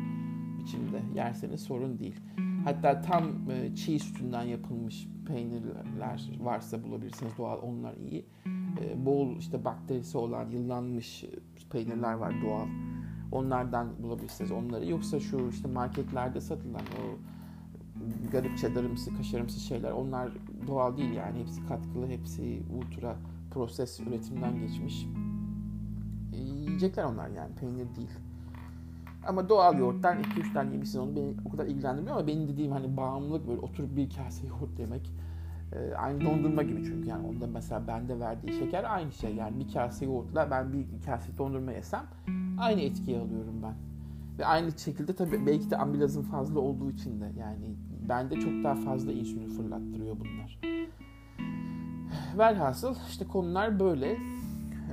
biçimde 0.59 1.03
yerseniz 1.15 1.61
sorun 1.61 1.99
değil. 1.99 2.21
Hatta 2.65 3.01
tam 3.01 3.51
e, 3.51 3.75
çiğ 3.75 3.99
sütünden 3.99 4.43
yapılmış 4.43 5.09
peynirler 5.27 6.31
varsa 6.41 6.83
bulabilirsiniz 6.83 7.33
doğal 7.39 7.59
onlar 7.63 7.95
iyi. 7.97 8.25
E, 8.81 9.07
bol 9.07 9.37
işte 9.37 9.64
bakterisi 9.64 10.18
olan 10.18 10.51
yıllanmış 10.51 11.25
peynirler 11.71 12.12
var 12.12 12.35
doğal. 12.43 12.66
Onlardan 13.33 14.03
bulabilirsiniz 14.03 14.51
onları. 14.51 14.87
Yoksa 14.87 15.21
şu 15.21 15.49
işte 15.49 15.68
marketlerde 15.68 16.41
satılan 16.41 16.83
o 16.83 17.18
garip 18.33 18.59
çedarımsı, 18.59 19.16
kaşarımsı 19.16 19.61
şeyler 19.61 19.91
onlar 19.91 20.31
doğal 20.66 20.97
değil 20.97 21.12
yani. 21.12 21.39
Hepsi 21.39 21.66
katkılı, 21.66 22.09
hepsi 22.09 22.62
ultra 22.77 23.16
proses 23.51 24.01
üretimden 24.01 24.61
geçmiş. 24.61 25.07
E, 26.33 26.37
yiyecekler 26.37 27.05
onlar 27.05 27.29
yani 27.29 27.55
peynir 27.55 27.97
değil. 27.97 28.11
Ama 29.27 29.49
doğal 29.49 29.79
yoğurttan 29.79 30.23
2-3 30.23 30.53
tane 30.53 30.73
yemişsin 30.73 30.99
onu 30.99 31.16
beni 31.16 31.35
o 31.45 31.51
kadar 31.51 31.66
ilgilendirmiyor 31.66 32.16
ama 32.16 32.27
benim 32.27 32.49
dediğim 32.49 32.73
hani 32.73 32.97
bağımlılık 32.97 33.49
böyle 33.49 33.61
oturup 33.61 33.97
bir 33.97 34.11
kase 34.11 34.47
yoğurt 34.47 34.79
yemek 34.79 35.12
e, 35.73 35.95
aynı 35.95 36.21
dondurma 36.21 36.62
gibi 36.62 36.85
çünkü 36.85 37.09
yani 37.09 37.27
onda 37.27 37.47
mesela 37.47 37.87
bende 37.87 38.21
verdiği 38.21 38.53
şeker 38.53 38.85
aynı 38.95 39.12
şey 39.12 39.35
yani 39.35 39.61
bir 39.61 39.73
kase 39.73 40.05
yoğurtla 40.05 40.51
ben 40.51 40.73
bir 40.73 40.87
kase 41.07 41.39
dondurma 41.39 41.73
yesem 41.73 42.07
aynı 42.59 42.81
etkiyi 42.81 43.18
alıyorum 43.18 43.62
ben. 43.62 43.75
Ve 44.39 44.47
aynı 44.47 44.79
şekilde 44.79 45.14
tabii 45.14 45.47
belki 45.47 45.71
de 45.71 45.77
amilazın 45.77 46.23
fazla 46.23 46.61
olduğu 46.61 46.91
için 46.91 47.21
de 47.21 47.33
yani 47.39 47.77
bende 48.09 48.41
çok 48.41 48.64
daha 48.64 48.75
fazla 48.75 49.12
insülin 49.12 49.49
fırlattırıyor 49.49 50.16
bunlar. 50.21 50.61
Velhasıl 52.39 52.95
işte 53.09 53.27
konular 53.27 53.81
böyle. 53.81 54.12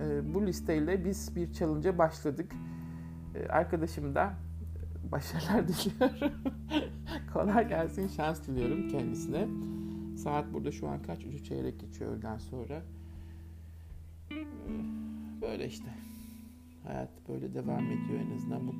E, 0.04 0.34
bu 0.34 0.48
listeyle 0.48 1.06
biz 1.06 1.36
bir 1.36 1.52
challenge'a 1.52 1.98
başladık. 1.98 2.52
E, 3.36 3.48
arkadaşım 3.48 4.16
da 4.16 4.34
başarılar 5.12 5.68
diliyorum. 5.68 6.34
Kolay 7.34 7.70
gelsin, 7.70 8.08
şans 8.08 8.48
diliyorum 8.48 8.90
kendisine. 8.90 9.48
Saat 10.28 10.54
burada 10.54 10.72
şu 10.72 10.88
an 10.88 11.02
kaç? 11.02 11.26
Üçü 11.26 11.44
çeyrek 11.44 11.80
geçiyor 11.80 12.12
öğleden 12.12 12.38
sonra. 12.38 12.82
Böyle 15.42 15.68
işte. 15.68 15.90
Hayat 16.84 17.10
böyle 17.30 17.54
devam 17.54 17.86
ediyor 17.86 18.20
en 18.20 18.36
azından. 18.36 18.68
Bu 18.68 18.74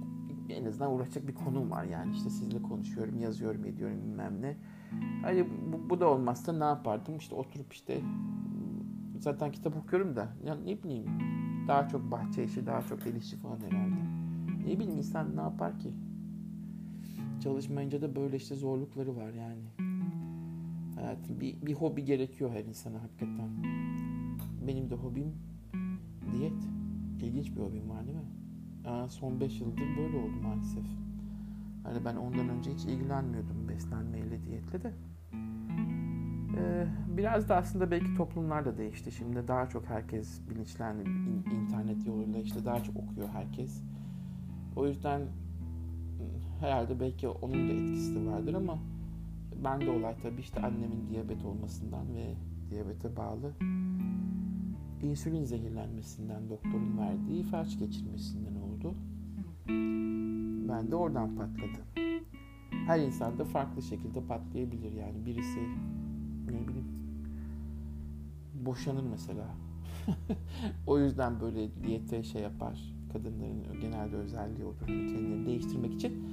en 0.50 0.66
azından 0.66 0.92
uğraşacak 0.92 1.28
bir 1.28 1.36
konum 1.36 1.72
var 1.72 1.84
yani 1.84 2.16
işte 2.16 2.30
sizle 2.30 2.62
konuşuyorum, 2.62 3.20
yazıyorum, 3.20 3.66
ediyorum 3.66 4.02
bilmem 4.04 4.42
ne. 4.42 4.58
Hani 5.22 5.48
bu, 5.74 5.90
bu 5.90 6.00
da 6.00 6.10
olmazsa 6.10 6.54
ne 6.54 6.64
yapardım? 6.64 7.18
İşte 7.18 7.36
oturup 7.36 7.74
işte 7.74 8.02
zaten 9.20 9.52
kitap 9.52 9.78
okuyorum 9.78 10.16
da 10.16 10.28
ya 10.46 10.56
ne 10.56 10.84
bileyim 10.84 11.06
daha 11.68 11.88
çok 11.88 12.12
bahçe 12.12 12.44
işi, 12.44 12.66
daha 12.66 12.82
çok 12.82 13.08
el 13.08 13.16
işi 13.16 13.38
falan 13.38 13.60
herhalde. 13.60 13.96
Ne 14.66 14.80
bileyim 14.80 14.98
insan 14.98 15.36
ne 15.36 15.42
yapar 15.42 15.80
ki? 15.80 15.94
Çalışmayınca 17.44 18.02
da 18.02 18.16
böyle 18.16 18.38
işte 18.38 18.56
zorlukları 18.56 19.16
var 19.16 19.34
yani. 19.34 19.77
Hayatım 20.98 21.40
bir, 21.42 21.66
bir 21.66 21.74
hobi 21.74 22.06
gerekiyor 22.06 22.52
her 22.52 22.66
insana 22.66 23.04
hakikaten. 23.04 23.50
Benim 24.68 24.90
de 24.90 24.96
hobim 24.96 25.36
diyet. 26.32 26.64
İlginç 27.22 27.56
bir 27.56 27.62
hobim 27.62 27.90
var 27.90 28.08
değil 28.08 28.18
mi? 28.18 28.90
Aa, 28.90 29.08
son 29.08 29.40
5 29.40 29.62
yıldır 29.62 29.98
böyle 29.98 30.18
oldu 30.18 30.36
maalesef. 30.44 30.86
Hani 31.84 32.06
ben 32.06 32.16
ondan 32.16 32.50
önce 32.50 32.74
hiç 32.74 32.86
ilgilenmiyordum 32.86 33.70
beslenmeyle, 33.70 34.44
diyetle 34.44 34.84
de. 34.84 34.94
Ee, 36.58 36.88
biraz 37.18 37.50
da 37.50 37.56
aslında 37.56 37.92
belki 37.92 38.16
toplumlar 38.16 38.66
da 38.66 38.78
değişti. 38.78 39.12
Şimdi 39.12 39.48
daha 39.48 39.70
çok 39.70 39.86
herkes 39.86 40.42
bilinçlendi. 40.50 41.10
internet 41.64 42.06
yoluyla 42.06 42.40
işte 42.40 42.66
daha 42.66 42.84
çok 42.84 42.96
okuyor 42.96 43.30
herkes. 43.30 43.82
O 44.76 44.88
yüzden 44.88 45.22
herhalde 46.60 47.00
belki 47.00 47.28
onun 47.28 47.70
da 47.70 47.74
etkisi 47.74 48.28
vardır 48.28 48.54
ama 48.54 48.80
ben 49.64 49.82
de 49.82 49.90
olay 49.90 50.16
tabii 50.22 50.42
işte 50.42 50.60
annemin 50.62 51.10
diyabet 51.10 51.46
olmasından 51.46 52.16
ve 52.16 52.36
diyabete 52.70 53.16
bağlı 53.16 53.54
insülin 55.02 55.44
zehirlenmesinden 55.44 56.50
doktorun 56.50 56.98
verdiği 56.98 57.44
felç 57.44 57.80
geçirmesinden 57.80 58.56
oldu. 58.56 58.94
Ben 60.70 60.92
de 60.92 60.96
oradan 60.96 61.36
patladı. 61.36 62.10
Her 62.88 63.00
insan 63.00 63.40
da 63.40 63.46
farklı 63.46 63.82
şekilde 63.82 64.22
patlayabilir 64.22 64.92
yani 64.92 65.26
birisi 65.26 65.60
ne 66.52 66.68
bileyim 66.68 66.88
boşanır 68.54 69.04
mesela. 69.12 69.46
o 70.88 71.00
yüzden 71.00 71.42
böyle 71.42 71.84
diyete 71.84 72.24
şey 72.24 72.42
yapar. 72.42 72.94
Kadınların 73.14 73.82
genelde 73.82 74.16
özelliği 74.16 74.66
odur. 74.66 74.88
Hani 74.88 75.08
kendilerini 75.08 75.46
değiştirmek 75.46 75.94
için. 75.94 76.24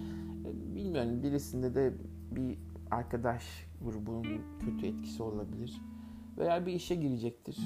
Bilmiyorum 0.75 1.23
birisinde 1.23 1.75
de 1.75 1.93
bir 2.31 2.59
arkadaş 2.91 3.67
grubunun 3.85 4.43
kötü 4.61 4.87
etkisi 4.87 5.23
olabilir. 5.23 5.81
Veya 6.39 6.67
bir 6.67 6.73
işe 6.73 6.95
girecektir. 6.95 7.59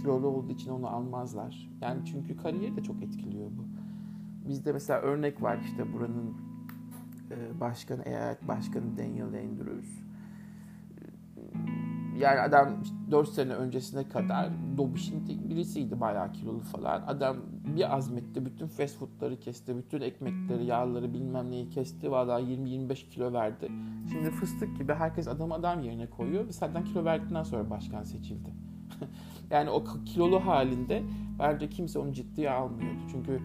Kilolu 0.00 0.26
olduğu 0.26 0.52
için 0.52 0.70
onu 0.70 0.88
almazlar. 0.88 1.70
Yani 1.80 2.04
çünkü 2.04 2.36
kariyeri 2.36 2.76
de 2.76 2.82
çok 2.82 3.02
etkiliyor 3.02 3.50
bu. 3.50 3.64
Bizde 4.48 4.72
mesela 4.72 5.00
örnek 5.00 5.42
var 5.42 5.58
işte 5.64 5.92
buranın 5.92 6.36
e, 7.30 7.60
başkanı, 7.60 8.02
eyalet 8.02 8.48
başkanı 8.48 8.98
Daniel 8.98 9.26
Andrews 9.26 10.07
yani 12.18 12.40
adam 12.40 12.68
4 13.10 13.28
sene 13.28 13.54
öncesine 13.54 14.08
kadar 14.08 14.48
Dobiş'in 14.76 15.48
birisiydi 15.50 16.00
bayağı 16.00 16.32
kilolu 16.32 16.60
falan. 16.60 17.02
Adam 17.06 17.36
bir 17.76 17.96
azmetti 17.96 18.46
bütün 18.46 18.66
fast 18.66 18.98
foodları 18.98 19.40
kesti, 19.40 19.76
bütün 19.76 20.00
ekmekleri, 20.00 20.64
yağları 20.64 21.14
bilmem 21.14 21.50
neyi 21.50 21.68
kesti. 21.68 22.10
Valla 22.10 22.40
20-25 22.40 23.08
kilo 23.08 23.32
verdi. 23.32 23.68
Şimdi 24.12 24.30
fıstık 24.30 24.78
gibi 24.78 24.94
herkes 24.94 25.28
adam 25.28 25.52
adam 25.52 25.82
yerine 25.82 26.10
koyuyor 26.10 26.46
ve 26.46 26.52
zaten 26.52 26.84
kilo 26.84 27.04
verdikten 27.04 27.42
sonra 27.42 27.70
başkan 27.70 28.02
seçildi. 28.02 28.50
yani 29.50 29.70
o 29.70 29.84
kilolu 30.06 30.46
halinde 30.46 31.02
bence 31.38 31.68
kimse 31.68 31.98
onu 31.98 32.12
ciddiye 32.12 32.50
almıyordu. 32.50 33.00
Çünkü 33.12 33.40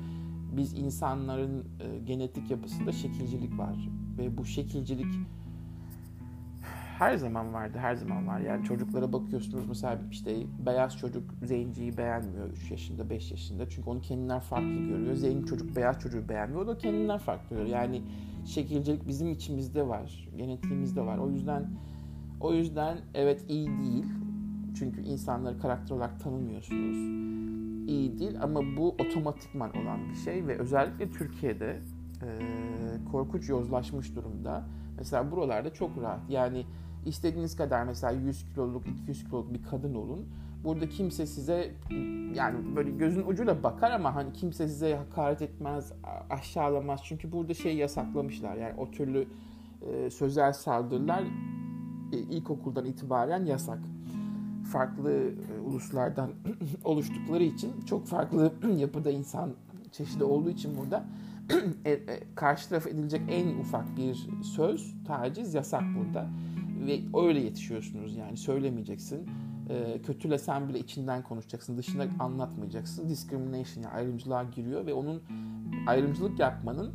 biz 0.57 0.73
insanların 0.73 1.65
e, 1.79 1.99
genetik 1.99 2.51
yapısında 2.51 2.91
şekilcilik 2.91 3.57
var 3.57 3.89
ve 4.17 4.37
bu 4.37 4.45
şekilcilik 4.45 5.15
her 6.99 7.15
zaman 7.17 7.53
vardı, 7.53 7.77
her 7.77 7.95
zaman 7.95 8.27
var. 8.27 8.39
Yani 8.39 8.63
çocuklara 8.63 9.13
bakıyorsunuz 9.13 9.67
mesela 9.67 9.99
işte 10.11 10.35
beyaz 10.65 10.97
çocuk 10.97 11.23
zenciyi 11.43 11.97
beğenmiyor 11.97 12.49
3 12.49 12.71
yaşında, 12.71 13.09
5 13.09 13.31
yaşında. 13.31 13.69
Çünkü 13.69 13.89
onu 13.89 14.01
kendinden 14.01 14.39
farklı 14.39 14.87
görüyor. 14.87 15.15
Zenci 15.15 15.45
çocuk 15.45 15.75
beyaz 15.75 15.99
çocuğu 15.99 16.29
beğenmiyor. 16.29 16.61
O 16.61 16.67
da 16.67 16.77
kendinden 16.77 17.17
farklı 17.17 17.55
görüyor. 17.55 17.77
Yani 17.77 18.01
şekilcilik 18.45 19.07
bizim 19.07 19.31
içimizde 19.31 19.87
var, 19.87 20.29
genetiğimizde 20.37 21.01
var. 21.01 21.17
O 21.17 21.29
yüzden 21.29 21.69
o 22.39 22.53
yüzden 22.53 22.97
evet 23.13 23.45
iyi 23.49 23.67
değil. 23.67 24.05
Çünkü 24.79 25.01
insanları 25.01 25.59
karakter 25.59 25.95
olarak 25.95 26.19
tanımıyorsunuz. 26.19 26.97
İyi 27.89 28.19
değil 28.19 28.41
ama 28.41 28.61
bu 28.77 28.89
otomatikman 28.89 29.77
olan 29.77 30.09
bir 30.09 30.15
şey 30.15 30.47
ve 30.47 30.57
özellikle 30.57 31.11
Türkiye'de 31.11 31.79
e, 32.21 32.27
korkunç 33.11 33.49
yozlaşmış 33.49 34.15
durumda. 34.15 34.63
Mesela 34.97 35.31
buralarda 35.31 35.73
çok 35.73 36.01
rahat. 36.01 36.29
Yani 36.29 36.65
İstediğiniz 37.05 37.55
kadar 37.55 37.83
mesela 37.83 38.13
100 38.13 38.45
kiloluk, 38.45 38.87
200 38.87 39.23
kiloluk 39.23 39.53
bir 39.53 39.63
kadın 39.63 39.93
olun. 39.93 40.25
Burada 40.63 40.89
kimse 40.89 41.25
size 41.25 41.71
yani 42.35 42.75
böyle 42.75 42.91
gözün 42.91 43.27
ucuyla 43.27 43.63
bakar 43.63 43.91
ama 43.91 44.15
hani 44.15 44.33
kimse 44.33 44.67
size 44.67 44.95
hakaret 44.95 45.41
etmez, 45.41 45.91
aşağılamaz. 46.29 46.99
Çünkü 47.03 47.31
burada 47.31 47.53
şey 47.53 47.75
yasaklamışlar. 47.75 48.55
Yani 48.55 48.73
o 48.77 48.91
türlü 48.91 49.27
e, 49.81 50.09
sözel 50.09 50.53
saldırılar 50.53 51.23
e, 52.11 52.17
ilkokuldan 52.17 52.85
itibaren 52.85 53.45
yasak. 53.45 53.79
Farklı 54.71 55.11
e, 55.11 55.59
uluslardan 55.59 56.31
oluştukları 56.83 57.43
için 57.43 57.81
çok 57.85 58.05
farklı 58.07 58.53
yapıda 58.77 59.11
insan 59.11 59.53
çeşidi 59.91 60.23
olduğu 60.23 60.49
için 60.49 60.77
burada 60.77 61.05
e, 61.85 61.91
e, 61.91 62.19
karşı 62.35 62.69
taraf 62.69 62.87
edilecek 62.87 63.21
en 63.29 63.59
ufak 63.59 63.97
bir 63.97 64.29
söz, 64.43 64.95
taciz 65.07 65.53
yasak 65.53 65.83
burada 65.97 66.27
ve 66.87 66.99
öyle 67.27 67.39
yetişiyorsunuz 67.39 68.15
yani 68.15 68.37
söylemeyeceksin. 68.37 69.29
E, 69.69 70.01
kötülesen 70.01 70.69
bile 70.69 70.79
içinden 70.79 71.23
konuşacaksın. 71.23 71.77
Dışında 71.77 72.07
anlatmayacaksın. 72.19 73.09
Discrimination 73.09 73.83
yani 73.83 73.93
ayrımcılığa 73.93 74.43
giriyor 74.43 74.85
ve 74.85 74.93
onun 74.93 75.23
ayrımcılık 75.87 76.39
yapmanın 76.39 76.93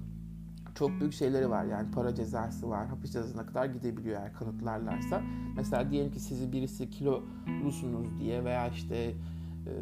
çok 0.75 1.01
büyük 1.01 1.13
şeyleri 1.13 1.51
var. 1.51 1.65
Yani 1.65 1.91
para 1.91 2.15
cezası 2.15 2.69
var. 2.69 2.87
Hapis 2.87 3.13
cezasına 3.13 3.47
kadar 3.47 3.67
gidebiliyor 3.67 4.21
eğer 4.21 4.33
kanıtlarlarsa. 4.33 5.23
Mesela 5.57 5.91
diyelim 5.91 6.13
ki 6.13 6.21
sizi 6.21 6.53
birisi 6.53 6.91
kilolusunuz 6.91 8.19
diye 8.21 8.45
veya 8.45 8.69
işte 8.69 8.97
e, 8.97 9.73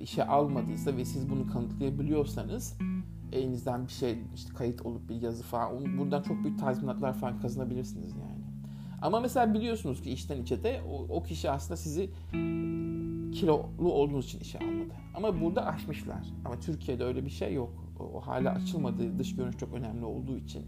işe 0.00 0.24
almadıysa 0.24 0.96
ve 0.96 1.04
siz 1.04 1.30
bunu 1.30 1.46
kanıtlayabiliyorsanız 1.46 2.78
elinizden 3.32 3.86
bir 3.86 3.92
şey 3.92 4.18
işte 4.34 4.54
kayıt 4.54 4.86
olup 4.86 5.08
bir 5.08 5.22
yazı 5.22 5.42
falan 5.42 5.98
buradan 5.98 6.22
çok 6.22 6.44
büyük 6.44 6.58
tazminatlar 6.58 7.14
falan 7.14 7.40
kazanabilirsiniz 7.40 8.12
yani. 8.16 8.33
Ama 9.04 9.20
mesela 9.20 9.54
biliyorsunuz 9.54 10.02
ki 10.02 10.10
içten 10.10 10.42
içe 10.42 10.62
de 10.64 10.82
o, 10.90 11.16
o 11.16 11.22
kişi 11.22 11.50
aslında 11.50 11.76
sizi 11.76 12.10
kilolu 13.32 13.92
olduğunuz 13.92 14.24
için 14.24 14.40
işe 14.40 14.58
almadı. 14.58 14.94
Ama 15.14 15.40
burada 15.40 15.66
aşmışlar. 15.66 16.26
Ama 16.44 16.60
Türkiye'de 16.60 17.04
öyle 17.04 17.24
bir 17.24 17.30
şey 17.30 17.54
yok. 17.54 17.72
O, 18.00 18.04
o 18.04 18.20
hala 18.20 18.50
açılmadı. 18.50 19.18
Dış 19.18 19.36
görünüş 19.36 19.56
çok 19.56 19.74
önemli 19.74 20.04
olduğu 20.04 20.36
için. 20.36 20.62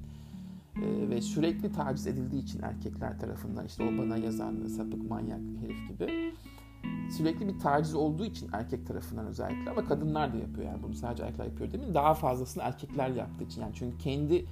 Ee, 0.77 1.09
ve 1.09 1.21
sürekli 1.21 1.73
taciz 1.73 2.07
edildiği 2.07 2.43
için 2.43 2.63
erkekler 2.63 3.19
tarafından 3.21 3.67
işte 3.67 3.85
o 3.85 3.99
bana 3.99 4.17
yazan 4.17 4.67
sapık 4.67 5.11
manyak 5.11 5.41
herif 5.63 5.89
gibi 5.89 6.35
sürekli 7.11 7.49
bir 7.49 7.59
taciz 7.59 7.95
olduğu 7.95 8.25
için 8.25 8.51
erkek 8.53 8.87
tarafından 8.87 9.27
özellikle 9.27 9.71
ama 9.71 9.85
kadınlar 9.85 10.33
da 10.33 10.37
yapıyor 10.37 10.67
yani 10.67 10.83
bunu 10.83 10.95
sadece 10.95 11.23
erkekler 11.23 11.45
yapıyor 11.45 11.75
mi? 11.75 11.95
Daha 11.95 12.15
fazlasını 12.15 12.63
erkekler 12.63 13.09
yaptığı 13.09 13.45
için 13.45 13.61
yani 13.61 13.75
çünkü 13.75 13.99
kendi 13.99 14.47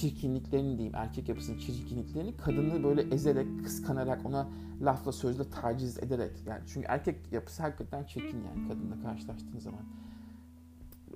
çirkinliklerini 0.00 0.78
diyeyim, 0.78 0.94
erkek 0.94 1.28
yapısının 1.28 1.58
çirkinliklerini 1.58 2.36
kadını 2.36 2.84
böyle 2.84 3.02
ezerek, 3.02 3.64
kıskanarak, 3.64 4.26
ona 4.26 4.48
lafla 4.82 5.12
sözle 5.12 5.50
taciz 5.50 5.98
ederek 5.98 6.32
yani 6.46 6.60
çünkü 6.66 6.86
erkek 6.90 7.32
yapısı 7.32 7.62
hakikaten 7.62 8.04
çirkin 8.04 8.44
yani 8.44 8.68
kadınla 8.68 9.02
karşılaştığın 9.02 9.58
zaman. 9.58 9.80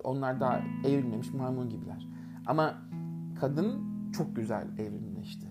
Onlar 0.04 0.40
daha 0.40 0.60
evrilmemiş 0.84 1.32
maymun 1.32 1.70
gibiler. 1.70 2.06
Ama 2.46 2.82
kadın 3.40 3.90
çok 4.12 4.36
güzel 4.36 4.66
evrimleşti. 4.78 5.46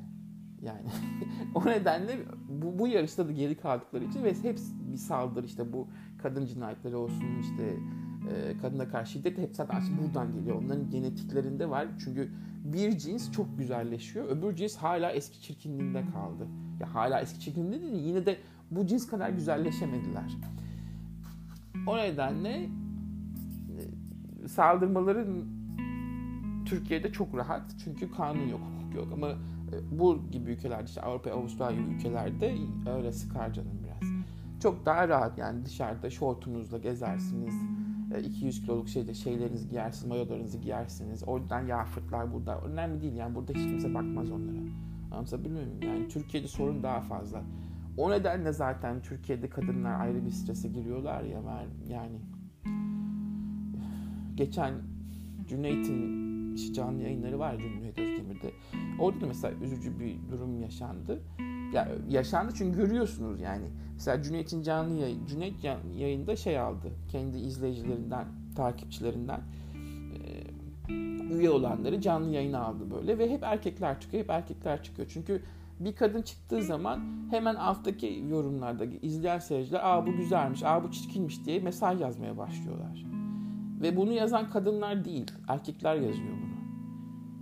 Yani 0.61 0.89
o 1.55 1.65
nedenle 1.65 2.17
bu, 2.49 2.79
bu 2.79 2.87
yarışta 2.87 3.27
da 3.27 3.31
geri 3.31 3.57
kaldıkları 3.57 4.03
için 4.03 4.23
ve 4.23 4.43
hepsi 4.43 4.91
bir 4.91 4.97
saldırı 4.97 5.45
işte 5.45 5.73
bu 5.73 5.87
kadın 6.21 6.45
cinayetleri 6.45 6.95
olsun 6.95 7.25
işte 7.41 7.77
e, 8.29 8.57
kadına 8.57 8.87
karşı 8.87 9.11
şiddet 9.11 9.37
hep 9.37 9.55
zaten 9.55 9.81
buradan 10.03 10.33
geliyor. 10.33 10.55
Onların 10.55 10.89
genetiklerinde 10.89 11.69
var. 11.69 11.87
Çünkü 12.03 12.31
bir 12.63 12.97
cins 12.97 13.31
çok 13.31 13.57
güzelleşiyor. 13.57 14.25
Öbür 14.29 14.55
cins 14.55 14.75
hala 14.75 15.11
eski 15.11 15.41
çirkinliğinde 15.41 16.03
kaldı. 16.13 16.47
Ya 16.79 16.95
hala 16.95 17.21
eski 17.21 17.39
çirkinliğinde 17.39 17.81
değil 17.81 18.03
yine 18.03 18.25
de 18.25 18.37
bu 18.71 18.87
cins 18.87 19.07
kadar 19.07 19.29
güzelleşemediler. 19.29 20.37
O 21.87 21.97
nedenle 21.97 22.69
e, 24.43 24.47
saldırmaların 24.47 25.45
Türkiye'de 26.65 27.11
çok 27.11 27.37
rahat. 27.37 27.75
Çünkü 27.83 28.11
kanun 28.11 28.47
yok, 28.47 28.61
hukuk 28.61 28.95
yok. 28.95 29.07
Ama 29.13 29.29
e, 29.29 29.99
bu 29.99 30.31
gibi 30.31 30.51
ülkelerde 30.51 30.85
işte 30.85 31.01
Avrupa, 31.01 31.31
Avustralya 31.31 31.81
ülkelerde 31.81 32.55
öyle 32.97 33.11
sıkar 33.11 33.53
canım 33.53 33.79
biraz. 33.83 34.09
Çok 34.61 34.85
daha 34.85 35.07
rahat 35.07 35.37
yani 35.37 35.65
dışarıda 35.65 36.09
şortunuzla 36.09 36.77
gezersiniz 36.77 37.55
200 38.17 38.61
kiloluk 38.61 38.89
şeyde 38.89 39.13
şeylerinizi 39.13 39.69
giyersiniz, 39.69 40.09
mayolarınızı 40.09 40.57
giyersiniz. 40.57 41.23
Oradan 41.27 41.67
yağ 41.67 41.85
fırtlar 41.85 42.33
burada. 42.33 42.61
Önemli 42.61 43.01
değil 43.01 43.13
yani 43.13 43.35
burada 43.35 43.53
hiç 43.53 43.61
kimse 43.61 43.93
bakmaz 43.93 44.31
onlara. 44.31 44.57
Anlatabiliyor 45.11 45.65
muyum? 45.65 45.81
Yani 45.81 46.07
Türkiye'de 46.07 46.47
sorun 46.47 46.83
daha 46.83 47.01
fazla. 47.01 47.43
O 47.97 48.11
nedenle 48.11 48.51
zaten 48.51 49.01
Türkiye'de 49.01 49.49
kadınlar 49.49 49.99
ayrı 49.99 50.25
bir 50.25 50.31
strese 50.31 50.67
giriyorlar 50.67 51.23
ya 51.23 51.41
yani 51.89 52.19
geçen 54.35 54.73
Cüneyt'in 55.47 56.73
canlı 56.73 57.01
yayınları 57.01 57.39
var 57.39 57.57
Cüneyt 57.57 57.99
Özdemir'de. 57.99 58.51
Orada 58.99 59.21
da 59.21 59.27
mesela 59.27 59.53
üzücü 59.63 59.99
bir 59.99 60.15
durum 60.31 60.61
yaşandı. 60.61 61.21
Ya 61.73 61.87
yaşandı 62.09 62.51
çünkü 62.55 62.77
görüyorsunuz 62.77 63.41
yani. 63.41 63.65
Mesela 63.93 64.23
Cüneyt'in 64.23 64.61
canlı 64.61 64.93
yayın, 64.93 65.25
Cüneyt 65.25 65.55
yayında 65.97 66.35
şey 66.35 66.59
aldı. 66.59 66.87
Kendi 67.11 67.37
izleyicilerinden, 67.37 68.25
takipçilerinden 68.55 69.41
üye 71.31 71.49
olanları 71.49 72.01
canlı 72.01 72.29
yayına 72.29 72.59
aldı 72.59 72.91
böyle 72.91 73.17
ve 73.17 73.29
hep 73.31 73.43
erkekler 73.43 73.99
çıkıyor, 73.99 74.23
hep 74.23 74.29
erkekler 74.29 74.83
çıkıyor. 74.83 75.07
Çünkü 75.13 75.41
bir 75.79 75.95
kadın 75.95 76.21
çıktığı 76.21 76.61
zaman 76.61 76.99
hemen 77.31 77.55
alttaki 77.55 78.23
yorumlarda 78.29 78.85
izleyen 78.85 79.39
seyirciler 79.39 79.79
aa 79.83 80.07
bu 80.07 80.11
güzelmiş, 80.11 80.63
aa 80.63 80.83
bu 80.83 80.91
çirkinmiş 80.91 81.45
diye 81.45 81.59
mesaj 81.59 82.01
yazmaya 82.01 82.37
başlıyorlar. 82.37 83.05
Ve 83.81 83.97
bunu 83.97 84.11
yazan 84.11 84.49
kadınlar 84.49 85.05
değil, 85.05 85.31
erkekler 85.47 85.95
yazıyor 85.95 86.31
bunu. 86.31 86.59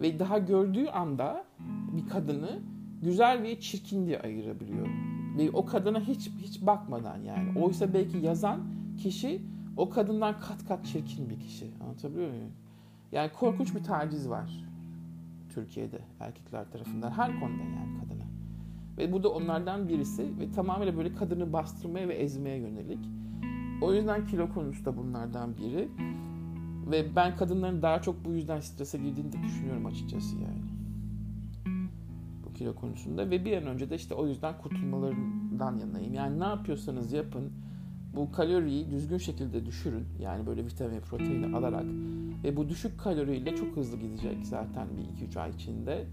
Ve 0.01 0.19
daha 0.19 0.37
gördüğü 0.37 0.87
anda 0.87 1.45
bir 1.97 2.09
kadını 2.09 2.59
güzel 3.03 3.43
ve 3.43 3.59
çirkin 3.59 4.05
diye 4.05 4.19
ayırabiliyor. 4.19 4.87
Ve 5.37 5.51
o 5.51 5.65
kadına 5.65 5.99
hiç 5.99 6.29
hiç 6.41 6.61
bakmadan 6.61 7.17
yani. 7.17 7.59
Oysa 7.59 7.93
belki 7.93 8.17
yazan 8.17 8.59
kişi 8.97 9.41
o 9.77 9.89
kadından 9.89 10.39
kat 10.39 10.67
kat 10.67 10.85
çirkin 10.85 11.29
bir 11.29 11.39
kişi. 11.39 11.71
Anlatabiliyor 11.83 12.29
muyum? 12.29 12.51
Yani 13.11 13.31
korkunç 13.31 13.75
bir 13.75 13.83
taciz 13.83 14.29
var 14.29 14.67
Türkiye'de 15.49 15.99
erkekler 16.19 16.71
tarafından 16.71 17.11
her 17.11 17.39
konuda 17.39 17.63
yani 17.63 17.99
kadına. 17.99 18.23
Ve 18.97 19.13
bu 19.13 19.23
da 19.23 19.29
onlardan 19.29 19.89
birisi 19.89 20.39
ve 20.39 20.51
tamamıyla 20.51 20.97
böyle 20.97 21.15
kadını 21.15 21.53
bastırmaya 21.53 22.07
ve 22.07 22.13
ezmeye 22.13 22.57
yönelik. 22.57 22.99
O 23.81 23.93
yüzden 23.93 24.25
kilo 24.25 24.53
konusu 24.53 24.85
da 24.85 24.97
bunlardan 24.97 25.57
biri. 25.57 25.89
Ve 26.91 27.15
ben 27.15 27.35
kadınların 27.35 27.81
daha 27.81 28.01
çok 28.01 28.25
bu 28.25 28.31
yüzden 28.31 28.59
strese 28.59 28.97
girdiğini 28.97 29.31
de 29.31 29.43
düşünüyorum 29.43 29.85
açıkçası 29.85 30.35
yani. 30.35 30.76
Kilo 32.57 32.75
konusunda 32.75 33.29
ve 33.29 33.45
bir 33.45 33.57
an 33.57 33.67
önce 33.67 33.89
de 33.89 33.95
işte 33.95 34.13
o 34.13 34.27
yüzden 34.27 34.57
kurtulmalarından 34.57 35.77
yanayım. 35.77 36.13
Yani 36.13 36.39
ne 36.39 36.43
yapıyorsanız 36.43 37.13
yapın 37.13 37.51
bu 38.15 38.31
kaloriyi 38.31 38.91
düzgün 38.91 39.17
şekilde 39.17 39.65
düşürün. 39.65 40.05
Yani 40.19 40.47
böyle 40.47 40.65
vitamin, 40.65 40.99
proteini 40.99 41.55
alarak 41.55 41.85
ve 42.43 42.57
bu 42.57 42.69
düşük 42.69 42.99
kaloriyle 42.99 43.55
çok 43.55 43.75
hızlı 43.77 43.97
gidecek 43.97 44.45
zaten 44.45 44.87
bir 44.97 45.27
2-3 45.27 45.39
ay 45.39 45.51
içinde. 45.51 46.05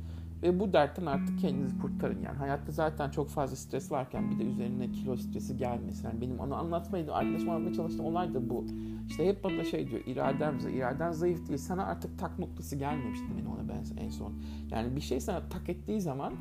Ve 0.44 0.60
bu 0.60 0.72
dertten 0.72 1.06
artık 1.06 1.38
kendinizi 1.38 1.78
kurtarın 1.78 2.22
yani. 2.22 2.36
Hayatta 2.36 2.72
zaten 2.72 3.10
çok 3.10 3.28
fazla 3.28 3.56
stres 3.56 3.92
varken 3.92 4.30
bir 4.30 4.38
de 4.38 4.44
üzerine 4.44 4.92
kilo 4.92 5.16
stresi 5.16 5.56
gelmesin. 5.56 6.08
Yani 6.08 6.20
benim 6.20 6.40
onu 6.40 6.54
anlatmayı, 6.54 7.12
arkadaşım 7.12 7.50
anlatmaya 7.50 7.74
çalıştığım 7.74 8.06
olay 8.06 8.34
da 8.34 8.50
bu. 8.50 8.64
İşte 9.08 9.26
hep 9.26 9.44
bana 9.44 9.64
şey 9.64 9.90
diyor, 9.90 10.02
iradem, 10.06 10.58
iraden 10.58 11.12
zayıf 11.12 11.48
değil. 11.48 11.58
Sana 11.58 11.84
artık 11.84 12.18
tak 12.18 12.38
noktası 12.38 12.76
gelmemişti 12.76 13.26
benim 13.34 13.50
ona 13.50 13.68
ben 13.68 14.04
en 14.04 14.08
son. 14.08 14.32
Yani 14.70 14.96
bir 14.96 15.00
şey 15.00 15.20
sana 15.20 15.48
tak 15.48 15.68
ettiği 15.68 16.00
zaman 16.00 16.34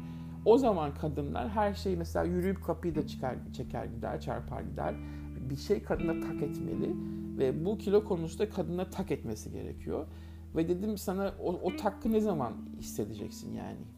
o 0.45 0.57
zaman 0.57 0.93
kadınlar 0.93 1.49
her 1.49 1.73
şeyi 1.73 1.97
mesela 1.97 2.25
yürüyüp 2.25 2.63
kapıyı 2.63 2.95
da 2.95 3.07
çıkar, 3.07 3.35
çeker 3.53 3.85
gider, 3.85 4.21
çarpar 4.21 4.61
gider. 4.61 4.95
Bir 5.49 5.55
şey 5.55 5.83
kadına 5.83 6.27
tak 6.27 6.41
etmeli 6.41 6.95
ve 7.37 7.65
bu 7.65 7.77
kilo 7.77 8.03
konusunda 8.03 8.49
kadına 8.49 8.89
tak 8.89 9.11
etmesi 9.11 9.51
gerekiyor. 9.51 10.07
Ve 10.55 10.67
dedim 10.69 10.97
sana 10.97 11.33
o, 11.43 11.53
o 11.53 11.75
takkı 11.75 12.11
ne 12.11 12.19
zaman 12.19 12.53
hissedeceksin 12.79 13.53
yani? 13.53 13.92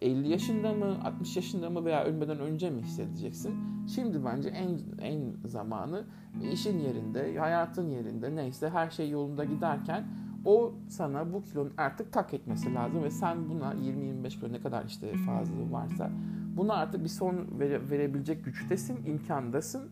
50 0.00 0.28
yaşında 0.28 0.72
mı, 0.72 0.96
60 1.04 1.36
yaşında 1.36 1.70
mı 1.70 1.84
veya 1.84 2.04
ölmeden 2.04 2.38
önce 2.38 2.70
mi 2.70 2.82
hissedeceksin? 2.82 3.54
Şimdi 3.94 4.24
bence 4.24 4.48
en 4.48 4.78
en 5.02 5.20
zamanı 5.44 6.04
işin 6.52 6.78
yerinde, 6.78 7.38
hayatın 7.38 7.90
yerinde 7.90 8.36
neyse 8.36 8.68
her 8.68 8.90
şey 8.90 9.10
yolunda 9.10 9.44
giderken 9.44 10.06
o 10.44 10.74
sana 10.88 11.32
bu 11.32 11.44
kilonun 11.44 11.72
artık 11.76 12.12
tak 12.12 12.34
etmesi 12.34 12.74
lazım 12.74 13.02
ve 13.02 13.10
sen 13.10 13.48
buna 13.48 13.74
20-25 13.74 14.28
kilo 14.28 14.52
ne 14.52 14.60
kadar 14.60 14.84
işte 14.84 15.12
fazla 15.26 15.72
varsa 15.72 16.10
buna 16.56 16.74
artık 16.74 17.04
bir 17.04 17.08
son 17.08 17.46
vere, 17.58 17.90
verebilecek 17.90 18.44
güçtesin, 18.44 19.06
imkandasın. 19.06 19.90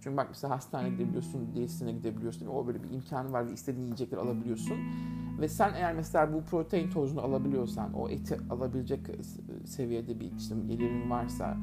Çünkü 0.00 0.16
bak 0.16 0.26
mesela 0.28 0.54
hastaneye 0.54 0.90
gidebiliyorsun, 0.90 1.54
diyetisyene 1.54 1.92
gidebiliyorsun. 1.92 2.46
O 2.46 2.66
böyle 2.66 2.82
bir 2.82 2.90
imkanı 2.90 3.32
var 3.32 3.46
ve 3.46 3.52
istediğin 3.52 3.84
yiyecekleri 3.84 4.20
alabiliyorsun. 4.20 4.78
Ve 5.40 5.48
sen 5.48 5.74
eğer 5.74 5.94
mesela 5.94 6.32
bu 6.32 6.42
protein 6.42 6.90
tozunu 6.90 7.20
alabiliyorsan, 7.20 7.92
o 7.92 8.08
eti 8.08 8.38
alabilecek 8.50 9.00
seviyede 9.64 10.20
bir 10.20 10.32
işte 10.38 10.54
gelirin 10.68 11.10
varsa 11.10 11.56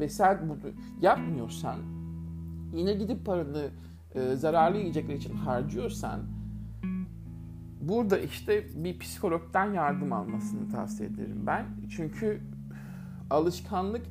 ve 0.00 0.08
sen 0.08 0.38
bunu 0.42 0.58
yapmıyorsan 1.00 1.78
yine 2.74 2.92
gidip 2.92 3.26
paranı 3.26 3.70
e, 4.14 4.34
zararlı 4.36 4.78
yiyecekler 4.78 5.14
için 5.14 5.34
harcıyorsan 5.34 6.20
burada 7.80 8.18
işte 8.18 8.66
bir 8.74 8.98
psikologdan 8.98 9.72
yardım 9.72 10.12
almasını 10.12 10.68
tavsiye 10.68 11.08
ederim 11.08 11.42
ben. 11.46 11.66
Çünkü 11.90 12.40
alışkanlık 13.30 14.06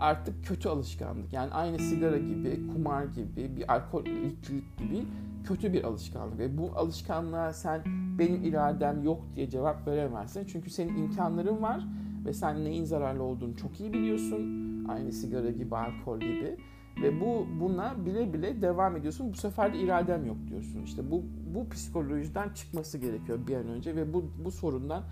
artık 0.00 0.44
kötü 0.44 0.68
alışkanlık. 0.68 1.32
Yani 1.32 1.52
aynı 1.52 1.78
sigara 1.78 2.18
gibi, 2.18 2.66
kumar 2.74 3.04
gibi, 3.04 3.56
bir 3.56 3.72
alkolik 3.72 4.48
gibi 4.78 5.04
kötü 5.44 5.72
bir 5.72 5.84
alışkanlık. 5.84 6.38
Ve 6.38 6.58
bu 6.58 6.70
alışkanlığa 6.76 7.52
sen 7.52 7.82
benim 8.18 8.44
iradem 8.44 9.02
yok 9.02 9.22
diye 9.36 9.50
cevap 9.50 9.86
veremezsin. 9.86 10.44
Çünkü 10.46 10.70
senin 10.70 10.96
imkanların 10.96 11.62
var 11.62 11.86
ve 12.24 12.32
sen 12.32 12.64
neyin 12.64 12.84
zararlı 12.84 13.22
olduğunu 13.22 13.56
çok 13.56 13.80
iyi 13.80 13.92
biliyorsun. 13.92 14.70
Aynı 14.88 15.12
sigara 15.12 15.50
gibi, 15.50 15.76
alkol 15.76 16.20
gibi. 16.20 16.56
Ve 17.02 17.20
bu 17.20 17.46
buna 17.60 18.06
bile 18.06 18.32
bile 18.32 18.62
devam 18.62 18.96
ediyorsun. 18.96 19.32
Bu 19.32 19.36
sefer 19.36 19.74
de 19.74 19.78
iradem 19.78 20.26
yok 20.26 20.36
diyorsun. 20.48 20.82
İşte 20.82 21.10
bu 21.10 21.22
bu 21.54 21.68
psikolojiden 21.68 22.48
çıkması 22.48 22.98
gerekiyor 22.98 23.38
bir 23.46 23.56
an 23.56 23.68
önce 23.68 23.96
ve 23.96 24.12
bu 24.12 24.24
bu 24.44 24.50
sorundan 24.50 25.04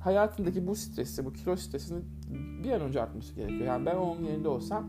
hayatındaki 0.00 0.66
bu 0.66 0.74
stresi, 0.74 1.24
bu 1.24 1.32
kilo 1.32 1.56
stresini 1.56 2.02
bir 2.64 2.72
an 2.72 2.80
önce 2.80 3.02
atması 3.02 3.34
gerekiyor. 3.34 3.66
Yani 3.66 3.86
ben 3.86 3.96
onun 3.96 4.24
yerinde 4.24 4.48
olsam 4.48 4.86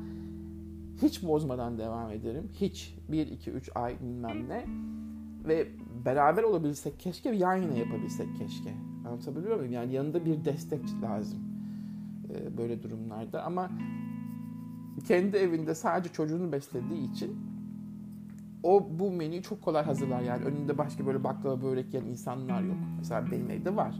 hiç 1.01 1.23
bozmadan 1.23 1.77
devam 1.77 2.11
ederim. 2.11 2.49
Hiç 2.53 2.95
1, 3.09 3.27
2, 3.27 3.51
3 3.51 3.69
ay 3.75 3.95
bilmem 4.01 4.49
ne. 4.49 4.65
Ve 5.47 5.67
beraber 6.05 6.43
olabilsek 6.43 6.99
keşke 6.99 7.29
yan 7.29 7.55
yana 7.55 7.73
yapabilsek 7.73 8.27
keşke. 8.37 8.73
Anlatabiliyor 9.07 9.57
muyum? 9.57 9.73
Yani 9.73 9.93
yanında 9.93 10.25
bir 10.25 10.45
destek 10.45 10.81
lazım 11.01 11.39
ee, 12.29 12.57
böyle 12.57 12.83
durumlarda. 12.83 13.43
Ama 13.43 13.69
kendi 15.07 15.37
evinde 15.37 15.75
sadece 15.75 16.13
çocuğunu 16.13 16.51
beslediği 16.51 17.11
için 17.11 17.37
o 18.63 18.87
bu 18.99 19.11
menüyü 19.11 19.41
çok 19.41 19.61
kolay 19.61 19.83
hazırlar. 19.83 20.21
Yani 20.21 20.45
önünde 20.45 20.77
başka 20.77 21.05
böyle 21.05 21.23
baklava 21.23 21.61
börek 21.61 21.93
yiyen 21.93 22.05
insanlar 22.05 22.61
yok. 22.61 22.77
Mesela 22.97 23.31
benim 23.31 23.51
evde 23.51 23.75
var. 23.75 23.95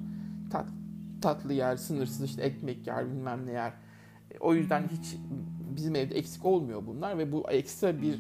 Tat, 0.49 0.65
tatlı 1.21 1.53
yer, 1.53 1.75
sınırsız 1.75 2.23
işte 2.23 2.41
ekmek 2.41 2.87
yer, 2.87 3.09
bilmem 3.09 3.45
ne 3.45 3.51
yer. 3.51 3.73
O 4.39 4.53
yüzden 4.53 4.83
hiç 4.87 5.17
bizim 5.75 5.95
evde 5.95 6.15
eksik 6.15 6.45
olmuyor 6.45 6.83
bunlar 6.87 7.17
ve 7.17 7.31
bu 7.31 7.51
ekstra 7.51 8.01
bir 8.01 8.13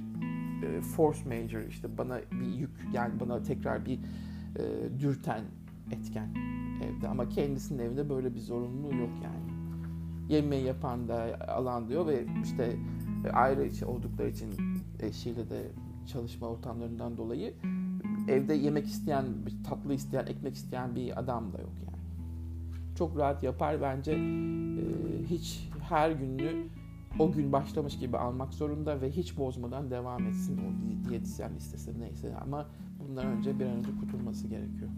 e, 0.63 0.81
force 0.81 1.19
major 1.25 1.61
işte 1.61 1.97
bana 1.97 2.19
bir 2.31 2.53
yük 2.53 2.71
yani 2.93 3.19
bana 3.19 3.43
tekrar 3.43 3.85
bir 3.85 3.99
e, 4.55 4.99
dürten 4.99 5.41
etken 5.91 6.29
evde 6.83 7.07
ama 7.07 7.29
kendisinin 7.29 7.79
evinde 7.79 8.09
böyle 8.09 8.35
bir 8.35 8.39
zorunluluğu 8.39 8.95
yok 8.95 9.11
yani. 9.23 9.57
Yemeği 10.29 10.63
yapan 10.65 11.07
da 11.07 11.39
alan 11.47 11.89
diyor 11.89 12.07
ve 12.07 12.25
işte 12.43 12.77
ayrı 13.33 13.87
oldukları 13.87 14.29
için 14.29 14.53
eşiyle 14.99 15.49
de 15.49 15.67
çalışma 16.07 16.47
ortamlarından 16.47 17.17
dolayı 17.17 17.53
evde 18.27 18.53
yemek 18.53 18.85
isteyen, 18.85 19.25
tatlı 19.69 19.93
isteyen, 19.93 20.25
ekmek 20.25 20.55
isteyen 20.55 20.95
bir 20.95 21.19
adam 21.19 21.53
da 21.53 21.57
yok 21.57 21.73
yani. 21.85 21.86
Çok 22.97 23.17
rahat 23.17 23.43
yapar 23.43 23.81
bence. 23.81 24.11
E, 24.11 24.17
hiç 25.29 25.69
her 25.89 26.11
gününü 26.11 26.67
o 27.19 27.31
gün 27.31 27.51
başlamış 27.51 27.97
gibi 27.99 28.17
almak 28.17 28.53
zorunda 28.53 29.01
ve 29.01 29.11
hiç 29.11 29.37
bozmadan 29.37 29.91
devam 29.91 30.27
etsin 30.27 30.57
o 30.57 31.09
diyetisyen 31.09 31.55
listesi 31.55 31.99
neyse 31.99 32.35
ama 32.41 32.65
bundan 32.99 33.25
önce 33.25 33.59
bir 33.59 33.65
an 33.65 33.71
önce 33.71 33.89
kurtulması 33.99 34.47
gerekiyor. 34.47 34.89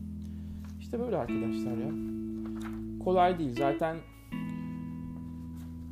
İşte 0.80 1.00
böyle 1.00 1.18
arkadaşlar 1.18 1.78
ya. 1.78 1.92
Kolay 3.04 3.40
değil. 3.40 3.56
Zaten 3.56 3.98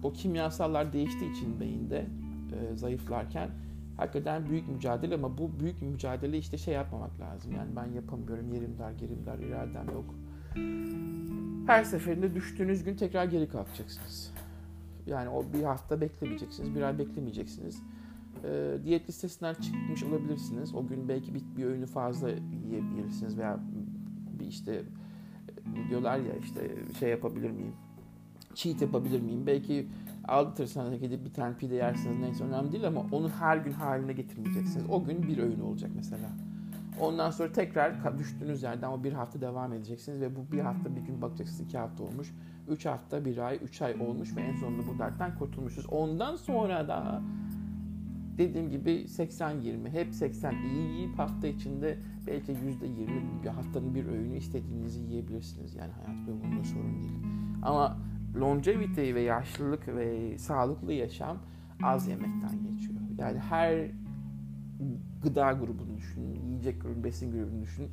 o 0.03 0.13
kimyasallar 0.13 0.93
değiştiği 0.93 1.31
için 1.31 1.59
beyinde 1.59 2.05
e, 2.51 2.75
zayıflarken 2.75 3.49
hakikaten 3.97 4.49
büyük 4.49 4.67
mücadele 4.67 5.15
ama 5.15 5.37
bu 5.37 5.59
büyük 5.59 5.81
mücadele 5.81 6.37
işte 6.37 6.57
şey 6.57 6.73
yapmamak 6.73 7.19
lazım. 7.19 7.51
Yani 7.55 7.75
ben 7.75 7.85
yapamıyorum, 7.85 8.53
yerim 8.53 8.75
dar, 8.79 8.91
gerim 8.91 9.25
dar, 9.25 9.39
iradem 9.39 9.93
yok. 9.93 10.15
Her 11.67 11.83
seferinde 11.83 12.35
düştüğünüz 12.35 12.83
gün 12.83 12.95
tekrar 12.95 13.25
geri 13.25 13.49
kalkacaksınız. 13.49 14.33
Yani 15.05 15.29
o 15.29 15.45
bir 15.53 15.63
hafta 15.63 16.01
beklemeyeceksiniz, 16.01 16.75
bir 16.75 16.81
ay 16.81 16.99
beklemeyeceksiniz. 16.99 17.81
e, 18.43 18.77
diyet 18.83 19.09
listesinden 19.09 19.53
çıkmış 19.53 20.03
olabilirsiniz. 20.03 20.75
O 20.75 20.87
gün 20.87 21.09
belki 21.09 21.33
bir, 21.33 21.41
bir 21.57 21.65
öğünü 21.65 21.85
fazla 21.85 22.29
yiyebilirsiniz 22.29 23.37
veya 23.37 23.59
bir 24.39 24.45
işte 24.45 24.83
e, 25.75 25.89
diyorlar 25.89 26.17
ya 26.17 26.35
işte 26.43 26.75
şey 26.99 27.09
yapabilir 27.09 27.51
miyim? 27.51 27.73
Cheat 28.55 28.81
yapabilir 28.81 29.21
miyim? 29.21 29.47
Belki 29.47 29.87
aldırırsanız 30.27 30.99
gidip 30.99 31.25
bir 31.25 31.33
tane 31.33 31.57
pide 31.57 31.75
yersiniz 31.75 32.19
neyse 32.19 32.43
önemli 32.43 32.71
değil 32.71 32.87
ama 32.87 33.05
onu 33.11 33.29
her 33.29 33.57
gün 33.57 33.71
haline 33.71 34.13
getirmeyeceksiniz. 34.13 34.85
O 34.89 35.03
gün 35.03 35.23
bir 35.23 35.37
öğün 35.37 35.59
olacak 35.59 35.91
mesela. 35.95 36.29
Ondan 37.01 37.31
sonra 37.31 37.51
tekrar 37.51 38.17
düştüğünüz 38.19 38.63
yerden 38.63 38.87
o 38.87 39.03
bir 39.03 39.13
hafta 39.13 39.41
devam 39.41 39.73
edeceksiniz 39.73 40.21
ve 40.21 40.35
bu 40.35 40.51
bir 40.51 40.59
hafta 40.59 40.95
bir 40.95 41.01
gün 41.01 41.21
bakacaksınız 41.21 41.61
iki 41.61 41.77
hafta 41.77 42.03
olmuş. 42.03 42.33
Üç 42.67 42.85
hafta, 42.85 43.25
bir 43.25 43.37
ay, 43.37 43.59
üç 43.63 43.81
ay 43.81 44.01
olmuş 44.01 44.35
ve 44.35 44.41
en 44.41 44.55
sonunda 44.55 44.87
bu 44.87 44.99
dertten 44.99 45.35
kurtulmuşuz. 45.39 45.85
Ondan 45.89 46.35
sonra 46.35 46.87
da 46.87 47.21
dediğim 48.37 48.69
gibi 48.69 48.91
80-20 48.91 49.89
hep 49.89 50.13
80 50.13 50.51
iyi 50.51 50.93
yiyip 50.93 51.19
hafta 51.19 51.47
içinde 51.47 51.97
belki 52.27 52.51
%20 52.51 53.43
bir 53.43 53.49
haftanın 53.49 53.95
bir 53.95 54.05
öğünü 54.05 54.37
istediğinizi 54.37 55.01
yiyebilirsiniz. 55.01 55.75
Yani 55.75 55.91
hayat 55.91 56.27
boyunca 56.27 56.63
sorun 56.63 57.01
değil. 57.01 57.19
Ama 57.63 57.97
longevity 58.35 59.13
ve 59.13 59.21
yaşlılık 59.21 59.87
ve 59.87 60.37
sağlıklı 60.37 60.93
yaşam 60.93 61.37
az 61.83 62.07
yemekten 62.07 62.63
geçiyor. 62.63 62.99
Yani 63.17 63.39
her 63.39 63.91
gıda 65.23 65.51
grubunu 65.51 65.97
düşünün, 65.97 66.41
yiyecek 66.45 66.81
grubu, 66.81 67.03
besin 67.03 67.31
grubunu 67.31 67.61
düşünün. 67.61 67.89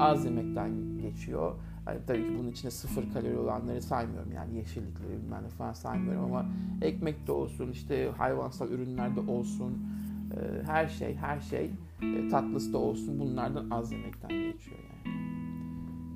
Az 0.00 0.24
yemekten 0.24 0.98
geçiyor. 1.02 1.54
Yani 1.86 1.98
tabii 2.06 2.22
ki 2.22 2.38
bunun 2.38 2.48
içinde 2.48 2.70
sıfır 2.70 3.12
kalori 3.12 3.38
olanları 3.38 3.82
saymıyorum. 3.82 4.32
Yani 4.32 4.56
yeşillikleri 4.56 5.22
bilmem 5.22 5.44
ne 5.44 5.48
falan 5.48 5.72
saymıyorum 5.72 6.24
ama 6.24 6.46
ekmek 6.82 7.26
de 7.26 7.32
olsun, 7.32 7.70
işte 7.70 8.10
hayvansal 8.16 8.70
ürünler 8.70 9.16
de 9.16 9.20
olsun, 9.20 9.86
e, 10.32 10.62
her 10.66 10.86
şey, 10.88 11.14
her 11.14 11.40
şey 11.40 11.70
e, 12.02 12.28
tatlısı 12.28 12.72
da 12.72 12.78
olsun 12.78 13.20
bunlardan 13.20 13.70
az 13.70 13.92
yemekten 13.92 14.30
geçiyor 14.30 14.78
yani. 14.78 15.16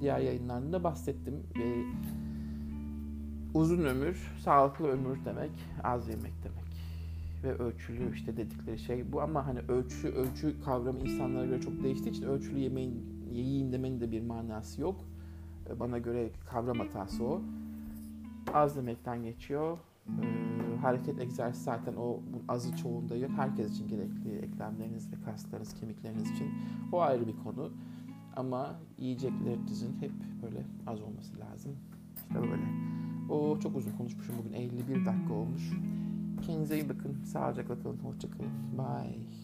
Diğer 0.01 0.19
yayınlarında 0.19 0.73
da 0.73 0.85
bahsettim 0.85 1.35
ve 1.59 1.85
uzun 3.55 3.85
ömür, 3.85 4.33
sağlıklı 4.45 4.89
ömür 4.89 5.25
demek 5.25 5.51
az 5.85 6.09
yemek 6.09 6.33
demek 6.45 6.70
ve 7.45 7.55
ölçülü 7.55 8.14
işte 8.14 8.36
dedikleri 8.36 8.78
şey 8.78 9.12
bu 9.12 9.22
ama 9.22 9.47
hani 9.47 9.59
ölçü 9.68 10.09
ölçü 10.09 10.61
kavramı 10.64 11.01
insanlara 11.01 11.47
göre 11.47 11.61
çok 11.61 11.82
değiştiği 11.82 12.11
için 12.11 12.22
ölçülü 12.22 12.59
yemeğin 12.59 13.24
yiyeyim 13.32 13.72
demenin 13.72 14.01
de 14.01 14.11
bir 14.11 14.20
manası 14.20 14.80
yok. 14.80 15.05
E, 15.70 15.80
bana 15.80 15.99
göre 15.99 16.30
kavram 16.47 16.78
hatası 16.78 17.24
o. 17.24 17.43
Az 18.55 18.76
demekten 18.76 19.22
geçiyor. 19.22 19.78
Ee, 20.09 20.76
hareket 20.82 21.20
egzersiz 21.20 21.64
zaten 21.64 21.95
o 21.95 22.20
azı 22.49 22.76
çoğunda 22.76 23.16
yok. 23.16 23.30
Herkes 23.36 23.72
için 23.72 23.88
gerekli 23.88 24.38
eklemleriniz 24.38 25.12
ve 25.12 25.16
kaslarınız, 25.24 25.74
kemikleriniz 25.74 26.30
için. 26.30 26.49
O 26.93 27.01
ayrı 27.01 27.26
bir 27.26 27.36
konu. 27.45 27.70
Ama 28.36 28.80
yiyeceklerinizin 28.99 29.97
hep 30.01 30.12
böyle 30.43 30.62
az 30.86 31.01
olması 31.01 31.38
lazım. 31.38 31.76
İşte 32.16 32.34
böyle. 32.34 32.62
O 33.28 33.59
çok 33.61 33.76
uzun 33.76 33.93
konuşmuşum 33.93 34.34
bugün. 34.38 34.53
51 34.53 35.07
dakika 35.07 35.34
olmuş. 35.34 35.72
Kendinize 36.47 36.74
iyi 36.74 36.88
bakın. 36.88 37.24
Sağlıcakla 37.24 37.82
kalın. 37.82 37.99
Hoşçakalın. 37.99 38.51
Bye. 38.78 39.39